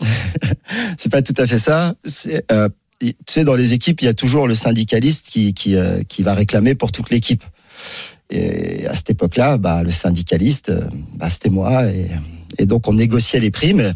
c'est 0.98 1.10
pas 1.10 1.22
tout 1.22 1.34
à 1.36 1.46
fait 1.46 1.58
ça. 1.58 1.94
Euh, 2.50 2.68
tu 3.00 3.14
sais, 3.26 3.44
dans 3.44 3.54
les 3.54 3.74
équipes, 3.74 4.02
il 4.02 4.06
y 4.06 4.08
a 4.08 4.14
toujours 4.14 4.46
le 4.46 4.54
syndicaliste 4.54 5.28
qui 5.28 5.54
qui, 5.54 5.76
euh, 5.76 6.02
qui 6.08 6.22
va 6.22 6.34
réclamer 6.34 6.74
pour 6.74 6.92
toute 6.92 7.10
l'équipe. 7.10 7.44
Et 8.30 8.86
à 8.86 8.94
cette 8.94 9.10
époque-là, 9.10 9.56
bah, 9.56 9.82
le 9.82 9.90
syndicaliste, 9.90 10.68
euh, 10.70 10.82
bah, 11.16 11.30
c'était 11.30 11.50
moi. 11.50 11.84
Et, 12.58 12.66
donc, 12.66 12.88
on 12.88 12.94
négociait 12.94 13.40
les 13.40 13.50
primes. 13.50 13.92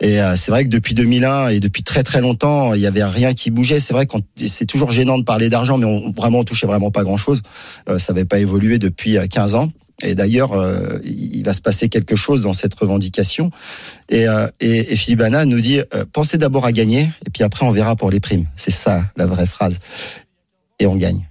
Et 0.00 0.18
c'est 0.34 0.50
vrai 0.50 0.64
que 0.64 0.68
depuis 0.68 0.94
2001 0.94 1.48
et 1.48 1.60
depuis 1.60 1.84
très 1.84 2.02
très 2.02 2.20
longtemps, 2.20 2.74
il 2.74 2.80
y 2.80 2.88
avait 2.88 3.04
rien 3.04 3.34
qui 3.34 3.52
bougeait. 3.52 3.78
C'est 3.78 3.94
vrai 3.94 4.06
qu'on 4.06 4.20
c'est 4.46 4.66
toujours 4.66 4.90
gênant 4.90 5.16
de 5.16 5.22
parler 5.22 5.48
d'argent, 5.48 5.78
mais 5.78 5.84
on 5.84 6.10
vraiment 6.10 6.42
touchait 6.42 6.66
vraiment 6.66 6.90
pas 6.90 7.04
grand 7.04 7.18
chose. 7.18 7.40
ça 7.86 8.12
n'avait 8.12 8.24
pas 8.24 8.40
évolué 8.40 8.78
depuis 8.78 9.16
15 9.28 9.54
ans. 9.54 9.70
Et 10.02 10.14
d'ailleurs, 10.14 10.52
euh, 10.52 10.98
il 11.04 11.42
va 11.44 11.52
se 11.52 11.60
passer 11.60 11.88
quelque 11.88 12.16
chose 12.16 12.42
dans 12.42 12.52
cette 12.52 12.74
revendication. 12.74 13.50
Et, 14.08 14.28
euh, 14.28 14.48
et, 14.60 14.92
et 14.92 14.96
Philippe 14.96 15.22
nous 15.46 15.60
dit 15.60 15.80
euh, 15.80 16.04
pensez 16.12 16.38
d'abord 16.38 16.64
à 16.64 16.72
gagner, 16.72 17.10
et 17.26 17.30
puis 17.32 17.44
après 17.44 17.64
on 17.64 17.70
verra 17.70 17.96
pour 17.96 18.10
les 18.10 18.20
primes. 18.20 18.46
C'est 18.56 18.70
ça 18.70 19.04
la 19.16 19.26
vraie 19.26 19.46
phrase. 19.46 19.80
Et 20.78 20.86
on 20.86 20.96
gagne. 20.96 21.28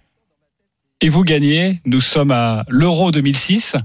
Et 1.01 1.09
vous 1.09 1.23
gagnez. 1.23 1.81
Nous 1.85 1.99
sommes 1.99 2.31
à 2.31 2.63
l'Euro 2.69 3.11
2006. 3.11 3.75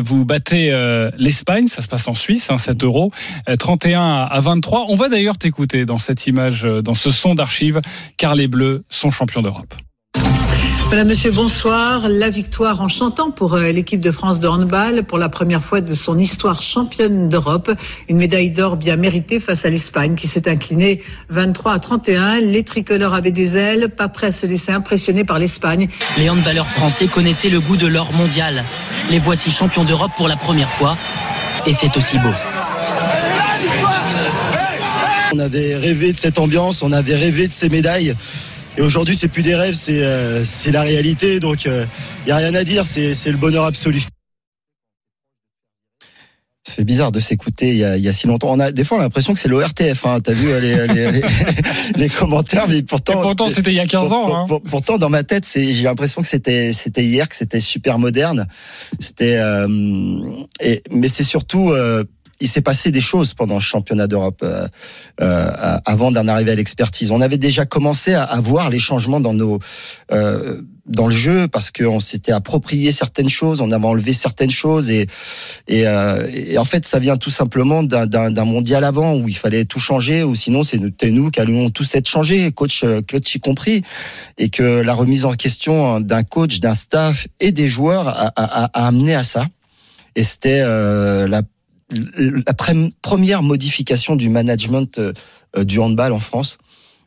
vous 0.00 0.24
battez 0.24 0.70
l'Espagne, 1.18 1.66
ça 1.66 1.82
se 1.82 1.88
passe 1.88 2.06
en 2.06 2.14
Suisse, 2.14 2.50
hein, 2.50 2.56
7 2.56 2.84
euros, 2.84 3.10
31 3.58 4.28
à 4.30 4.40
23. 4.40 4.86
On 4.88 4.94
va 4.94 5.08
d'ailleurs 5.08 5.38
t'écouter 5.38 5.86
dans 5.86 5.98
cette 5.98 6.24
image, 6.28 6.62
dans 6.62 6.94
ce 6.94 7.10
son 7.10 7.34
d'archives, 7.34 7.80
car 8.16 8.36
les 8.36 8.46
Bleus 8.46 8.84
sont 8.88 9.10
champions 9.10 9.42
d'Europe. 9.42 9.74
Madame, 10.88 11.08
Monsieur, 11.08 11.32
bonsoir. 11.32 12.08
La 12.08 12.30
victoire 12.30 12.80
en 12.80 12.86
chantant 12.86 13.32
pour 13.32 13.54
euh, 13.54 13.72
l'équipe 13.72 14.00
de 14.00 14.12
France 14.12 14.38
de 14.38 14.46
handball 14.46 15.02
pour 15.02 15.18
la 15.18 15.28
première 15.28 15.64
fois 15.64 15.80
de 15.80 15.94
son 15.94 16.16
histoire 16.16 16.62
championne 16.62 17.28
d'Europe. 17.28 17.70
Une 18.08 18.18
médaille 18.18 18.50
d'or 18.50 18.76
bien 18.76 18.94
méritée 18.94 19.40
face 19.40 19.64
à 19.64 19.68
l'Espagne 19.68 20.14
qui 20.14 20.28
s'est 20.28 20.48
inclinée 20.48 21.02
23 21.28 21.72
à 21.72 21.78
31. 21.80 22.40
Les 22.40 22.62
tricolores 22.62 23.14
avaient 23.14 23.32
des 23.32 23.56
ailes, 23.56 23.88
pas 23.96 24.08
prêts 24.08 24.28
à 24.28 24.32
se 24.32 24.46
laisser 24.46 24.70
impressionner 24.70 25.24
par 25.24 25.40
l'Espagne. 25.40 25.88
Les 26.18 26.30
handballeurs 26.30 26.70
français 26.70 27.08
connaissaient 27.08 27.50
le 27.50 27.60
goût 27.60 27.76
de 27.76 27.88
l'or 27.88 28.12
mondial. 28.12 28.64
Les 29.10 29.18
voici 29.18 29.50
champions 29.50 29.84
d'Europe 29.84 30.12
pour 30.16 30.28
la 30.28 30.36
première 30.36 30.70
fois. 30.78 30.96
Et 31.66 31.74
c'est 31.74 31.94
aussi 31.96 32.16
beau. 32.18 32.32
On 35.34 35.38
avait 35.40 35.74
rêvé 35.76 36.12
de 36.12 36.18
cette 36.18 36.38
ambiance, 36.38 36.80
on 36.82 36.92
avait 36.92 37.16
rêvé 37.16 37.48
de 37.48 37.52
ces 37.52 37.68
médailles. 37.68 38.14
Et 38.76 38.82
aujourd'hui, 38.82 39.16
c'est 39.16 39.28
plus 39.28 39.42
des 39.42 39.54
rêves, 39.54 39.74
c'est 39.74 40.04
euh, 40.04 40.44
la 40.66 40.82
réalité. 40.82 41.40
Donc, 41.40 41.64
il 41.64 41.70
euh, 41.70 41.86
n'y 42.26 42.32
a 42.32 42.36
rien 42.36 42.54
à 42.54 42.64
dire, 42.64 42.84
c'est 42.84 43.30
le 43.30 43.38
bonheur 43.38 43.64
absolu. 43.64 44.02
Ça 46.66 46.74
fait 46.74 46.84
bizarre 46.84 47.12
de 47.12 47.20
s'écouter 47.20 47.68
il, 47.68 47.76
y 47.76 48.08
a 48.08 48.12
si 48.12 48.26
longtemps. 48.26 48.50
On 48.50 48.58
a 48.58 48.72
des 48.72 48.82
fois 48.82 48.98
on 48.98 49.00
a 49.00 49.04
l'impression 49.04 49.32
que 49.32 49.38
c'est 49.38 49.48
l'ORTF. 49.48 50.04
Hein. 50.04 50.18
T'as 50.20 50.32
vu 50.32 50.48
les, 50.60 50.88
les, 50.88 51.22
les, 51.96 52.08
commentaires, 52.08 52.66
mais 52.66 52.82
pourtant. 52.82 53.22
pourtant 53.22 53.48
c'était 53.48 53.70
il 53.70 53.76
y 53.76 53.80
a 53.80 53.86
15 53.86 54.12
ans. 54.12 54.48
Hein. 54.50 54.58
pourtant 54.68 54.98
dans 54.98 55.08
ma 55.08 55.22
tête, 55.22 55.44
c'est 55.44 55.72
j'ai 55.72 55.84
l'impression 55.84 56.22
que 56.22 56.26
c'était 56.26 56.72
c'était 56.72 57.04
hier, 57.04 57.28
que 57.28 57.36
c'était 57.36 57.60
super 57.60 58.00
moderne. 58.00 58.48
C'était. 58.98 59.36
Euh, 59.36 59.68
mais 60.90 61.06
c'est 61.06 61.22
surtout 61.22 61.70
euh, 61.70 62.02
il 62.40 62.48
s'est 62.48 62.60
passé 62.60 62.90
des 62.90 63.00
choses 63.00 63.34
pendant 63.34 63.54
le 63.54 63.60
championnat 63.60 64.06
d'Europe 64.06 64.40
euh, 64.42 64.66
euh, 65.20 65.50
avant 65.84 66.10
d'en 66.10 66.28
arriver 66.28 66.52
à 66.52 66.54
l'expertise. 66.54 67.10
On 67.10 67.20
avait 67.20 67.38
déjà 67.38 67.64
commencé 67.64 68.14
à, 68.14 68.24
à, 68.24 68.40
voir 68.40 68.70
les 68.70 68.78
changements 68.78 69.20
dans 69.20 69.34
nos 69.34 69.58
euh, 70.12 70.62
dans 70.86 71.06
le 71.06 71.14
jeu 71.14 71.48
parce 71.48 71.72
qu'on 71.72 71.98
s'était 71.98 72.30
approprié 72.30 72.92
certaines 72.92 73.28
choses, 73.28 73.60
on 73.60 73.72
avait 73.72 73.86
enlevé 73.86 74.12
certaines 74.12 74.50
choses 74.50 74.90
et 74.90 75.08
et, 75.66 75.86
euh, 75.86 76.28
et 76.32 76.58
en 76.58 76.64
fait 76.64 76.86
ça 76.86 76.98
vient 77.00 77.16
tout 77.16 77.30
simplement 77.30 77.82
d'un 77.82 78.44
mondial 78.44 78.84
avant 78.84 79.16
où 79.16 79.28
il 79.28 79.36
fallait 79.36 79.64
tout 79.64 79.80
changer 79.80 80.22
ou 80.22 80.34
sinon 80.34 80.62
c'était 80.62 81.10
nous 81.10 81.30
qui 81.30 81.40
allions 81.40 81.70
tous 81.70 81.92
être 81.96 82.08
changés, 82.08 82.52
coach 82.52 82.84
coach 83.10 83.34
y 83.34 83.40
compris 83.40 83.82
et 84.38 84.48
que 84.48 84.80
la 84.80 84.94
remise 84.94 85.24
en 85.24 85.32
question 85.32 86.00
d'un 86.00 86.22
coach, 86.22 86.60
d'un 86.60 86.74
staff 86.74 87.26
et 87.40 87.50
des 87.50 87.68
joueurs 87.68 88.08
a, 88.08 88.32
a, 88.36 88.64
a 88.66 88.86
amené 88.86 89.14
à 89.14 89.24
ça. 89.24 89.46
Et 90.16 90.24
c'était 90.24 90.62
euh, 90.64 91.28
la 91.28 91.42
la 91.90 92.54
première 93.02 93.42
modification 93.42 94.16
du 94.16 94.28
management 94.28 94.98
euh, 94.98 95.64
du 95.64 95.78
handball 95.78 96.12
en 96.12 96.18
France. 96.18 96.58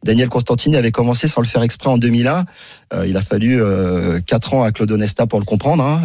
Daniel 0.02 0.30
Constantini 0.30 0.78
avait 0.78 0.92
commencé 0.92 1.28
sans 1.28 1.42
le 1.42 1.48
faire 1.48 1.62
exprès 1.62 1.90
en 1.90 1.98
2001. 1.98 2.46
Euh, 2.94 3.06
il 3.06 3.18
a 3.18 3.22
fallu 3.22 3.62
euh, 3.62 4.22
ans 4.54 4.64
à 4.64 4.72
Claude 4.72 4.90
Onesta 4.92 5.28
pour 5.28 5.40
le 5.40 5.46
comprendre. 5.46 5.84
Hein. 5.84 6.04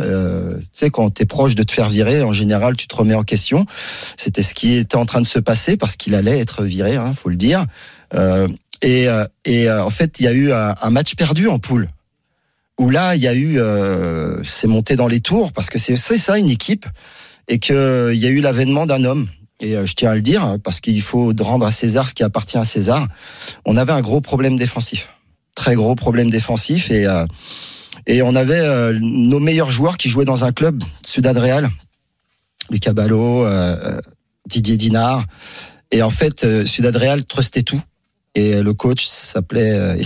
tu 0.61 0.69
sais, 0.73 0.91
quand 0.91 1.15
tu 1.15 1.23
es 1.23 1.27
proche 1.27 1.55
de 1.55 1.63
te 1.63 1.71
faire 1.71 1.89
virer, 1.89 2.23
en 2.23 2.33
général, 2.33 2.77
tu 2.77 2.89
te 2.89 2.97
remets 2.97 3.15
en 3.15 3.23
question. 3.23 3.67
C'était 4.17 4.43
ce 4.43 4.53
qui 4.55 4.75
était 4.75 4.97
en 4.97 5.07
train 5.07 5.21
de 5.21 5.27
se 5.27 5.39
passer 5.39 5.77
parce 5.77 5.95
qu'il 5.95 6.17
allait 6.17 6.41
être 6.41 6.65
viré, 6.65 6.97
hein, 6.97 7.13
faut 7.13 7.29
le 7.29 7.37
dire. 7.37 7.67
et, 8.83 9.09
en 9.09 9.91
fait, 9.91 10.19
il 10.19 10.25
y 10.25 10.29
a 10.29 10.33
eu 10.33 10.51
un, 10.53 10.91
match 10.91 11.15
perdu 11.15 11.47
en 11.49 11.61
poule. 11.61 11.89
Où 12.77 12.91
là, 12.91 13.15
il 13.15 13.23
y 13.23 13.29
a 13.29 13.35
eu, 13.37 13.61
c'est 14.43 14.67
monté 14.67 14.97
dans 14.97 15.07
les 15.07 15.21
tours 15.21 15.53
parce 15.53 15.71
que 15.71 15.79
c'est 15.79 15.97
ça 15.97 16.37
une 16.37 16.51
équipe 16.51 16.87
et 17.49 17.59
qu'il 17.59 17.75
y 18.15 18.27
a 18.27 18.31
eu 18.31 18.41
l'avènement 18.41 18.87
d'un 18.87 19.05
homme. 19.05 19.29
Et 19.61 19.77
euh, 19.77 19.87
je 19.87 19.95
tiens 19.95 20.11
à 20.11 20.15
le 20.15 20.21
dire, 20.21 20.59
parce 20.63 20.81
qu'il 20.81 21.01
faut 21.03 21.33
rendre 21.41 21.67
à 21.67 21.71
César 21.71 22.09
ce 22.09 22.15
qui 22.15 22.23
appartient 22.23 22.59
à 22.59 22.65
César. 22.65 23.09
On 23.65 23.77
avait 23.77 23.93
un 23.93 24.01
gros 24.01 24.21
problème 24.21 24.57
défensif. 24.57 25.09
Très 25.55 25.75
gros 25.75 25.95
problème 25.95 26.31
défensif. 26.31 26.91
Et, 26.91 27.07
euh, 27.07 27.25
et 28.07 28.23
on 28.23 28.35
avait 28.35 28.61
euh, 28.61 28.99
nos 29.01 29.39
meilleurs 29.39 29.71
joueurs 29.71 29.97
qui 29.97 30.09
jouaient 30.09 30.25
dans 30.25 30.45
un 30.45 30.53
club, 30.53 30.83
Sudad 31.05 31.39
Real, 31.39 31.71
Lucas 32.71 32.93
Ballot, 32.93 33.47
Didier 34.49 34.77
Dinard. 34.77 35.25
Et 35.91 36.03
en 36.03 36.11
fait, 36.11 36.65
Sudad 36.65 36.97
Real 36.97 37.25
trustait 37.25 37.63
tout. 37.63 37.81
Et 38.35 38.63
le 38.63 38.75
coach 38.75 39.07
s'appelait, 39.07 39.97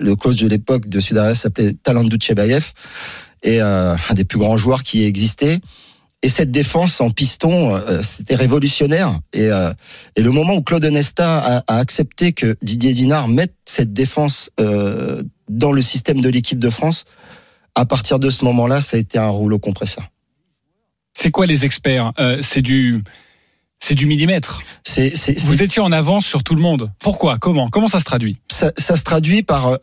le 0.00 0.14
coach 0.14 0.36
de 0.36 0.48
l'époque 0.48 0.88
de 0.88 0.98
Sudad 0.98 1.24
Real 1.24 1.36
s'appelait 1.36 1.74
Talandou 1.74 2.16
Chebayev. 2.20 2.72
Et 3.42 3.60
un 3.60 3.96
des 4.14 4.24
plus 4.24 4.38
grands 4.38 4.56
joueurs 4.56 4.82
qui 4.82 5.04
existait. 5.04 5.60
Et 6.22 6.28
cette 6.28 6.50
défense 6.50 7.00
en 7.00 7.10
piston, 7.10 7.76
euh, 7.76 8.02
c'était 8.02 8.34
révolutionnaire. 8.34 9.20
Et, 9.32 9.46
euh, 9.46 9.72
et, 10.16 10.22
le 10.22 10.32
moment 10.32 10.54
où 10.54 10.62
Claude 10.62 10.84
Nesta 10.84 11.38
a, 11.38 11.64
a, 11.68 11.78
accepté 11.78 12.32
que 12.32 12.56
Didier 12.60 12.92
Dinard 12.92 13.28
mette 13.28 13.54
cette 13.66 13.92
défense 13.92 14.50
euh, 14.58 15.22
dans 15.48 15.70
le 15.70 15.80
système 15.80 16.20
de 16.20 16.28
l'équipe 16.28 16.58
de 16.58 16.70
France, 16.70 17.04
à 17.76 17.86
partir 17.86 18.18
de 18.18 18.30
ce 18.30 18.44
moment-là, 18.46 18.80
ça 18.80 18.96
a 18.96 19.00
été 19.00 19.18
un 19.18 19.28
rouleau 19.28 19.60
compresseur. 19.60 20.08
C'est 21.14 21.30
quoi 21.30 21.46
les 21.46 21.64
experts? 21.64 22.12
C'est 22.40 22.62
du 22.62 23.02
c'est 23.80 23.94
du 23.94 24.06
millimètre. 24.06 24.62
C'est, 24.84 25.12
Vous 25.38 25.62
étiez 25.62 25.80
en 25.80 25.92
avance 25.92 26.26
sur 26.26 26.42
tout 26.42 26.56
le 26.56 26.60
monde. 26.60 26.92
Pourquoi? 26.98 27.38
Comment? 27.38 27.68
Comment 27.70 27.86
ça 27.86 28.00
se 28.00 28.04
traduit? 28.04 28.36
Ça, 28.50 28.72
ça, 28.76 28.96
se 28.96 29.04
traduit 29.04 29.44
par 29.44 29.78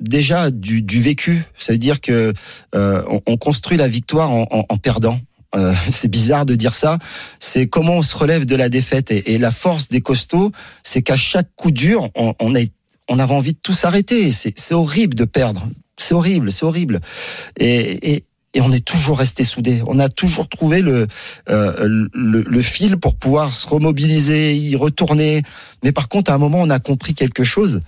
déjà 0.00 0.50
du, 0.50 0.82
du, 0.82 1.00
vécu. 1.00 1.44
Ça 1.58 1.72
veut 1.72 1.78
dire 1.78 2.00
que 2.00 2.32
on, 2.74 3.20
on, 3.26 3.36
construit 3.38 3.78
la 3.78 3.88
victoire 3.88 4.30
en, 4.30 4.46
en, 4.50 4.64
en 4.68 4.76
perdant. 4.76 5.18
Euh, 5.54 5.74
c'est 5.90 6.08
bizarre 6.08 6.46
de 6.46 6.54
dire 6.54 6.74
ça. 6.74 6.98
C'est 7.38 7.66
comment 7.66 7.96
on 7.96 8.02
se 8.02 8.16
relève 8.16 8.44
de 8.44 8.56
la 8.56 8.68
défaite 8.68 9.10
et, 9.10 9.38
la 9.38 9.50
force 9.50 9.88
des 9.88 10.00
costauds, 10.00 10.52
c'est 10.82 11.02
qu'à 11.02 11.16
chaque 11.16 11.48
coup 11.56 11.70
dur, 11.70 12.10
on, 12.14 12.34
on, 12.40 12.54
on 13.08 13.18
avait 13.18 13.34
envie 13.34 13.54
de 13.54 13.58
tout 13.58 13.72
s'arrêter. 13.72 14.30
C'est 14.32 14.74
horrible 14.74 15.14
de 15.14 15.24
perdre. 15.24 15.68
C'est 15.96 16.14
horrible, 16.14 16.52
c'est 16.52 16.64
horrible. 16.64 17.00
Et, 17.58 18.24
on 18.60 18.72
est 18.72 18.84
toujours 18.84 19.18
resté 19.18 19.44
soudés. 19.44 19.82
On 19.86 20.00
a 20.00 20.08
toujours 20.08 20.48
trouvé 20.48 20.80
le, 20.80 21.06
euh, 21.48 22.08
le, 22.12 22.62
fil 22.62 22.96
pour 22.96 23.14
pouvoir 23.14 23.54
se 23.54 23.68
remobiliser, 23.68 24.56
y 24.56 24.74
retourner. 24.74 25.42
Mais 25.84 25.92
par 25.92 26.08
contre, 26.08 26.32
à 26.32 26.34
un 26.34 26.38
moment, 26.38 26.58
on 26.60 26.70
a 26.70 26.80
compris 26.80 27.14
quelque 27.14 27.44
chose. 27.44 27.82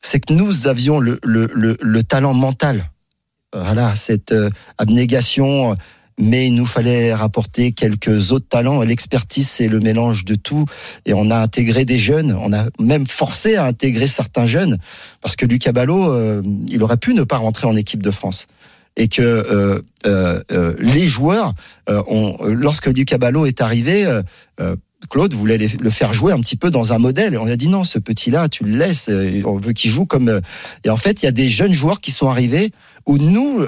C'est 0.00 0.18
que 0.18 0.32
nous 0.32 0.66
avions 0.66 0.98
le, 0.98 2.00
talent 2.02 2.34
mental. 2.34 2.90
Voilà, 3.52 3.94
cette 3.94 4.32
euh, 4.32 4.50
abnégation, 4.76 5.76
mais 6.18 6.48
il 6.48 6.54
nous 6.54 6.66
fallait 6.66 7.14
rapporter 7.14 7.72
quelques 7.72 8.32
autres 8.32 8.48
talents. 8.48 8.82
L'expertise, 8.82 9.48
c'est 9.48 9.68
le 9.68 9.80
mélange 9.80 10.24
de 10.24 10.34
tout. 10.34 10.66
Et 11.06 11.14
on 11.14 11.30
a 11.30 11.36
intégré 11.36 11.84
des 11.84 11.98
jeunes. 11.98 12.36
On 12.40 12.52
a 12.52 12.66
même 12.80 13.06
forcé 13.06 13.54
à 13.54 13.64
intégrer 13.64 14.08
certains 14.08 14.46
jeunes 14.46 14.78
parce 15.20 15.36
que 15.36 15.46
Lucas 15.46 15.72
Ballot, 15.72 16.10
euh, 16.10 16.42
il 16.68 16.82
aurait 16.82 16.96
pu 16.96 17.14
ne 17.14 17.22
pas 17.22 17.36
rentrer 17.36 17.66
en 17.66 17.76
équipe 17.76 18.02
de 18.02 18.10
France. 18.10 18.48
Et 18.96 19.06
que 19.06 19.22
euh, 19.22 19.80
euh, 20.06 20.42
euh 20.50 20.74
les 20.80 21.06
joueurs, 21.06 21.52
ont, 21.88 22.36
lorsque 22.42 22.86
Lucas 22.86 23.18
Ballot 23.18 23.46
est 23.46 23.60
arrivé, 23.60 24.04
Claude 25.08 25.32
voulait 25.32 25.56
le 25.56 25.90
faire 25.90 26.12
jouer 26.12 26.32
un 26.32 26.40
petit 26.40 26.56
peu 26.56 26.70
dans 26.70 26.92
un 26.92 26.98
modèle. 26.98 27.34
Et 27.34 27.36
on 27.36 27.46
a 27.46 27.54
dit 27.54 27.68
non, 27.68 27.84
ce 27.84 28.00
petit-là, 28.00 28.48
tu 28.48 28.64
le 28.64 28.76
laisses. 28.76 29.08
On 29.44 29.58
veut 29.58 29.72
qu'il 29.72 29.92
joue 29.92 30.04
comme. 30.04 30.40
Et 30.82 30.90
en 30.90 30.96
fait, 30.96 31.22
il 31.22 31.26
y 31.26 31.28
a 31.28 31.32
des 31.32 31.48
jeunes 31.48 31.72
joueurs 31.72 32.00
qui 32.00 32.10
sont 32.10 32.28
arrivés 32.28 32.72
où 33.06 33.18
nous, 33.18 33.64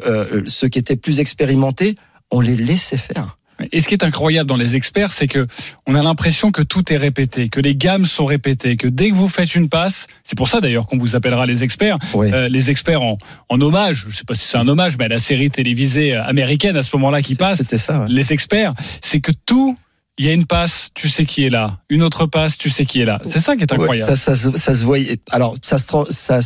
ceux 0.46 0.66
qui 0.66 0.80
étaient 0.80 0.96
plus 0.96 1.20
expérimentés, 1.20 1.94
on 2.30 2.40
les 2.40 2.56
laissait 2.56 2.96
faire. 2.96 3.36
Et 3.72 3.80
ce 3.80 3.88
qui 3.88 3.94
est 3.94 4.04
incroyable 4.04 4.48
dans 4.48 4.56
les 4.56 4.76
experts, 4.76 5.12
c'est 5.12 5.28
que 5.28 5.46
on 5.86 5.94
a 5.94 6.02
l'impression 6.02 6.50
que 6.50 6.62
tout 6.62 6.92
est 6.92 6.96
répété, 6.96 7.48
que 7.48 7.60
les 7.60 7.74
gammes 7.74 8.06
sont 8.06 8.24
répétées, 8.24 8.76
que 8.76 8.88
dès 8.88 9.10
que 9.10 9.14
vous 9.14 9.28
faites 9.28 9.54
une 9.54 9.68
passe, 9.68 10.06
c'est 10.24 10.36
pour 10.36 10.48
ça 10.48 10.60
d'ailleurs 10.60 10.86
qu'on 10.86 10.96
vous 10.96 11.16
appellera 11.16 11.46
les 11.46 11.62
experts, 11.62 11.98
euh, 12.14 12.48
les 12.48 12.70
experts 12.70 13.02
en, 13.02 13.18
en, 13.48 13.60
hommage, 13.60 14.06
je 14.08 14.16
sais 14.16 14.24
pas 14.24 14.34
si 14.34 14.46
c'est 14.48 14.56
un 14.56 14.68
hommage, 14.68 14.96
mais 14.98 15.04
à 15.04 15.08
la 15.08 15.18
série 15.18 15.50
télévisée 15.50 16.14
américaine 16.14 16.76
à 16.76 16.82
ce 16.82 16.94
moment-là 16.96 17.22
qui 17.22 17.34
passe, 17.34 17.62
ça. 17.62 18.06
Les 18.08 18.32
experts, 18.32 18.74
c'est 19.02 19.20
que 19.20 19.32
tout 19.44 19.76
il 20.20 20.26
y 20.26 20.28
a 20.28 20.34
une 20.34 20.44
passe, 20.44 20.90
tu 20.92 21.08
sais 21.08 21.24
qui 21.24 21.46
est 21.46 21.48
là. 21.48 21.78
Une 21.88 22.02
autre 22.02 22.26
passe, 22.26 22.58
tu 22.58 22.68
sais 22.68 22.84
qui 22.84 23.00
est 23.00 23.06
là. 23.06 23.22
C'est 23.26 23.40
ça 23.40 23.56
qui 23.56 23.62
est 23.62 23.72
incroyable. 23.72 23.98
ça, 23.98 24.16
ça, 24.16 24.34
ça, 24.34 24.74
se 24.74 24.84
voyait. 24.84 25.18
Alors, 25.30 25.56
ça, 25.62 25.78
ça, 25.78 26.40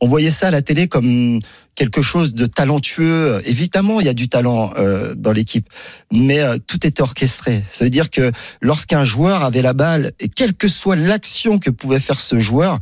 on 0.00 0.08
voyait 0.08 0.30
ça 0.30 0.48
à 0.48 0.50
la 0.50 0.62
télé 0.62 0.88
comme 0.88 1.38
quelque 1.74 2.02
chose 2.02 2.34
de 2.34 2.46
talentueux. 2.46 3.42
Évidemment, 3.46 4.00
il 4.00 4.06
y 4.06 4.08
a 4.08 4.14
du 4.14 4.28
talent 4.28 4.72
euh, 4.76 5.14
dans 5.14 5.32
l'équipe, 5.32 5.68
mais 6.12 6.40
euh, 6.40 6.58
tout 6.64 6.86
était 6.86 7.02
orchestré. 7.02 7.64
Ça 7.70 7.84
veut 7.84 7.90
dire 7.90 8.10
que 8.10 8.32
lorsqu'un 8.60 9.04
joueur 9.04 9.42
avait 9.42 9.62
la 9.62 9.72
balle, 9.72 10.12
et 10.20 10.28
quelle 10.28 10.54
que 10.54 10.68
soit 10.68 10.96
l'action 10.96 11.58
que 11.58 11.70
pouvait 11.70 12.00
faire 12.00 12.20
ce 12.20 12.38
joueur, 12.38 12.78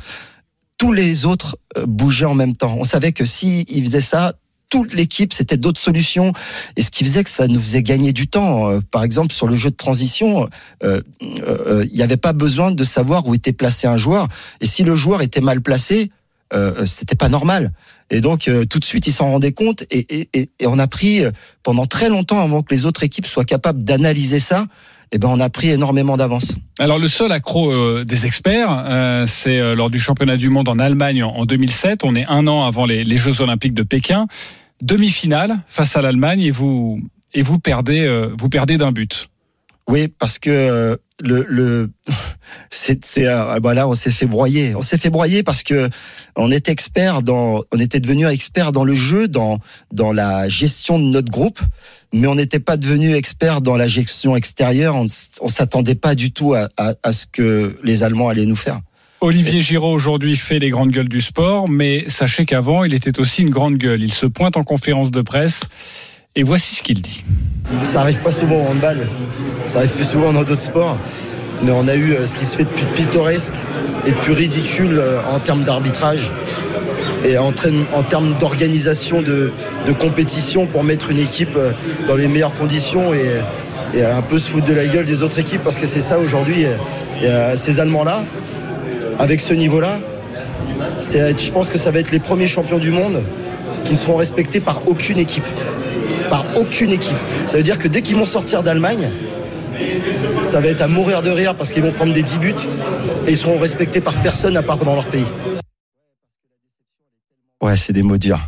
tous 0.79 0.93
les 0.93 1.27
autres 1.27 1.57
euh, 1.77 1.87
bougeaient 1.87 2.27
en 2.27 2.35
même 2.35 2.57
temps. 2.57 2.77
On 2.79 2.85
savait 2.85 3.13
que 3.13 3.25
si 3.25 3.65
il 3.69 3.85
faisait 3.85 4.01
ça, 4.01 4.35
toute 4.69 4.95
l'équipe, 4.95 5.35
c'était 5.35 5.59
d'autres 5.59 5.81
solutions. 5.81 6.33
Et 6.77 6.83
ce 6.83 6.91
qui 6.91 7.05
faisait 7.05 7.25
que 7.25 7.31
ça 7.31 7.47
nous 7.47 7.61
faisait 7.61 7.83
gagner 7.83 8.15
du 8.15 8.27
temps. 8.27 8.81
Par 8.91 9.05
exemple, 9.05 9.35
sur 9.35 9.47
le 9.47 9.55
jeu 9.55 9.71
de 9.71 9.77
transition, 9.77 10.49
il 10.83 11.91
n'y 11.93 12.01
avait 12.01 12.17
pas 12.17 12.33
besoin 12.33 12.71
de 12.71 12.83
savoir 12.83 13.27
où 13.27 13.35
était 13.35 13.53
placé 13.53 13.87
un 13.87 13.99
joueur. 13.99 14.29
Et 14.63 14.67
si 14.67 14.83
le 14.83 14.95
joueur 14.95 15.21
était 15.21 15.43
mal 15.43 15.61
placé, 15.61 16.11
c'était 16.87 17.17
pas 17.17 17.29
normal. 17.29 17.71
Et 18.13 18.21
donc 18.21 18.47
euh, 18.47 18.65
tout 18.65 18.79
de 18.79 18.85
suite, 18.85 19.07
ils 19.07 19.13
s'en 19.13 19.31
rendaient 19.33 19.53
compte. 19.53 19.85
Et, 19.91 20.21
et, 20.21 20.29
et, 20.35 20.51
et 20.61 20.67
on 20.67 20.79
a 20.79 20.87
pris 20.87 21.25
euh, 21.25 21.31
pendant 21.63 21.87
très 21.87 22.11
longtemps 22.11 22.41
avant 22.41 22.63
que 22.63 22.73
les 22.73 22.85
autres 22.85 23.03
équipes 23.03 23.27
soient 23.27 23.45
capables 23.45 23.83
d'analyser 23.83 24.39
ça. 24.39 24.67
Et 25.15 25.19
ben 25.19 25.29
on 25.29 25.41
a 25.41 25.51
pris 25.51 25.71
énormément 25.71 26.17
d'avance. 26.17 26.57
Alors 26.79 26.99
le 26.99 27.09
seul 27.09 27.33
accro 27.33 27.71
euh, 27.71 28.05
des 28.05 28.25
experts, 28.25 28.85
euh, 28.87 29.27
c'est 29.27 29.59
euh, 29.59 29.75
lors 29.75 29.91
du 29.91 29.99
championnat 29.99 30.37
du 30.37 30.49
monde 30.49 30.69
en 30.69 30.79
Allemagne 30.79 31.23
en, 31.23 31.31
en 31.31 31.45
2007. 31.45 32.05
On 32.05 32.15
est 32.15 32.27
un 32.27 32.47
an 32.47 32.65
avant 32.65 32.87
les, 32.87 33.05
les 33.05 33.17
Jeux 33.19 33.41
Olympiques 33.41 33.75
de 33.75 33.83
Pékin. 33.83 34.27
Demi-finale 34.83 35.61
face 35.69 35.97
à 35.97 36.03
l'Allemagne 36.03 36.43
et 36.43 36.51
vous 36.51 37.01
et 37.35 37.43
vous 37.43 37.59
perdez 37.59 38.29
vous 38.37 38.49
perdez 38.49 38.79
d'un 38.79 38.91
but. 38.91 39.29
Oui, 39.89 40.09
parce 40.09 40.39
que 40.39 40.99
le, 41.23 41.91
c'est 42.71 43.01
euh, 43.19 43.59
voilà, 43.63 43.89
on 43.89 43.95
s'est 43.95 44.11
fait 44.11 44.27
broyer. 44.27 44.75
On 44.75 44.83
s'est 44.83 44.99
fait 44.99 45.11
broyer 45.11 45.43
parce 45.43 45.63
que 45.63 45.89
on 46.37 46.51
était 46.51 46.73
expert 46.73 47.23
dans, 47.23 47.63
on 47.73 47.79
était 47.79 48.01
devenu 48.01 48.27
expert 48.27 48.73
dans 48.73 48.85
le 48.85 48.95
jeu, 48.95 49.29
dans 49.29 49.59
dans 49.93 50.13
la 50.13 50.49
gestion 50.49 50.99
de 50.99 51.05
notre 51.05 51.31
groupe, 51.31 51.61
mais 52.13 52.27
on 52.27 52.35
n'était 52.35 52.61
pas 52.61 52.77
devenu 52.77 53.15
expert 53.15 53.61
dans 53.61 53.77
la 53.77 53.89
gestion 53.89 54.37
extérieure. 54.37 54.97
On, 54.97 55.07
on 55.41 55.49
s'attendait 55.49 55.95
pas 55.95 56.15
du 56.15 56.33
tout 56.33 56.55
à, 56.55 56.69
à 56.77 57.13
ce 57.13 57.27
que 57.27 57.79
les 57.83 58.03
Allemands 58.03 58.29
allaient 58.29 58.47
nous 58.47 58.57
faire. 58.57 58.81
Olivier 59.21 59.61
Giraud 59.61 59.93
aujourd'hui 59.93 60.37
fait 60.37 60.59
les 60.59 60.71
grandes 60.71 60.91
gueules 60.91 61.09
du 61.09 61.21
sport, 61.21 61.69
mais 61.69 62.05
sachez 62.09 62.45
qu'avant 62.45 62.83
il 62.83 62.93
était 62.93 63.21
aussi 63.21 63.43
une 63.43 63.51
grande 63.51 63.77
gueule. 63.77 64.03
Il 64.03 64.13
se 64.13 64.27
pointe 64.27 64.57
en 64.57 64.65
conférence 64.65 65.13
de 65.13 65.23
presse 65.23 65.61
et 66.35 66.43
voici 66.43 66.75
ce 66.75 66.83
qu'il 66.83 67.01
dit. 67.01 67.25
Ça 67.83 68.01
arrive 68.01 68.19
pas 68.19 68.31
souvent 68.31 68.57
au 68.57 68.69
handball, 68.69 69.07
ça 69.67 69.79
arrive 69.79 69.91
plus 69.91 70.05
souvent 70.05 70.33
dans 70.33 70.45
d'autres 70.45 70.61
sports. 70.61 70.99
Mais 71.63 71.71
on 71.71 71.87
a 71.87 71.95
eu 71.95 72.13
euh, 72.13 72.27
ce 72.27 72.39
qui 72.39 72.45
se 72.45 72.57
fait 72.57 72.65
de 72.65 72.69
plus 72.69 72.87
pittoresque 72.87 73.55
et 74.07 74.11
de 74.11 74.17
plus 74.17 74.33
ridicule 74.33 74.99
euh, 74.99 75.19
en 75.33 75.39
termes 75.39 75.63
d'arbitrage 75.63 76.33
et 77.25 77.39
en, 77.39 77.53
en 77.95 78.03
termes 78.03 78.35
d'organisation 78.41 79.23
de, 79.23 79.53
compétition 80.01 80.67
pour 80.67 80.83
mettre 80.83 81.11
une 81.11 81.21
équipe 81.21 81.55
euh, 81.55 81.71
dans 82.09 82.17
les 82.17 82.27
meilleures 82.27 82.55
conditions 82.55 83.13
et, 83.15 83.21
un 84.01 84.23
peu 84.23 84.39
se 84.39 84.51
foutre 84.51 84.67
de 84.67 84.73
la 84.73 84.87
gueule 84.87 85.05
des 85.05 85.23
autres 85.23 85.39
équipes 85.39 85.61
parce 85.63 85.77
que 85.77 85.87
c'est 85.87 86.01
ça 86.01 86.19
aujourd'hui. 86.19 86.65
Ces 87.57 87.79
Allemands-là, 87.79 88.25
avec 89.19 89.39
ce 89.39 89.53
niveau-là, 89.53 90.01
je 90.99 91.51
pense 91.51 91.69
que 91.69 91.77
ça 91.77 91.91
va 91.91 91.99
être 91.99 92.11
les 92.11 92.19
premiers 92.19 92.49
champions 92.49 92.79
du 92.79 92.91
monde 92.91 93.23
qui 93.85 93.93
ne 93.93 93.99
seront 93.99 94.17
respectés 94.17 94.61
par 94.61 94.89
aucune 94.89 95.19
équipe 95.19 95.45
par 96.33 96.47
aucune 96.57 96.91
équipe. 96.93 97.19
Ça 97.47 97.59
veut 97.59 97.63
dire 97.63 97.79
que 97.79 97.89
dès 97.89 98.01
qu'ils 98.01 98.17
vont 98.17 98.25
sortir 98.25 98.63
d'Allemagne, 98.63 99.11
ça 100.43 100.61
va 100.61 100.69
être 100.69 100.81
à 100.81 100.89
mourir 100.89 101.21
de 101.21 101.29
rire 101.29 101.55
parce 101.55 101.71
qu'ils 101.71 101.83
vont 101.83 101.93
prendre 101.93 102.15
des 102.15 102.23
10 102.23 102.39
buts 102.39 102.55
et 103.27 103.33
ils 103.33 103.37
seront 103.37 103.59
respectés 103.59 104.01
par 104.01 104.15
personne 104.23 104.57
à 104.57 104.63
part 104.63 104.79
dans 104.79 104.95
leur 104.95 105.05
pays. 105.05 105.27
Ouais, 107.61 107.77
c'est 107.77 107.93
des 107.93 108.03
mots 108.03 108.17
durs. 108.17 108.41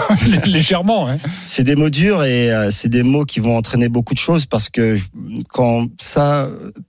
Légèrement. 0.44 1.08
Hein. 1.08 1.16
C'est 1.46 1.64
des 1.64 1.76
mots 1.76 1.88
durs 1.88 2.24
et 2.24 2.52
euh, 2.52 2.70
c'est 2.70 2.90
des 2.90 3.02
mots 3.02 3.24
qui 3.24 3.40
vont 3.40 3.56
entraîner 3.56 3.88
beaucoup 3.88 4.12
de 4.12 4.18
choses 4.18 4.44
parce 4.44 4.68
que 4.68 4.98
quand 5.48 5.88
ça, 5.98 6.46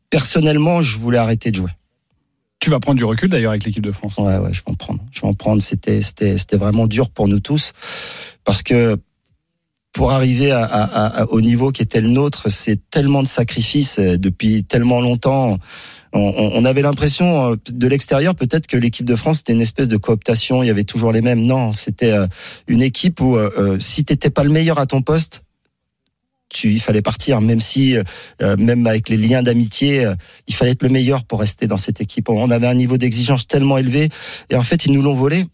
personnellement, 0.10 0.82
je 0.82 0.98
voulais 0.98 1.18
arrêter 1.18 1.52
de 1.52 1.56
jouer. 1.56 1.72
Tu 2.60 2.70
vas 2.72 2.82
prendre 2.82 2.98
du 2.98 3.06
recul 3.06 3.30
d'ailleurs 3.30 3.52
avec 3.52 3.64
l'équipe 3.64 3.86
de 3.86 3.94
France. 3.94 4.18
Ouais, 4.18 4.38
ouais, 4.38 4.54
je 4.54 4.60
vais 4.60 4.72
en 4.72 4.76
prendre. 4.76 5.00
Je 5.14 5.22
vais 5.22 5.28
en 5.30 5.34
prendre. 5.34 5.62
C'était, 5.62 6.02
c'était, 6.02 6.38
c'était 6.38 6.58
vraiment 6.58 6.88
dur 6.88 7.10
pour 7.10 7.30
nous 7.30 7.40
tous 7.40 7.72
parce 8.44 8.64
que 8.64 9.00
pour 9.94 10.12
arriver 10.12 10.52
à, 10.52 10.64
à- 10.64 11.22
à- 11.22 11.26
au 11.28 11.42
niveau 11.42 11.72
qui 11.72 11.82
était 11.82 12.02
le 12.02 12.08
nôtre, 12.08 12.50
c'est 12.50 12.80
tellement 12.90 13.24
de 13.24 13.28
sacrifices 13.28 14.00
euh, 14.00 14.18
depuis 14.18 14.64
tellement 14.64 15.02
longtemps. 15.02 15.58
On, 16.14 16.20
on- 16.20 16.66
avait 16.66 16.82
l'impression 16.82 17.52
euh, 17.52 17.56
de 17.72 17.88
l'extérieur 17.88 18.36
peut-être 18.36 18.68
que 18.68 18.78
l'équipe 18.78 19.06
de 19.06 19.16
France 19.16 19.38
c'était 19.38 19.54
une 19.54 19.62
espèce 19.62 19.88
de 19.90 19.98
cooptation. 19.98 20.64
Il 20.64 20.68
y 20.68 20.70
avait 20.70 20.86
toujours 20.86 21.12
les 21.12 21.22
mêmes. 21.22 21.42
Non, 21.42 21.74
c'était 21.74 22.12
euh, 22.12 22.28
une 22.68 22.82
équipe 22.82 23.20
où 23.22 23.38
si 23.80 24.06
t'étais 24.06 24.30
pas 24.30 24.44
le 24.44 24.50
meilleur 24.50 24.80
à 24.80 24.86
ton 24.86 25.02
poste, 25.02 25.44
tu, 26.50 26.72
il 26.74 26.82
fallait 26.82 27.02
partir, 27.02 27.40
même 27.40 27.62
si, 27.62 27.96
même 28.42 28.86
avec 28.86 29.08
les 29.08 29.16
liens 29.16 29.42
d'amitié, 29.42 30.06
il 30.48 30.54
fallait 30.54 30.72
être 30.72 30.84
le 30.84 30.90
meilleur 30.90 31.24
pour 31.24 31.40
rester 31.40 31.66
dans 31.66 31.78
cette 31.78 32.02
équipe. 32.02 32.28
On 32.28 32.52
avait 32.52 32.68
un 32.68 32.74
niveau 32.74 32.98
d'exigence 32.98 33.48
tellement 33.48 33.78
élevé, 33.78 34.10
et 34.50 34.56
en 34.58 34.64
fait, 34.64 34.86
ils 34.86 34.92
nous 34.92 35.02
l'ont 35.02 35.16
volé. 35.16 35.46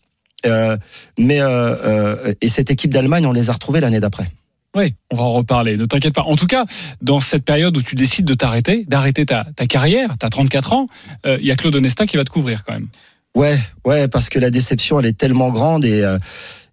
Euh, 0.47 0.77
mais 1.17 1.41
euh, 1.41 1.47
euh, 1.47 2.33
et 2.41 2.47
cette 2.47 2.71
équipe 2.71 2.91
d'Allemagne, 2.91 3.25
on 3.25 3.33
les 3.33 3.49
a 3.49 3.53
retrouvés 3.53 3.79
l'année 3.79 3.99
d'après. 3.99 4.31
Oui, 4.75 4.93
on 5.11 5.15
va 5.15 5.23
en 5.23 5.33
reparler, 5.33 5.75
ne 5.77 5.85
t'inquiète 5.85 6.13
pas. 6.13 6.23
En 6.23 6.35
tout 6.35 6.45
cas, 6.45 6.65
dans 7.01 7.19
cette 7.19 7.43
période 7.43 7.75
où 7.77 7.81
tu 7.81 7.95
décides 7.95 8.25
de 8.25 8.33
t'arrêter, 8.33 8.85
d'arrêter 8.87 9.25
ta, 9.25 9.47
ta 9.55 9.65
carrière, 9.65 10.09
tu 10.19 10.25
as 10.25 10.29
34 10.29 10.73
ans, 10.73 10.87
euh, 11.25 11.37
il 11.41 11.47
y 11.47 11.51
a 11.51 11.55
Claude 11.55 11.75
Onesta 11.75 12.05
qui 12.05 12.17
va 12.17 12.23
te 12.23 12.29
couvrir 12.29 12.63
quand 12.63 12.73
même. 12.73 12.87
Ouais, 13.35 13.57
ouais, 13.85 14.07
parce 14.07 14.29
que 14.29 14.39
la 14.39 14.49
déception, 14.51 14.99
elle 14.99 15.05
est 15.07 15.17
tellement 15.17 15.49
grande 15.51 15.83
et 15.85 16.01
euh, 16.03 16.17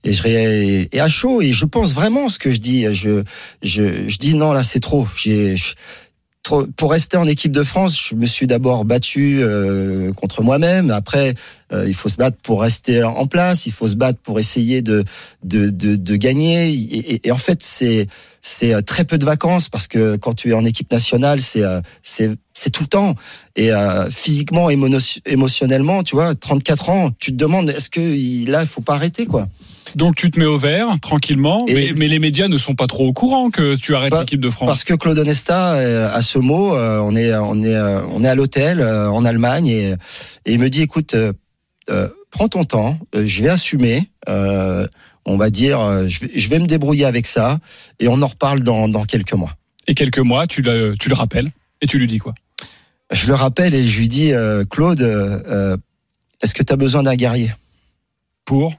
et 0.07 0.13
je 0.13 0.23
ré- 0.23 0.89
et 0.93 1.01
à 1.01 1.09
chaud 1.09 1.41
et 1.41 1.53
je 1.53 1.65
pense 1.65 1.95
vraiment 1.95 2.29
ce 2.29 2.39
que 2.39 2.51
je 2.51 2.59
dis. 2.59 2.85
Je 2.93 3.23
je, 3.63 4.09
je 4.09 4.17
dis 4.19 4.35
non 4.35 4.53
là 4.53 4.63
c'est 4.63 4.81
trop. 4.81 5.07
J'ai 5.17 5.57
je- 5.57 5.73
trop 5.75 5.79
pour 6.77 6.91
rester 6.91 7.17
en 7.17 7.27
équipe 7.27 7.53
de 7.53 7.63
France, 7.63 7.99
je 8.11 8.15
me 8.15 8.27
suis 8.27 8.47
d'abord 8.47 8.85
battu 8.85 9.39
euh, 9.43 10.13
contre 10.13 10.43
moi-même. 10.43 10.91
Après, 10.91 11.35
euh, 11.73 11.85
il 11.89 11.95
faut 11.95 12.09
se 12.09 12.17
battre 12.17 12.37
pour 12.43 12.61
rester 12.61 13.03
en 13.03 13.27
place. 13.27 13.67
Il 13.67 13.73
faut 13.73 13.89
se 13.89 13.97
battre 13.97 14.19
pour 14.21 14.39
essayer 14.39 14.83
de 14.83 15.05
de 15.43 15.71
de, 15.71 15.97
de 15.97 16.17
gagner. 16.17 16.69
Et, 16.69 17.15
et- 17.15 17.21
et 17.29 17.31
en 17.33 17.37
fait, 17.39 17.63
c'est 17.63 18.07
c'est 18.43 18.75
euh, 18.75 18.83
très 18.83 19.05
peu 19.05 19.17
de 19.19 19.25
vacances 19.25 19.69
parce 19.71 19.87
que 19.87 20.17
quand 20.17 20.35
tu 20.35 20.51
es 20.51 20.53
en 20.53 20.65
équipe 20.65 20.93
nationale, 20.93 21.41
c'est 21.41 21.63
euh, 21.63 21.81
c'est 22.03 22.31
c'est 22.53 22.71
tout 22.71 22.83
le 22.83 22.89
temps. 22.89 23.15
Et 23.57 23.73
euh, 23.73 24.11
physiquement, 24.11 24.69
émotionnellement, 25.27 26.03
tu 26.05 26.15
vois, 26.15 26.35
34 26.35 26.91
ans, 26.91 27.11
tu 27.19 27.33
te 27.33 27.37
demandes 27.37 27.71
est-ce 27.71 27.89
que 27.91 28.01
là, 28.51 28.63
il 28.63 28.69
faut 28.69 28.81
pas 28.83 28.95
arrêter 28.95 29.27
quoi? 29.27 29.49
Donc 29.97 30.17
tu 30.17 30.31
te 30.31 30.39
mets 30.39 30.47
au 30.47 30.59
vert 30.59 30.97
tranquillement, 31.01 31.65
mais, 31.69 31.93
mais 31.95 32.09
les 32.09 32.19
médias 32.19 32.49
ne 32.49 32.57
sont 32.57 32.75
pas 32.75 32.87
trop 32.87 33.07
au 33.07 33.13
courant 33.13 33.51
que 33.51 33.77
tu 33.77 33.95
arrêtes 33.95 34.15
l'équipe 34.15 34.41
de 34.41 34.51
France. 34.51 34.67
Parce 34.67 34.85
que 34.85 34.95
Claude 34.95 35.19
Onesta 35.19 35.75
euh, 35.75 36.11
a 36.13 36.23
ce 36.23 36.39
mot, 36.39 36.75
euh, 36.75 37.01
on 37.03 37.15
est 37.15 37.35
on 37.37 37.63
est 37.63 37.75
euh, 37.75 38.05
on 38.07 38.25
est 38.25 38.29
à 38.29 38.35
l'hôtel 38.35 38.81
euh, 38.81 39.11
en 39.11 39.25
Allemagne 39.25 39.69
et, 39.69 39.91
et 40.47 40.53
il 40.53 40.59
me 40.59 40.69
dit 40.69 40.83
écoute, 40.83 41.15
euh, 41.15 41.33
euh, 41.91 42.09
prends 42.31 42.49
ton 42.49 42.65
temps, 42.65 42.99
euh, 43.15 43.25
je 43.27 43.43
vais 43.43 43.51
assumer. 43.51 44.09
euh, 44.29 44.87
on 45.27 45.39
va 45.39 45.49
dire, 45.49 45.81
euh, 45.81 46.07
je 46.07 46.21
vais, 46.21 46.31
je 46.35 46.49
vais 46.51 46.59
me 46.59 46.67
débrouiller 46.67 47.07
avec 47.07 47.27
ça 47.27 47.59
et 47.99 48.09
on 48.09 48.21
en 48.21 48.27
reparle 48.27 48.61
dans, 48.61 48.89
dans 48.91 49.05
quelques 49.07 49.33
mois. 49.33 49.57
Et 49.87 49.95
quelques 49.95 50.19
mois, 50.19 50.47
tu 50.47 50.61
le, 50.61 50.97
tu 51.01 51.09
le 51.09 51.15
rappelles 51.15 51.51
et 51.81 51.87
tu 51.87 51.99
lui 51.99 52.07
dis 52.07 52.19
quoi? 52.19 52.35
Je 53.11 53.27
le 53.29 53.35
rappelle 53.35 53.75
et 53.75 53.83
je 53.85 53.99
lui 53.99 54.09
dis 54.09 54.35
euh, 54.35 54.65
Claude, 54.69 55.01
euh, 55.01 55.41
euh, 55.49 55.77
est-ce 56.43 56.53
que 56.53 56.63
tu 56.63 56.73
as 56.73 56.77
besoin 56.77 57.03
d'un 57.03 57.15
guerrier? 57.15 57.53
Pour? 58.45 58.75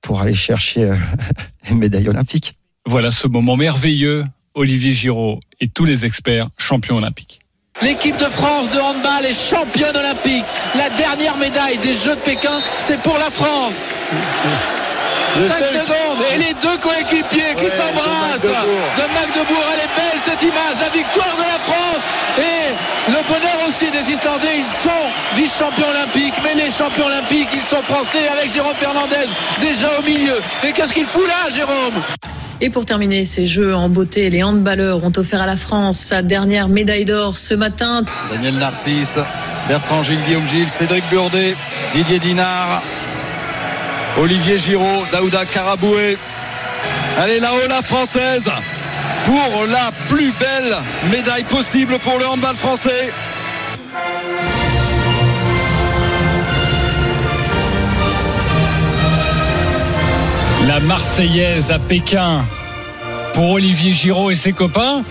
Pour 0.00 0.20
aller 0.20 0.34
chercher 0.34 0.84
euh, 0.84 0.96
une 1.70 1.78
médaille 1.78 2.08
olympique 2.08 2.58
voilà 2.88 3.10
ce 3.10 3.26
moment 3.26 3.58
merveilleux, 3.58 4.24
Olivier 4.54 4.94
Giraud 4.94 5.40
et 5.60 5.68
tous 5.68 5.84
les 5.84 6.06
experts 6.06 6.48
champions 6.56 6.96
olympiques. 6.96 7.40
L'équipe 7.82 8.16
de 8.16 8.24
France 8.24 8.70
de 8.70 8.78
handball 8.78 9.26
est 9.26 9.34
championne 9.34 9.94
olympique. 9.94 10.44
La 10.74 10.88
dernière 10.96 11.36
médaille 11.36 11.76
des 11.78 11.94
Jeux 11.94 12.16
de 12.16 12.20
Pékin, 12.20 12.58
c'est 12.78 12.98
pour 13.02 13.18
la 13.18 13.30
France. 13.30 13.88
5 15.36 15.64
secondes 15.66 16.22
et 16.34 16.38
les 16.38 16.54
deux 16.60 16.78
coéquipiers 16.78 17.54
qui 17.56 17.70
s'embrassent 17.70 18.42
de 18.42 19.04
Magdebourg. 19.14 19.64
Elle 19.74 19.84
est 19.84 19.94
belle 19.94 20.20
cette 20.24 20.42
image, 20.42 20.76
la 20.80 20.88
victoire 20.88 21.34
de 21.36 21.42
la 21.42 21.58
France 21.58 22.02
et 22.38 23.10
le 23.10 23.20
bonheur 23.28 23.58
aussi 23.68 23.90
des 23.90 24.12
Islandais. 24.12 24.58
Ils 24.58 24.64
sont 24.64 25.04
vice-champions 25.36 25.88
olympiques, 25.88 26.34
mais 26.42 26.54
les 26.54 26.70
champions 26.70 27.06
olympiques, 27.06 27.48
ils 27.52 27.60
sont 27.60 27.82
français 27.82 28.28
avec 28.28 28.52
Jérôme 28.52 28.74
Fernandez 28.76 29.26
déjà 29.60 29.88
au 29.98 30.02
milieu. 30.02 30.40
Et 30.66 30.72
qu'est-ce 30.72 30.94
qu'il 30.94 31.06
fout 31.06 31.26
là, 31.26 31.50
Jérôme? 31.50 32.02
Et 32.60 32.70
pour 32.70 32.84
terminer 32.84 33.24
ces 33.24 33.46
Jeux 33.46 33.74
en 33.74 33.88
beauté, 33.88 34.30
les 34.30 34.42
handballeurs 34.42 35.04
ont 35.04 35.12
offert 35.16 35.40
à 35.42 35.46
la 35.46 35.56
France 35.56 35.98
sa 36.08 36.22
dernière 36.22 36.68
médaille 36.68 37.04
d'or 37.04 37.36
ce 37.36 37.54
matin. 37.54 38.02
Daniel 38.32 38.54
Narcisse, 38.54 39.20
Bertrand 39.68 40.02
Gilles, 40.02 40.22
Guillaume 40.26 40.46
Gilles, 40.46 40.68
Cédric 40.68 41.04
Burdet, 41.08 41.54
Didier 41.92 42.18
Dinard, 42.18 42.82
Olivier 44.18 44.58
Giraud, 44.58 45.04
Daouda 45.12 45.44
Karaboué. 45.46 46.18
Allez 47.18 47.38
là-haut 47.38 47.82
française 47.84 48.50
pour 49.24 49.66
la 49.70 49.92
plus 50.08 50.32
belle 50.32 50.74
médaille 51.12 51.44
possible 51.44 51.98
pour 52.00 52.18
le 52.18 52.26
handball 52.26 52.56
français. 52.56 53.12
La 60.66 60.80
Marseillaise 60.80 61.70
à 61.70 61.78
Pékin 61.78 62.44
pour 63.34 63.52
Olivier 63.52 63.92
Giraud 63.92 64.30
et 64.30 64.34
ses 64.34 64.52
copains. 64.52 65.04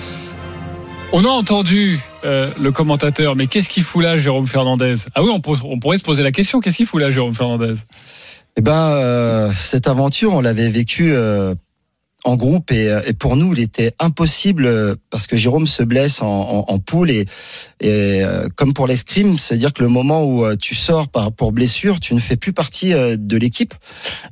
On 1.13 1.23
a 1.23 1.29
entendu 1.29 1.99
euh, 2.25 2.51
le 2.59 2.71
commentateur, 2.73 3.37
mais 3.37 3.47
qu'est-ce 3.47 3.69
qu'il 3.69 3.83
fout 3.83 4.03
là, 4.03 4.17
Jérôme 4.17 4.47
Fernandez? 4.47 4.95
Ah 5.15 5.23
oui, 5.23 5.31
on 5.31 5.39
pourrait 5.39 5.97
se 5.97 6.03
poser 6.03 6.23
la 6.23 6.33
question, 6.33 6.59
qu'est-ce 6.59 6.75
qu'il 6.75 6.85
fout 6.85 6.99
là, 6.99 7.09
Jérôme 7.09 7.33
Fernandez? 7.33 7.75
Eh 8.57 8.61
ben, 8.61 8.89
euh, 8.91 9.51
cette 9.55 9.87
aventure, 9.87 10.33
on 10.33 10.41
l'avait 10.41 10.69
vécue 10.69 11.13
euh, 11.13 11.53
en 12.23 12.35
groupe 12.35 12.71
et, 12.71 12.89
euh, 12.89 13.03
et 13.05 13.13
pour 13.13 13.35
nous, 13.35 13.53
il 13.53 13.59
était 13.59 13.93
impossible 13.99 14.65
euh, 14.65 14.95
parce 15.11 15.27
que 15.27 15.37
Jérôme 15.37 15.67
se 15.67 15.83
blesse 15.83 16.23
en, 16.23 16.27
en, 16.27 16.65
en 16.67 16.79
poule 16.79 17.11
et, 17.11 17.27
et 17.81 18.23
euh, 18.23 18.49
comme 18.55 18.73
pour 18.73 18.87
l'escrime, 18.87 19.37
c'est-à-dire 19.37 19.73
que 19.73 19.83
le 19.83 19.89
moment 19.89 20.23
où 20.23 20.43
euh, 20.43 20.55
tu 20.55 20.73
sors 20.73 21.07
par, 21.07 21.31
pour 21.31 21.51
blessure, 21.51 21.99
tu 21.99 22.15
ne 22.15 22.19
fais 22.19 22.35
plus 22.35 22.51
partie 22.51 22.93
de 22.93 23.37
l'équipe. 23.37 23.75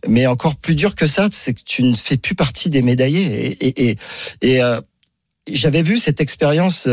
Mais 0.07 0.25
encore 0.25 0.55
plus 0.55 0.73
dur 0.73 0.95
que 0.95 1.05
ça, 1.05 1.29
c'est 1.31 1.53
que 1.53 1.61
tu 1.63 1.83
ne 1.83 1.95
fais 1.95 2.17
plus 2.17 2.33
partie 2.33 2.71
des 2.71 2.81
médaillés. 2.81 3.57
Et, 3.61 3.97
et, 4.41 4.61
j'avais 5.47 5.83
vu 5.83 5.99
cette 5.99 6.21
expérience. 6.21 6.87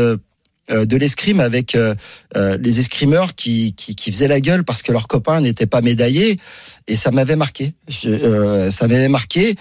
Euh, 0.71 0.85
de 0.85 0.95
l'escrime 0.95 1.39
avec 1.41 1.75
euh, 1.75 1.93
euh, 2.37 2.57
les 2.61 2.79
escrimeurs 2.79 3.35
qui, 3.35 3.73
qui, 3.73 3.95
qui 3.95 4.11
faisaient 4.11 4.29
la 4.29 4.39
gueule 4.39 4.63
parce 4.63 4.81
que 4.81 4.91
leurs 4.93 5.07
copains 5.07 5.41
n'étaient 5.41 5.65
pas 5.65 5.81
médaillés 5.81 6.39
et 6.87 6.95
ça 6.95 7.11
m'avait 7.11 7.35
marqué. 7.35 7.73
Je, 7.87 8.69
ça 8.69 8.87
m'avait 8.87 9.09
marqué. 9.09 9.55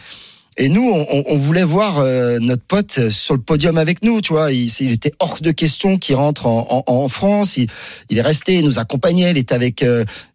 Et 0.58 0.68
nous, 0.68 0.90
on, 0.92 1.24
on- 1.26 1.38
voulait 1.38 1.64
voir 1.64 2.04
notre 2.40 2.62
pote 2.62 3.08
sur 3.08 3.34
le 3.34 3.40
podium 3.40 3.78
avec 3.78 4.02
nous, 4.02 4.20
tu 4.20 4.34
vois. 4.34 4.52
Il, 4.52 4.66
il 4.80 4.92
était 4.92 5.12
hors 5.18 5.38
de 5.40 5.50
question 5.50 5.96
qu'il 5.98 6.14
rentre 6.14 6.46
en, 6.46 6.84
en, 6.86 6.92
en 6.92 7.08
France. 7.08 7.56
Il, 7.56 7.68
il 8.10 8.18
est 8.18 8.22
resté, 8.22 8.56
il 8.58 8.64
nous 8.66 8.78
accompagnait, 8.78 9.30
il 9.30 9.38
était 9.38 9.54
avec 9.54 9.82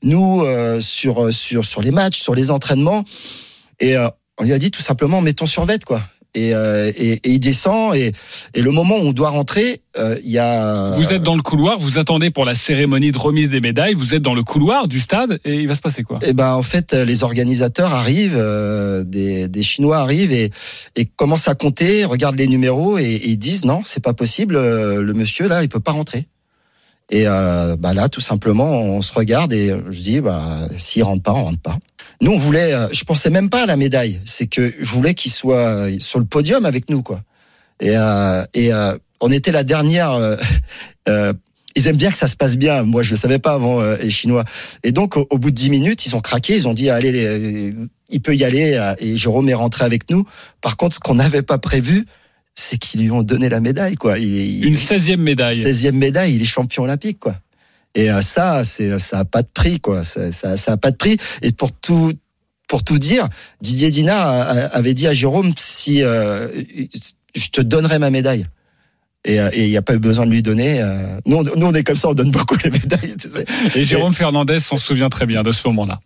nous 0.02 0.44
sur 0.80 1.32
sur 1.32 1.64
sur 1.64 1.82
les 1.84 1.92
matchs, 1.92 2.20
sur 2.20 2.34
les 2.34 2.50
entraînements. 2.50 3.06
Et 3.80 3.96
on 4.40 4.44
lui 4.44 4.54
a 4.54 4.58
dit 4.60 4.72
tout 4.72 4.82
simplement, 4.82 5.22
mettons 5.22 5.46
sur 5.46 5.66
vête, 5.66 5.86
quoi. 5.86 6.02
Et, 6.38 6.54
euh, 6.54 6.92
et, 6.96 7.14
et 7.14 7.32
il 7.32 7.40
descend 7.40 7.96
et, 7.96 8.12
et 8.54 8.62
le 8.62 8.70
moment 8.70 8.98
où 8.98 9.08
on 9.08 9.12
doit 9.12 9.32
rentrer, 9.32 9.82
euh, 9.98 10.20
il 10.24 10.30
y 10.30 10.38
a. 10.38 10.92
Vous 10.96 11.12
êtes 11.12 11.24
dans 11.24 11.36
le 11.36 11.42
couloir, 11.42 11.80
vous 11.80 11.98
attendez 11.98 12.30
pour 12.30 12.46
la 12.46 12.54
cérémonie 12.54 13.12
de 13.12 13.18
remise 13.18 13.50
des 13.50 13.60
médailles, 13.60 13.96
vous 13.96 14.14
êtes 14.14 14.22
dans 14.22 14.36
le 14.36 14.44
couloir 14.44 14.88
du 14.88 15.00
stade 15.00 15.40
et 15.46 15.56
il 15.56 15.68
va 15.68 15.74
se 15.74 15.82
passer 15.82 16.04
quoi? 16.04 16.20
Eh 16.22 16.34
ben 16.34 16.54
en 16.54 16.62
fait, 16.62 16.94
euh, 16.94 17.06
les 17.06 17.24
organisateurs 17.24 17.92
arrivent, 17.92 18.38
euh, 18.38 19.04
des, 19.04 19.48
des 19.48 19.64
Chinois 19.64 19.98
arrivent 19.98 20.32
et, 20.32 20.52
commencent 21.16 21.48
à 21.48 21.56
compter, 21.56 22.06
regardent 22.06 22.38
les 22.38 22.48
numéros 22.48 23.00
et, 23.00 23.20
ils 23.26 23.38
disent 23.38 23.66
non, 23.66 23.82
c'est 23.84 24.04
pas 24.04 24.14
possible, 24.14 24.56
le 24.56 25.14
monsieur 25.14 25.48
là, 25.48 25.64
il 25.64 25.70
peut 25.70 25.80
pas 25.80 25.94
rentrer. 25.94 26.28
Et 27.10 27.28
euh, 27.28 27.76
bah 27.78 27.94
là, 27.94 28.10
tout 28.10 28.22
simplement, 28.22 28.70
on 28.82 29.02
se 29.02 29.14
regarde 29.14 29.54
et 29.54 29.70
je 29.90 30.00
dis 30.02 30.20
bah 30.22 30.68
s'il 30.78 31.04
rentre 31.04 31.24
pas, 31.24 31.34
on 31.34 31.44
rentre 31.46 31.62
pas. 31.62 31.78
Nous, 32.22 32.32
on 32.32 32.38
voulait, 32.38 32.74
euh, 32.74 32.88
je 32.92 33.04
pensais 33.04 33.30
même 33.30 33.50
pas 33.50 33.64
à 33.64 33.66
la 33.66 33.78
médaille, 33.78 34.20
c'est 34.26 34.48
que 34.48 34.74
je 34.80 34.90
voulais 34.92 35.14
qu'il 35.14 35.32
soit 35.32 35.88
sur 36.00 36.20
le 36.20 36.26
podium 36.26 36.66
avec 36.66 36.90
nous 36.90 37.02
quoi. 37.04 37.22
Et, 37.80 37.96
euh, 37.96 38.44
et 38.54 38.74
euh, 38.74 38.98
on 39.22 39.32
était 39.32 39.52
la 39.52 39.64
dernière. 39.64 40.12
euh, 40.12 40.36
euh, 41.10 41.34
ils 41.76 41.88
aiment 41.88 41.98
bien 41.98 42.10
que 42.10 42.18
ça 42.18 42.26
se 42.26 42.36
passe 42.36 42.58
bien. 42.58 42.82
Moi, 42.82 43.04
je 43.04 43.12
le 43.12 43.18
savais 43.18 43.38
pas 43.38 43.54
avant 43.54 43.80
euh, 43.82 43.98
les 43.98 44.10
Chinois. 44.10 44.46
Et 44.84 44.92
donc, 44.92 45.16
au, 45.16 45.38
bout 45.38 45.52
de 45.52 45.56
10 45.56 45.70
minutes, 45.70 46.08
ils 46.08 46.16
ont 46.16 46.22
craqué. 46.22 46.56
Ils 46.56 46.68
ont 46.68 46.74
dit, 46.74 46.90
allez, 46.90 47.72
il 48.10 48.20
peut 48.22 48.36
y 48.36 48.44
aller. 48.44 48.74
euh, 48.74 48.96
Et 48.98 49.16
Jérôme 49.16 49.48
est 49.48 49.54
rentré 49.54 49.86
avec 49.86 50.10
nous. 50.10 50.26
Par 50.62 50.76
contre, 50.76 50.96
ce 50.96 51.00
qu'on 51.00 51.14
n'avait 51.14 51.44
pas 51.44 51.60
prévu, 51.60 52.08
c'est 52.60 52.78
qu'ils 52.80 53.02
lui 53.02 53.12
ont 53.12 53.22
donné 53.22 53.50
la 53.50 53.60
médaille, 53.60 53.96
quoi. 53.96 54.18
Il, 54.18 54.66
Une 54.66 54.74
16e 54.74 55.18
médaille. 55.18 55.56
16e 55.56 55.92
médaille, 55.92 56.34
il 56.36 56.42
est 56.42 56.46
champion 56.46 56.84
olympique, 56.84 57.20
quoi. 57.20 57.36
Et 57.94 58.10
euh, 58.12 58.22
ça, 58.22 58.64
c'est 58.64 58.98
ça 59.00 59.20
a 59.20 59.26
pas 59.26 59.44
de 59.44 59.48
prix, 59.54 59.80
quoi. 59.80 60.02
Ça, 60.04 60.32
ça, 60.32 60.58
ça 60.58 60.72
a 60.74 60.78
pas 60.78 60.90
de 60.92 60.96
prix. 60.98 61.18
Et 61.44 61.52
pour 61.52 61.72
tout, 61.72 62.14
pour 62.68 62.84
tout 62.84 62.98
dire, 62.98 63.28
Didier 63.62 63.92
Dinard 63.92 64.28
a- 64.28 64.42
a- 64.42 64.66
avait 64.76 64.96
dit 64.96 65.06
à 65.08 65.14
Jérôme 65.14 65.54
si 65.56 66.02
euh, 66.04 66.48
je 67.36 67.48
te 67.50 67.62
donnerai 67.62 68.00
ma 68.00 68.10
médaille. 68.10 68.46
Et 69.24 69.40
euh, 69.40 69.50
il 69.56 69.70
n'y 69.70 69.78
a 69.78 69.82
pas 69.84 69.94
eu 69.94 70.00
besoin 70.00 70.26
de 70.26 70.32
lui 70.32 70.42
donner. 70.42 70.82
euh, 70.82 71.20
Nous, 71.28 71.38
on, 71.38 71.44
nous, 71.44 71.68
on 71.68 71.74
est 71.74 71.84
comme 71.84 71.96
ça, 71.96 72.10
on 72.10 72.14
donne 72.16 72.32
beaucoup 72.32 72.56
les 72.64 72.72
médailles. 72.72 73.16
tu 73.20 73.30
sais. 73.30 73.46
Et 73.80 73.84
Jérôme 73.84 74.14
Fernandez 74.14 74.60
s'en 74.60 74.78
souvient 74.78 75.10
très 75.10 75.28
bien 75.28 75.44
de 75.44 75.52
ce 75.52 75.68
moment-là. 75.68 76.00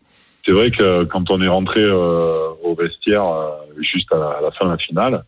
C'est 0.46 0.52
vrai 0.52 0.72
que 0.72 1.06
quand 1.06 1.30
on 1.30 1.42
est 1.42 1.48
rentré 1.48 1.80
euh, 1.80 2.50
au 2.64 2.76
vestiaire 2.76 3.24
euh, 3.26 3.52
juste 3.82 4.12
à 4.12 4.18
la, 4.18 4.26
à 4.26 4.42
la 4.42 4.52
fin 4.52 4.66
de 4.66 4.72
la 4.72 4.78
finale, 4.78 5.24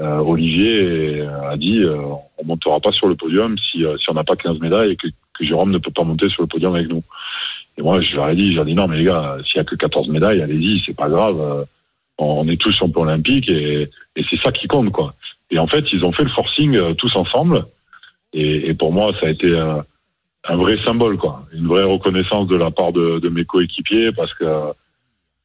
euh, 0.00 0.18
Olivier 0.18 1.22
a 1.22 1.56
dit 1.56 1.80
euh, 1.80 1.96
on 2.38 2.44
montera 2.44 2.80
pas 2.80 2.92
sur 2.92 3.08
le 3.08 3.16
podium 3.16 3.56
si, 3.58 3.84
euh, 3.84 3.96
si 3.98 4.08
on 4.10 4.14
n'a 4.14 4.24
pas 4.24 4.36
15 4.36 4.60
médailles 4.60 4.92
et 4.92 4.96
que, 4.96 5.08
Jérôme 5.40 5.70
ne 5.70 5.78
peut 5.78 5.92
pas 5.92 6.02
monter 6.02 6.28
sur 6.30 6.42
le 6.42 6.48
podium 6.48 6.74
avec 6.74 6.88
nous. 6.88 7.04
Et 7.76 7.82
moi, 7.82 8.00
je 8.00 8.16
leur 8.16 8.28
ai 8.28 8.34
dit, 8.34 8.52
j'ai 8.54 8.64
dit 8.64 8.74
non, 8.74 8.88
mais 8.88 8.96
les 8.96 9.04
gars, 9.04 9.36
s'il 9.46 9.58
y 9.58 9.60
a 9.60 9.64
que 9.64 9.76
14 9.76 10.08
médailles, 10.08 10.42
allez-y, 10.42 10.80
c'est 10.80 10.96
pas 10.96 11.08
grave. 11.08 11.40
euh, 11.40 11.64
on 12.18 12.48
est 12.48 12.60
tous 12.60 12.72
champions 12.72 13.02
olympiques 13.02 13.48
et, 13.48 13.88
et 14.16 14.24
c'est 14.28 14.40
ça 14.42 14.50
qui 14.50 14.66
compte, 14.66 14.90
quoi. 14.90 15.14
Et 15.52 15.60
en 15.60 15.68
fait, 15.68 15.84
ils 15.92 16.04
ont 16.04 16.10
fait 16.10 16.24
le 16.24 16.30
forcing 16.30 16.76
euh, 16.76 16.94
tous 16.94 17.14
ensemble. 17.14 17.66
Et, 18.32 18.68
et 18.68 18.74
pour 18.74 18.92
moi, 18.92 19.12
ça 19.20 19.26
a 19.26 19.30
été 19.30 19.46
euh, 19.46 19.80
un 20.48 20.56
vrai 20.56 20.76
symbole, 20.78 21.18
quoi. 21.18 21.46
Une 21.52 21.68
vraie 21.68 21.84
reconnaissance 21.84 22.48
de 22.48 22.56
la 22.56 22.72
part 22.72 22.92
de, 22.92 23.20
de 23.20 23.28
mes 23.28 23.44
coéquipiers 23.44 24.10
parce 24.10 24.34
que 24.34 24.72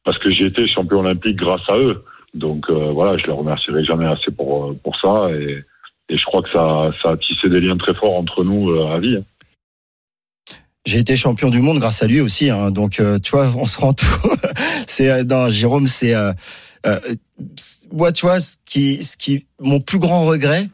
parce 0.02 0.18
que 0.18 0.30
j'ai 0.30 0.46
été 0.46 0.66
champion 0.66 0.98
olympique 0.98 1.36
grâce 1.36 1.66
à 1.68 1.78
eux. 1.78 2.04
Donc 2.34 2.66
euh, 2.68 2.90
voilà, 2.92 3.16
je 3.16 3.26
les 3.26 3.32
remercierai 3.32 3.84
jamais 3.84 4.06
assez 4.06 4.30
pour 4.32 4.70
euh, 4.70 4.78
pour 4.82 4.96
ça 5.00 5.30
et, 5.30 5.64
et 6.08 6.18
je 6.18 6.24
crois 6.24 6.42
que 6.42 6.50
ça 6.50 6.90
ça 7.00 7.10
a 7.10 7.16
tissé 7.16 7.48
des 7.48 7.60
liens 7.60 7.76
très 7.76 7.94
forts 7.94 8.16
entre 8.16 8.42
nous 8.42 8.70
euh, 8.70 8.92
à 8.92 8.98
vie. 8.98 9.18
J'ai 10.84 10.98
été 10.98 11.16
champion 11.16 11.48
du 11.48 11.60
monde 11.60 11.78
grâce 11.78 12.02
à 12.02 12.06
lui 12.06 12.20
aussi. 12.20 12.50
Hein. 12.50 12.70
Donc, 12.70 13.00
tu 13.22 13.30
vois, 13.30 13.48
on 13.56 13.64
se 13.64 13.78
rend 13.80 13.94
tout. 13.94 14.04
c'est 14.86 15.24
non, 15.24 15.48
Jérôme, 15.48 15.86
c'est 15.86 16.12
moi, 17.90 18.12
tu 18.12 18.26
vois, 18.26 18.38
ce 18.38 18.56
qui, 18.66 19.02
ce 19.02 19.16
qui, 19.16 19.46
mon 19.58 19.80
plus 19.80 19.98
grand 19.98 20.26
regret, 20.26 20.68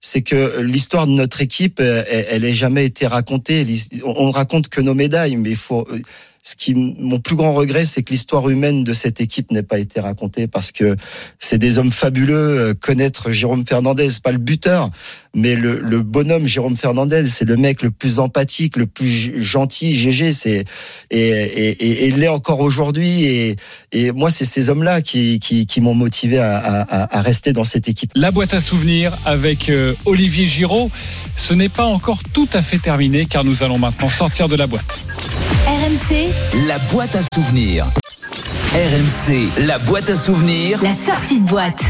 c'est 0.00 0.22
que 0.22 0.60
l'histoire 0.60 1.08
de 1.08 1.10
notre 1.10 1.42
équipe, 1.42 1.80
elle, 1.80 2.26
elle 2.30 2.44
ait 2.44 2.52
jamais 2.52 2.84
été 2.84 3.08
racontée. 3.08 3.66
On 4.04 4.30
raconte 4.30 4.68
que 4.68 4.80
nos 4.80 4.94
médailles, 4.94 5.34
mais 5.34 5.50
il 5.50 5.56
faut. 5.56 5.84
Ce 6.42 6.56
qui, 6.56 6.74
mon 6.74 7.20
plus 7.20 7.36
grand 7.36 7.52
regret, 7.52 7.84
c'est 7.84 8.02
que 8.02 8.12
l'histoire 8.12 8.48
humaine 8.48 8.82
de 8.82 8.92
cette 8.94 9.20
équipe 9.20 9.50
n'ait 9.50 9.62
pas 9.62 9.78
été 9.78 10.00
racontée 10.00 10.46
parce 10.46 10.72
que 10.72 10.96
c'est 11.38 11.58
des 11.58 11.78
hommes 11.78 11.92
fabuleux. 11.92 12.34
Euh, 12.34 12.74
Connaître 12.74 13.30
Jérôme 13.30 13.66
Fernandez, 13.66 14.08
pas 14.22 14.32
le 14.32 14.38
buteur, 14.38 14.88
mais 15.34 15.54
le, 15.54 16.00
bonhomme 16.02 16.46
Jérôme 16.46 16.76
Fernandez, 16.76 17.26
c'est 17.28 17.44
le 17.44 17.56
mec 17.56 17.82
le 17.82 17.90
plus 17.90 18.18
empathique, 18.18 18.76
le 18.76 18.86
plus 18.86 19.42
gentil. 19.42 19.94
GG, 19.94 20.32
c'est 20.32 20.64
et, 21.10 21.18
et, 21.18 22.06
et, 22.06 22.10
l'est 22.12 22.28
encore 22.28 22.60
aujourd'hui. 22.60 23.56
Et, 23.92 24.12
moi, 24.12 24.30
c'est 24.30 24.44
ces 24.46 24.70
hommes-là 24.70 25.02
qui, 25.02 25.38
m'ont 25.80 25.94
motivé 25.94 26.38
à, 26.38 26.56
à, 26.58 27.18
à 27.18 27.22
rester 27.22 27.52
dans 27.52 27.64
cette 27.64 27.88
équipe. 27.88 28.12
La 28.14 28.30
boîte 28.30 28.54
à 28.54 28.60
souvenirs 28.60 29.16
avec 29.24 29.68
euh, 29.68 29.94
Olivier 30.06 30.46
Giraud. 30.46 30.90
Ce 31.36 31.54
n'est 31.54 31.68
pas 31.68 31.84
encore 31.84 32.20
tout 32.32 32.48
à 32.52 32.62
fait 32.62 32.78
terminé 32.78 33.26
car 33.26 33.44
nous 33.44 33.62
allons 33.62 33.78
maintenant 33.78 34.08
sortir 34.08 34.48
de 34.48 34.56
la 34.56 34.66
boîte. 34.66 34.84
RMC, 36.00 36.32
La 36.66 36.78
boîte 36.92 37.14
à 37.14 37.20
souvenirs. 37.34 37.84
RMC, 38.72 39.66
la 39.66 39.78
boîte 39.80 40.08
à 40.08 40.14
souvenirs. 40.14 40.78
la 40.82 40.92
sortie 40.92 41.40
de 41.40 41.46
boîte. 41.46 41.82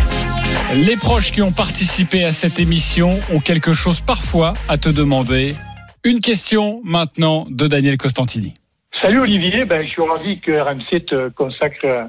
Les 0.86 0.96
proches 0.96 1.30
qui 1.32 1.42
ont 1.42 1.52
participé 1.52 2.24
à 2.24 2.32
cette 2.32 2.58
émission 2.58 3.20
ont 3.32 3.38
quelque 3.40 3.72
chose 3.72 4.00
parfois 4.00 4.54
à 4.68 4.78
te 4.78 4.88
demander. 4.88 5.54
Une 6.02 6.20
question 6.20 6.80
maintenant 6.82 7.46
de 7.50 7.66
Daniel 7.68 7.98
Costantini. 7.98 8.54
Salut 9.00 9.20
Olivier, 9.20 9.64
ben, 9.64 9.80
je 9.82 9.88
suis 9.88 10.02
ravi 10.02 10.40
que 10.40 10.52
RMC 10.60 11.04
te 11.06 11.28
consacre 11.30 12.08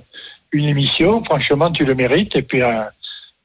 une 0.51 0.65
émission. 0.65 1.23
Franchement, 1.23 1.71
tu 1.71 1.85
le 1.85 1.93
mérites. 1.93 2.35
Et 2.35 2.41
puis, 2.41 2.63
euh, 2.63 2.81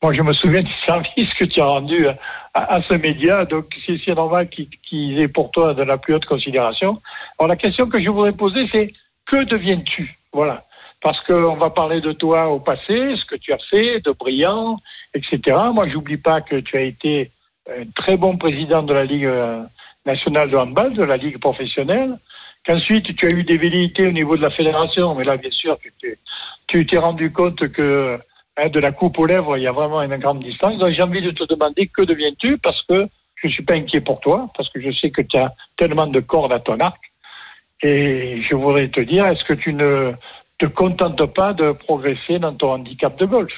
moi, 0.02 0.12
je 0.12 0.22
me 0.22 0.32
souviens 0.34 0.62
du 0.62 0.72
service 0.84 1.32
que 1.34 1.44
tu 1.44 1.60
as 1.60 1.66
rendu 1.66 2.06
à, 2.54 2.82
ce 2.82 2.94
média. 2.94 3.44
Donc, 3.44 3.74
c'est 3.86 4.14
normal 4.14 4.48
qu'il 4.48 4.68
qu'il 4.68 5.18
ait 5.18 5.28
pour 5.28 5.50
toi 5.50 5.74
de 5.74 5.82
la 5.82 5.96
plus 5.98 6.14
haute 6.14 6.26
considération. 6.26 7.00
Alors, 7.38 7.48
la 7.48 7.56
question 7.56 7.88
que 7.88 8.00
je 8.02 8.10
voudrais 8.10 8.32
poser, 8.32 8.68
c'est 8.70 8.92
que 9.26 9.44
deviens-tu? 9.44 10.18
Voilà. 10.32 10.64
Parce 11.02 11.20
qu'on 11.24 11.56
va 11.56 11.70
parler 11.70 12.00
de 12.00 12.12
toi 12.12 12.48
au 12.48 12.60
passé, 12.60 13.16
ce 13.16 13.24
que 13.24 13.36
tu 13.36 13.52
as 13.52 13.58
fait, 13.70 14.00
de 14.00 14.12
brillant, 14.12 14.78
etc. 15.14 15.56
Moi, 15.72 15.88
j'oublie 15.88 16.16
pas 16.18 16.40
que 16.40 16.56
tu 16.56 16.76
as 16.76 16.82
été 16.82 17.30
un 17.68 17.84
très 17.94 18.16
bon 18.16 18.36
président 18.36 18.82
de 18.82 18.92
la 18.92 19.04
Ligue 19.04 19.24
euh, 19.24 19.62
nationale 20.04 20.50
de 20.50 20.56
handball, 20.56 20.94
de 20.94 21.02
la 21.02 21.16
Ligue 21.16 21.38
professionnelle 21.38 22.18
qu'ensuite 22.66 23.14
tu 23.16 23.26
as 23.26 23.30
eu 23.30 23.44
des 23.44 23.56
velléités 23.56 24.06
au 24.06 24.12
niveau 24.12 24.36
de 24.36 24.42
la 24.42 24.50
fédération, 24.50 25.14
mais 25.14 25.24
là, 25.24 25.36
bien 25.36 25.50
sûr, 25.50 25.78
tu 26.66 26.86
t'es 26.86 26.98
rendu 26.98 27.32
compte 27.32 27.68
que 27.68 28.18
hein, 28.56 28.68
de 28.68 28.80
la 28.80 28.92
coupe 28.92 29.18
aux 29.18 29.26
lèvres, 29.26 29.56
il 29.56 29.62
y 29.62 29.66
a 29.66 29.72
vraiment 29.72 30.02
une 30.02 30.16
grande 30.16 30.40
distance. 30.42 30.78
Donc, 30.78 30.92
j'ai 30.94 31.02
envie 31.02 31.22
de 31.22 31.30
te 31.30 31.44
demander 31.44 31.86
que 31.88 32.02
deviens-tu? 32.02 32.58
Parce 32.58 32.80
que 32.88 33.06
je 33.36 33.48
ne 33.48 33.52
suis 33.52 33.62
pas 33.64 33.74
inquiet 33.74 34.00
pour 34.00 34.20
toi, 34.20 34.50
parce 34.56 34.68
que 34.70 34.80
je 34.80 34.90
sais 34.92 35.10
que 35.10 35.22
tu 35.22 35.36
as 35.36 35.52
tellement 35.76 36.06
de 36.06 36.20
cordes 36.20 36.52
à 36.52 36.60
ton 36.60 36.78
arc. 36.80 37.00
Et 37.82 38.40
je 38.48 38.54
voudrais 38.54 38.88
te 38.88 39.00
dire, 39.00 39.26
est-ce 39.26 39.44
que 39.44 39.52
tu 39.52 39.72
ne 39.74 40.12
te 40.58 40.66
contentes 40.66 41.26
pas 41.34 41.52
de 41.52 41.72
progresser 41.72 42.38
dans 42.38 42.54
ton 42.54 42.72
handicap 42.72 43.18
de 43.18 43.26
golf? 43.26 43.52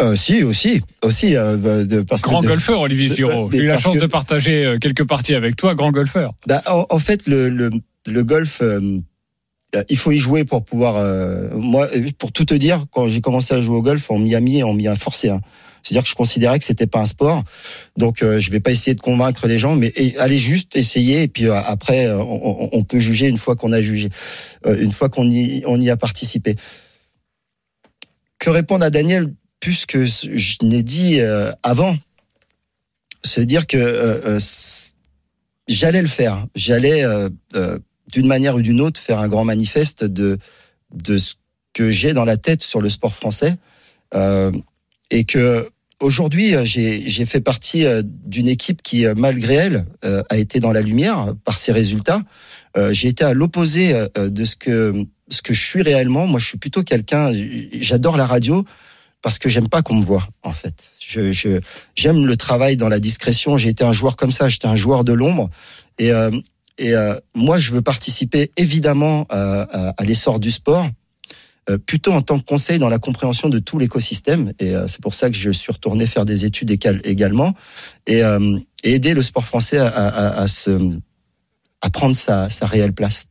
Euh, 0.00 0.14
si, 0.16 0.42
aussi, 0.42 0.82
aussi, 1.02 1.36
euh, 1.36 1.84
de, 1.84 2.00
parce 2.02 2.22
Grand 2.22 2.38
que 2.40 2.44
de- 2.44 2.48
golfeur, 2.50 2.80
Olivier 2.80 3.08
Giraud. 3.14 3.50
J'ai 3.52 3.58
eu 3.58 3.66
la 3.66 3.78
chance 3.78 3.94
que- 3.96 4.00
de 4.00 4.06
partager 4.06 4.64
euh, 4.64 4.78
quelques 4.78 5.06
parties 5.06 5.34
avec 5.34 5.54
toi, 5.54 5.74
grand 5.74 5.92
golfeur. 5.92 6.32
Bah, 6.46 6.62
en, 6.66 6.86
en 6.88 6.98
fait, 6.98 7.26
le, 7.28 7.48
le, 7.50 7.70
le 8.06 8.22
golf, 8.24 8.62
euh, 8.62 8.80
il 9.88 9.96
faut 9.96 10.12
y 10.12 10.18
jouer 10.18 10.44
pour 10.44 10.64
pouvoir. 10.64 10.96
euh, 10.96 11.48
moi, 11.54 11.88
euh, 11.94 12.06
pour 12.18 12.32
tout 12.32 12.44
te 12.44 12.54
dire, 12.54 12.86
quand 12.90 13.08
j'ai 13.08 13.20
commencé 13.20 13.54
à 13.54 13.60
jouer 13.60 13.76
au 13.76 13.82
golf, 13.82 14.10
a 14.10 14.40
mis, 14.40 14.62
on 14.62 14.74
m'y 14.74 14.88
a 14.88 14.96
forcé. 14.96 15.30
hein. 15.30 15.40
C'est-à-dire 15.82 16.04
que 16.04 16.08
je 16.08 16.14
considérais 16.14 16.58
que 16.58 16.64
c'était 16.64 16.86
pas 16.86 17.00
un 17.00 17.06
sport, 17.06 17.42
donc 17.96 18.22
euh, 18.22 18.38
je 18.38 18.50
vais 18.50 18.60
pas 18.60 18.70
essayer 18.70 18.94
de 18.94 19.00
convaincre 19.00 19.48
les 19.48 19.58
gens, 19.58 19.74
mais 19.74 19.92
allez 20.18 20.38
juste 20.38 20.76
essayer 20.76 21.22
et 21.22 21.28
puis 21.28 21.46
euh, 21.46 21.54
après 21.56 22.06
euh, 22.06 22.22
on, 22.22 22.84
peut 22.84 23.00
juger 23.00 23.28
une 23.28 23.38
fois 23.38 23.56
qu'on 23.56 23.72
a 23.72 23.82
jugé, 23.82 24.08
euh, 24.64 24.80
une 24.80 24.92
fois 24.92 25.08
qu'on 25.08 25.28
y 25.28 25.64
on 25.66 25.80
y 25.80 25.90
a 25.90 25.96
participé. 25.96 26.54
Que 28.38 28.50
répondre 28.50 28.84
à 28.84 28.90
Daniel 28.90 29.32
plus 29.58 29.86
que 29.86 30.04
je 30.04 30.56
n'ai 30.62 30.82
dit 30.82 31.18
euh, 31.20 31.52
avant, 31.62 31.96
c'est 33.24 33.46
dire 33.46 33.66
que 33.66 33.76
euh, 33.76 34.36
euh, 34.36 34.40
j'allais 35.66 36.02
le 36.02 36.08
faire, 36.08 36.46
j'allais 36.54 37.04
euh, 37.04 37.28
euh, 37.54 37.78
d'une 38.12 38.26
manière 38.26 38.54
ou 38.54 38.62
d'une 38.62 38.80
autre 38.80 39.00
faire 39.00 39.18
un 39.18 39.28
grand 39.28 39.44
manifeste 39.44 40.04
de 40.04 40.38
de 40.94 41.18
ce 41.18 41.34
que 41.72 41.90
j'ai 41.90 42.12
dans 42.12 42.24
la 42.26 42.36
tête 42.36 42.62
sur 42.62 42.80
le 42.80 42.90
sport 42.90 43.14
français 43.14 43.56
euh, 44.14 44.52
et 45.10 45.24
que 45.24 45.70
aujourd'hui 46.00 46.54
euh, 46.54 46.64
j'ai 46.64 47.24
fait 47.26 47.40
partie 47.40 47.86
euh, 47.86 48.02
d'une 48.04 48.48
équipe 48.48 48.82
qui 48.82 49.06
malgré 49.16 49.54
elle 49.54 49.86
a 50.02 50.36
été 50.36 50.60
dans 50.60 50.72
la 50.72 50.82
lumière 50.82 51.34
par 51.44 51.58
ses 51.58 51.72
résultats. 51.72 52.22
J'ai 52.90 53.08
été 53.08 53.22
à 53.24 53.34
l'opposé 53.34 53.92
de 54.16 54.44
ce 54.46 54.56
que 54.56 54.94
ce 55.28 55.42
que 55.42 55.52
je 55.52 55.62
suis 55.62 55.82
réellement. 55.82 56.26
Moi, 56.26 56.40
je 56.40 56.46
suis 56.46 56.58
plutôt 56.58 56.82
quelqu'un. 56.82 57.30
J'adore 57.80 58.16
la 58.16 58.26
radio 58.26 58.64
parce 59.20 59.38
que 59.38 59.48
j'aime 59.50 59.68
pas 59.68 59.82
qu'on 59.82 59.96
me 59.96 60.04
voit 60.04 60.26
en 60.42 60.52
fait. 60.52 60.90
Je 60.98 61.32
je- 61.32 61.60
j'aime 61.94 62.26
le 62.26 62.36
travail 62.36 62.76
dans 62.78 62.88
la 62.88 62.98
discrétion. 62.98 63.58
J'ai 63.58 63.68
été 63.68 63.84
un 63.84 63.92
joueur 63.92 64.16
comme 64.16 64.32
ça. 64.32 64.48
J'étais 64.48 64.68
un 64.68 64.76
joueur 64.76 65.04
de 65.04 65.12
l'ombre 65.12 65.50
et 65.98 66.10
et 66.82 66.94
euh, 66.94 67.14
moi, 67.34 67.58
je 67.60 67.70
veux 67.72 67.80
participer 67.82 68.50
évidemment 68.56 69.24
à, 69.30 69.62
à- 69.62 69.94
à 69.96 70.04
l'essor 70.04 70.40
du 70.40 70.50
sport, 70.50 70.86
euh, 71.70 71.78
plutôt 71.78 72.12
en 72.12 72.22
tant 72.22 72.38
que 72.40 72.44
conseil 72.44 72.78
dans 72.80 72.88
la 72.88 72.98
compréhension 72.98 73.48
de 73.48 73.60
tout 73.60 73.78
l'écosystème. 73.78 74.52
Et 74.58 74.74
euh, 74.74 74.88
c'est 74.88 75.00
pour 75.00 75.14
ça 75.14 75.30
que 75.30 75.36
je 75.36 75.50
suis 75.50 75.70
retourné 75.72 76.06
faire 76.06 76.24
des 76.24 76.44
études 76.44 76.70
égal- 76.72 77.00
également 77.04 77.54
et, 78.08 78.24
euh, 78.24 78.58
aider 78.82 79.14
le 79.14 79.22
sport 79.22 79.44
français 79.44 79.78
à, 79.78 80.46
prendre 81.92 82.16
sa 82.16 82.48
réelle 82.66 82.92
place. 82.92 83.26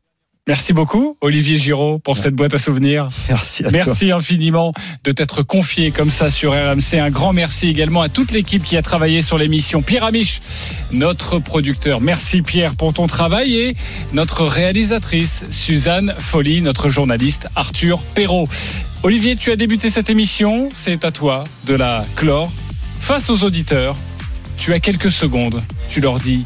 Merci 0.47 0.73
beaucoup, 0.73 1.17
Olivier 1.21 1.57
Giraud, 1.57 1.99
pour 1.99 2.17
cette 2.17 2.33
boîte 2.33 2.55
à 2.55 2.57
souvenirs. 2.57 3.07
Merci 3.29 3.63
à 3.63 3.69
toi. 3.69 3.79
Merci 3.85 4.11
infiniment 4.11 4.73
de 5.03 5.11
t'être 5.11 5.43
confié 5.43 5.91
comme 5.91 6.09
ça 6.09 6.31
sur 6.31 6.53
RMC. 6.53 6.95
Un 6.99 7.11
grand 7.11 7.31
merci 7.31 7.67
également 7.67 8.01
à 8.01 8.09
toute 8.09 8.31
l'équipe 8.31 8.63
qui 8.63 8.75
a 8.75 8.81
travaillé 8.81 9.21
sur 9.21 9.37
l'émission. 9.37 9.83
Pierre 9.83 10.03
Amiche, 10.03 10.41
notre 10.91 11.37
producteur. 11.37 12.01
Merci 12.01 12.41
Pierre 12.41 12.73
pour 12.73 12.91
ton 12.91 13.05
travail 13.05 13.55
et 13.55 13.75
notre 14.13 14.43
réalisatrice 14.43 15.43
Suzanne 15.51 16.15
Folly, 16.17 16.61
notre 16.61 16.89
journaliste 16.89 17.47
Arthur 17.55 18.01
Perrault. 18.15 18.47
Olivier, 19.03 19.35
tu 19.35 19.51
as 19.51 19.55
débuté 19.55 19.91
cette 19.91 20.09
émission. 20.09 20.69
C'est 20.73 21.05
à 21.05 21.11
toi 21.11 21.43
de 21.67 21.75
la 21.75 22.03
clore. 22.15 22.51
Face 22.99 23.29
aux 23.29 23.43
auditeurs, 23.43 23.95
tu 24.57 24.73
as 24.73 24.79
quelques 24.79 25.11
secondes. 25.11 25.61
Tu 25.91 26.01
leur 26.01 26.19
dis 26.19 26.43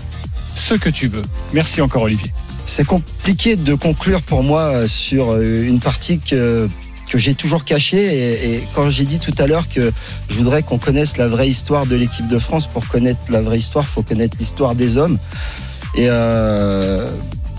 ce 0.53 0.73
que 0.73 0.89
tu 0.89 1.07
veux. 1.07 1.23
Merci 1.53 1.81
encore 1.81 2.03
Olivier. 2.03 2.31
C'est 2.65 2.85
compliqué 2.85 3.55
de 3.55 3.75
conclure 3.75 4.21
pour 4.21 4.43
moi 4.43 4.61
euh, 4.61 4.87
sur 4.87 5.33
euh, 5.33 5.63
une 5.63 5.79
partie 5.79 6.19
que 6.19 6.67
que 7.07 7.19
j'ai 7.19 7.35
toujours 7.35 7.65
cachée. 7.65 8.55
Et, 8.55 8.63
quand 8.73 8.89
j'ai 8.89 9.05
dit 9.05 9.19
tout 9.19 9.33
à 9.37 9.45
l'heure 9.45 9.69
que 9.69 9.91
je 10.27 10.35
voudrais 10.35 10.63
qu'on 10.63 10.79
connaisse 10.79 11.17
la 11.17 11.27
vraie 11.27 11.47
histoire 11.47 11.85
de 11.85 11.95
l'équipe 11.95 12.27
de 12.27 12.39
France 12.39 12.65
pour 12.65 12.87
connaître 12.87 13.19
la 13.29 13.41
vraie 13.41 13.59
histoire 13.59 13.85
faut 13.85 14.01
connaître 14.01 14.35
l'histoire 14.39 14.73
des 14.73 14.97
hommes. 14.97 15.19
Et 15.95 16.07
euh, 16.09 17.07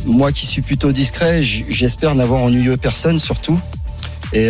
moi 0.05 0.33
qui 0.33 0.47
suis 0.47 0.63
plutôt 0.63 0.93
discret 0.93 1.43
j'espère 1.43 2.15
n'avoir 2.15 2.43
ennuyeux 2.43 2.77
personne 2.77 3.19
surtout. 3.19 3.59
Et 4.33 4.49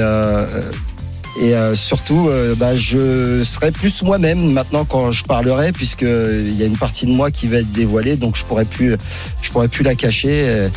et 1.39 1.55
euh, 1.55 1.75
surtout, 1.75 2.29
euh, 2.29 2.55
bah, 2.55 2.75
je 2.75 3.43
serai 3.45 3.71
plus 3.71 4.03
moi-même 4.03 4.53
maintenant 4.53 4.85
quand 4.85 5.13
je 5.13 5.23
parlerai, 5.25 5.73
puisque 5.73 6.03
il 6.03 6.57
y 6.57 6.63
a 6.63 6.67
une 6.67 6.77
partie 6.77 7.07
de 7.07 7.13
moi 7.13 7.31
qui 7.31 7.47
va 7.47 7.59
être 7.59 7.73
dévoilée, 7.73 8.17
donc 8.17 8.37
je 8.37 8.45
pourrais 8.45 8.65
plus, 8.65 8.97
je 9.43 9.51
pourrais 9.51 9.69
plus 9.69 9.85
la 9.85 9.95
cacher. 9.95 10.49
Euh, 10.49 10.69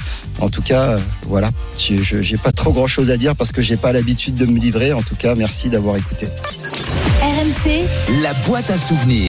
En 0.42 0.50
tout 0.50 0.62
cas, 0.62 0.84
euh, 0.84 0.98
voilà, 1.28 1.50
j'ai 1.78 2.38
pas 2.38 2.52
trop 2.54 2.72
grand-chose 2.72 3.12
à 3.12 3.18
dire 3.18 3.36
parce 3.36 3.52
que 3.52 3.62
j'ai 3.62 3.76
pas 3.76 3.92
l'habitude 3.92 4.36
de 4.36 4.46
me 4.46 4.58
livrer. 4.58 4.94
En 4.94 5.02
tout 5.02 5.16
cas, 5.16 5.36
merci 5.36 5.70
d'avoir 5.70 5.98
écouté. 5.98 6.28
RMC, 7.22 7.84
La 8.24 8.34
boîte 8.48 8.70
à 8.70 8.78
souvenirs. 8.78 9.18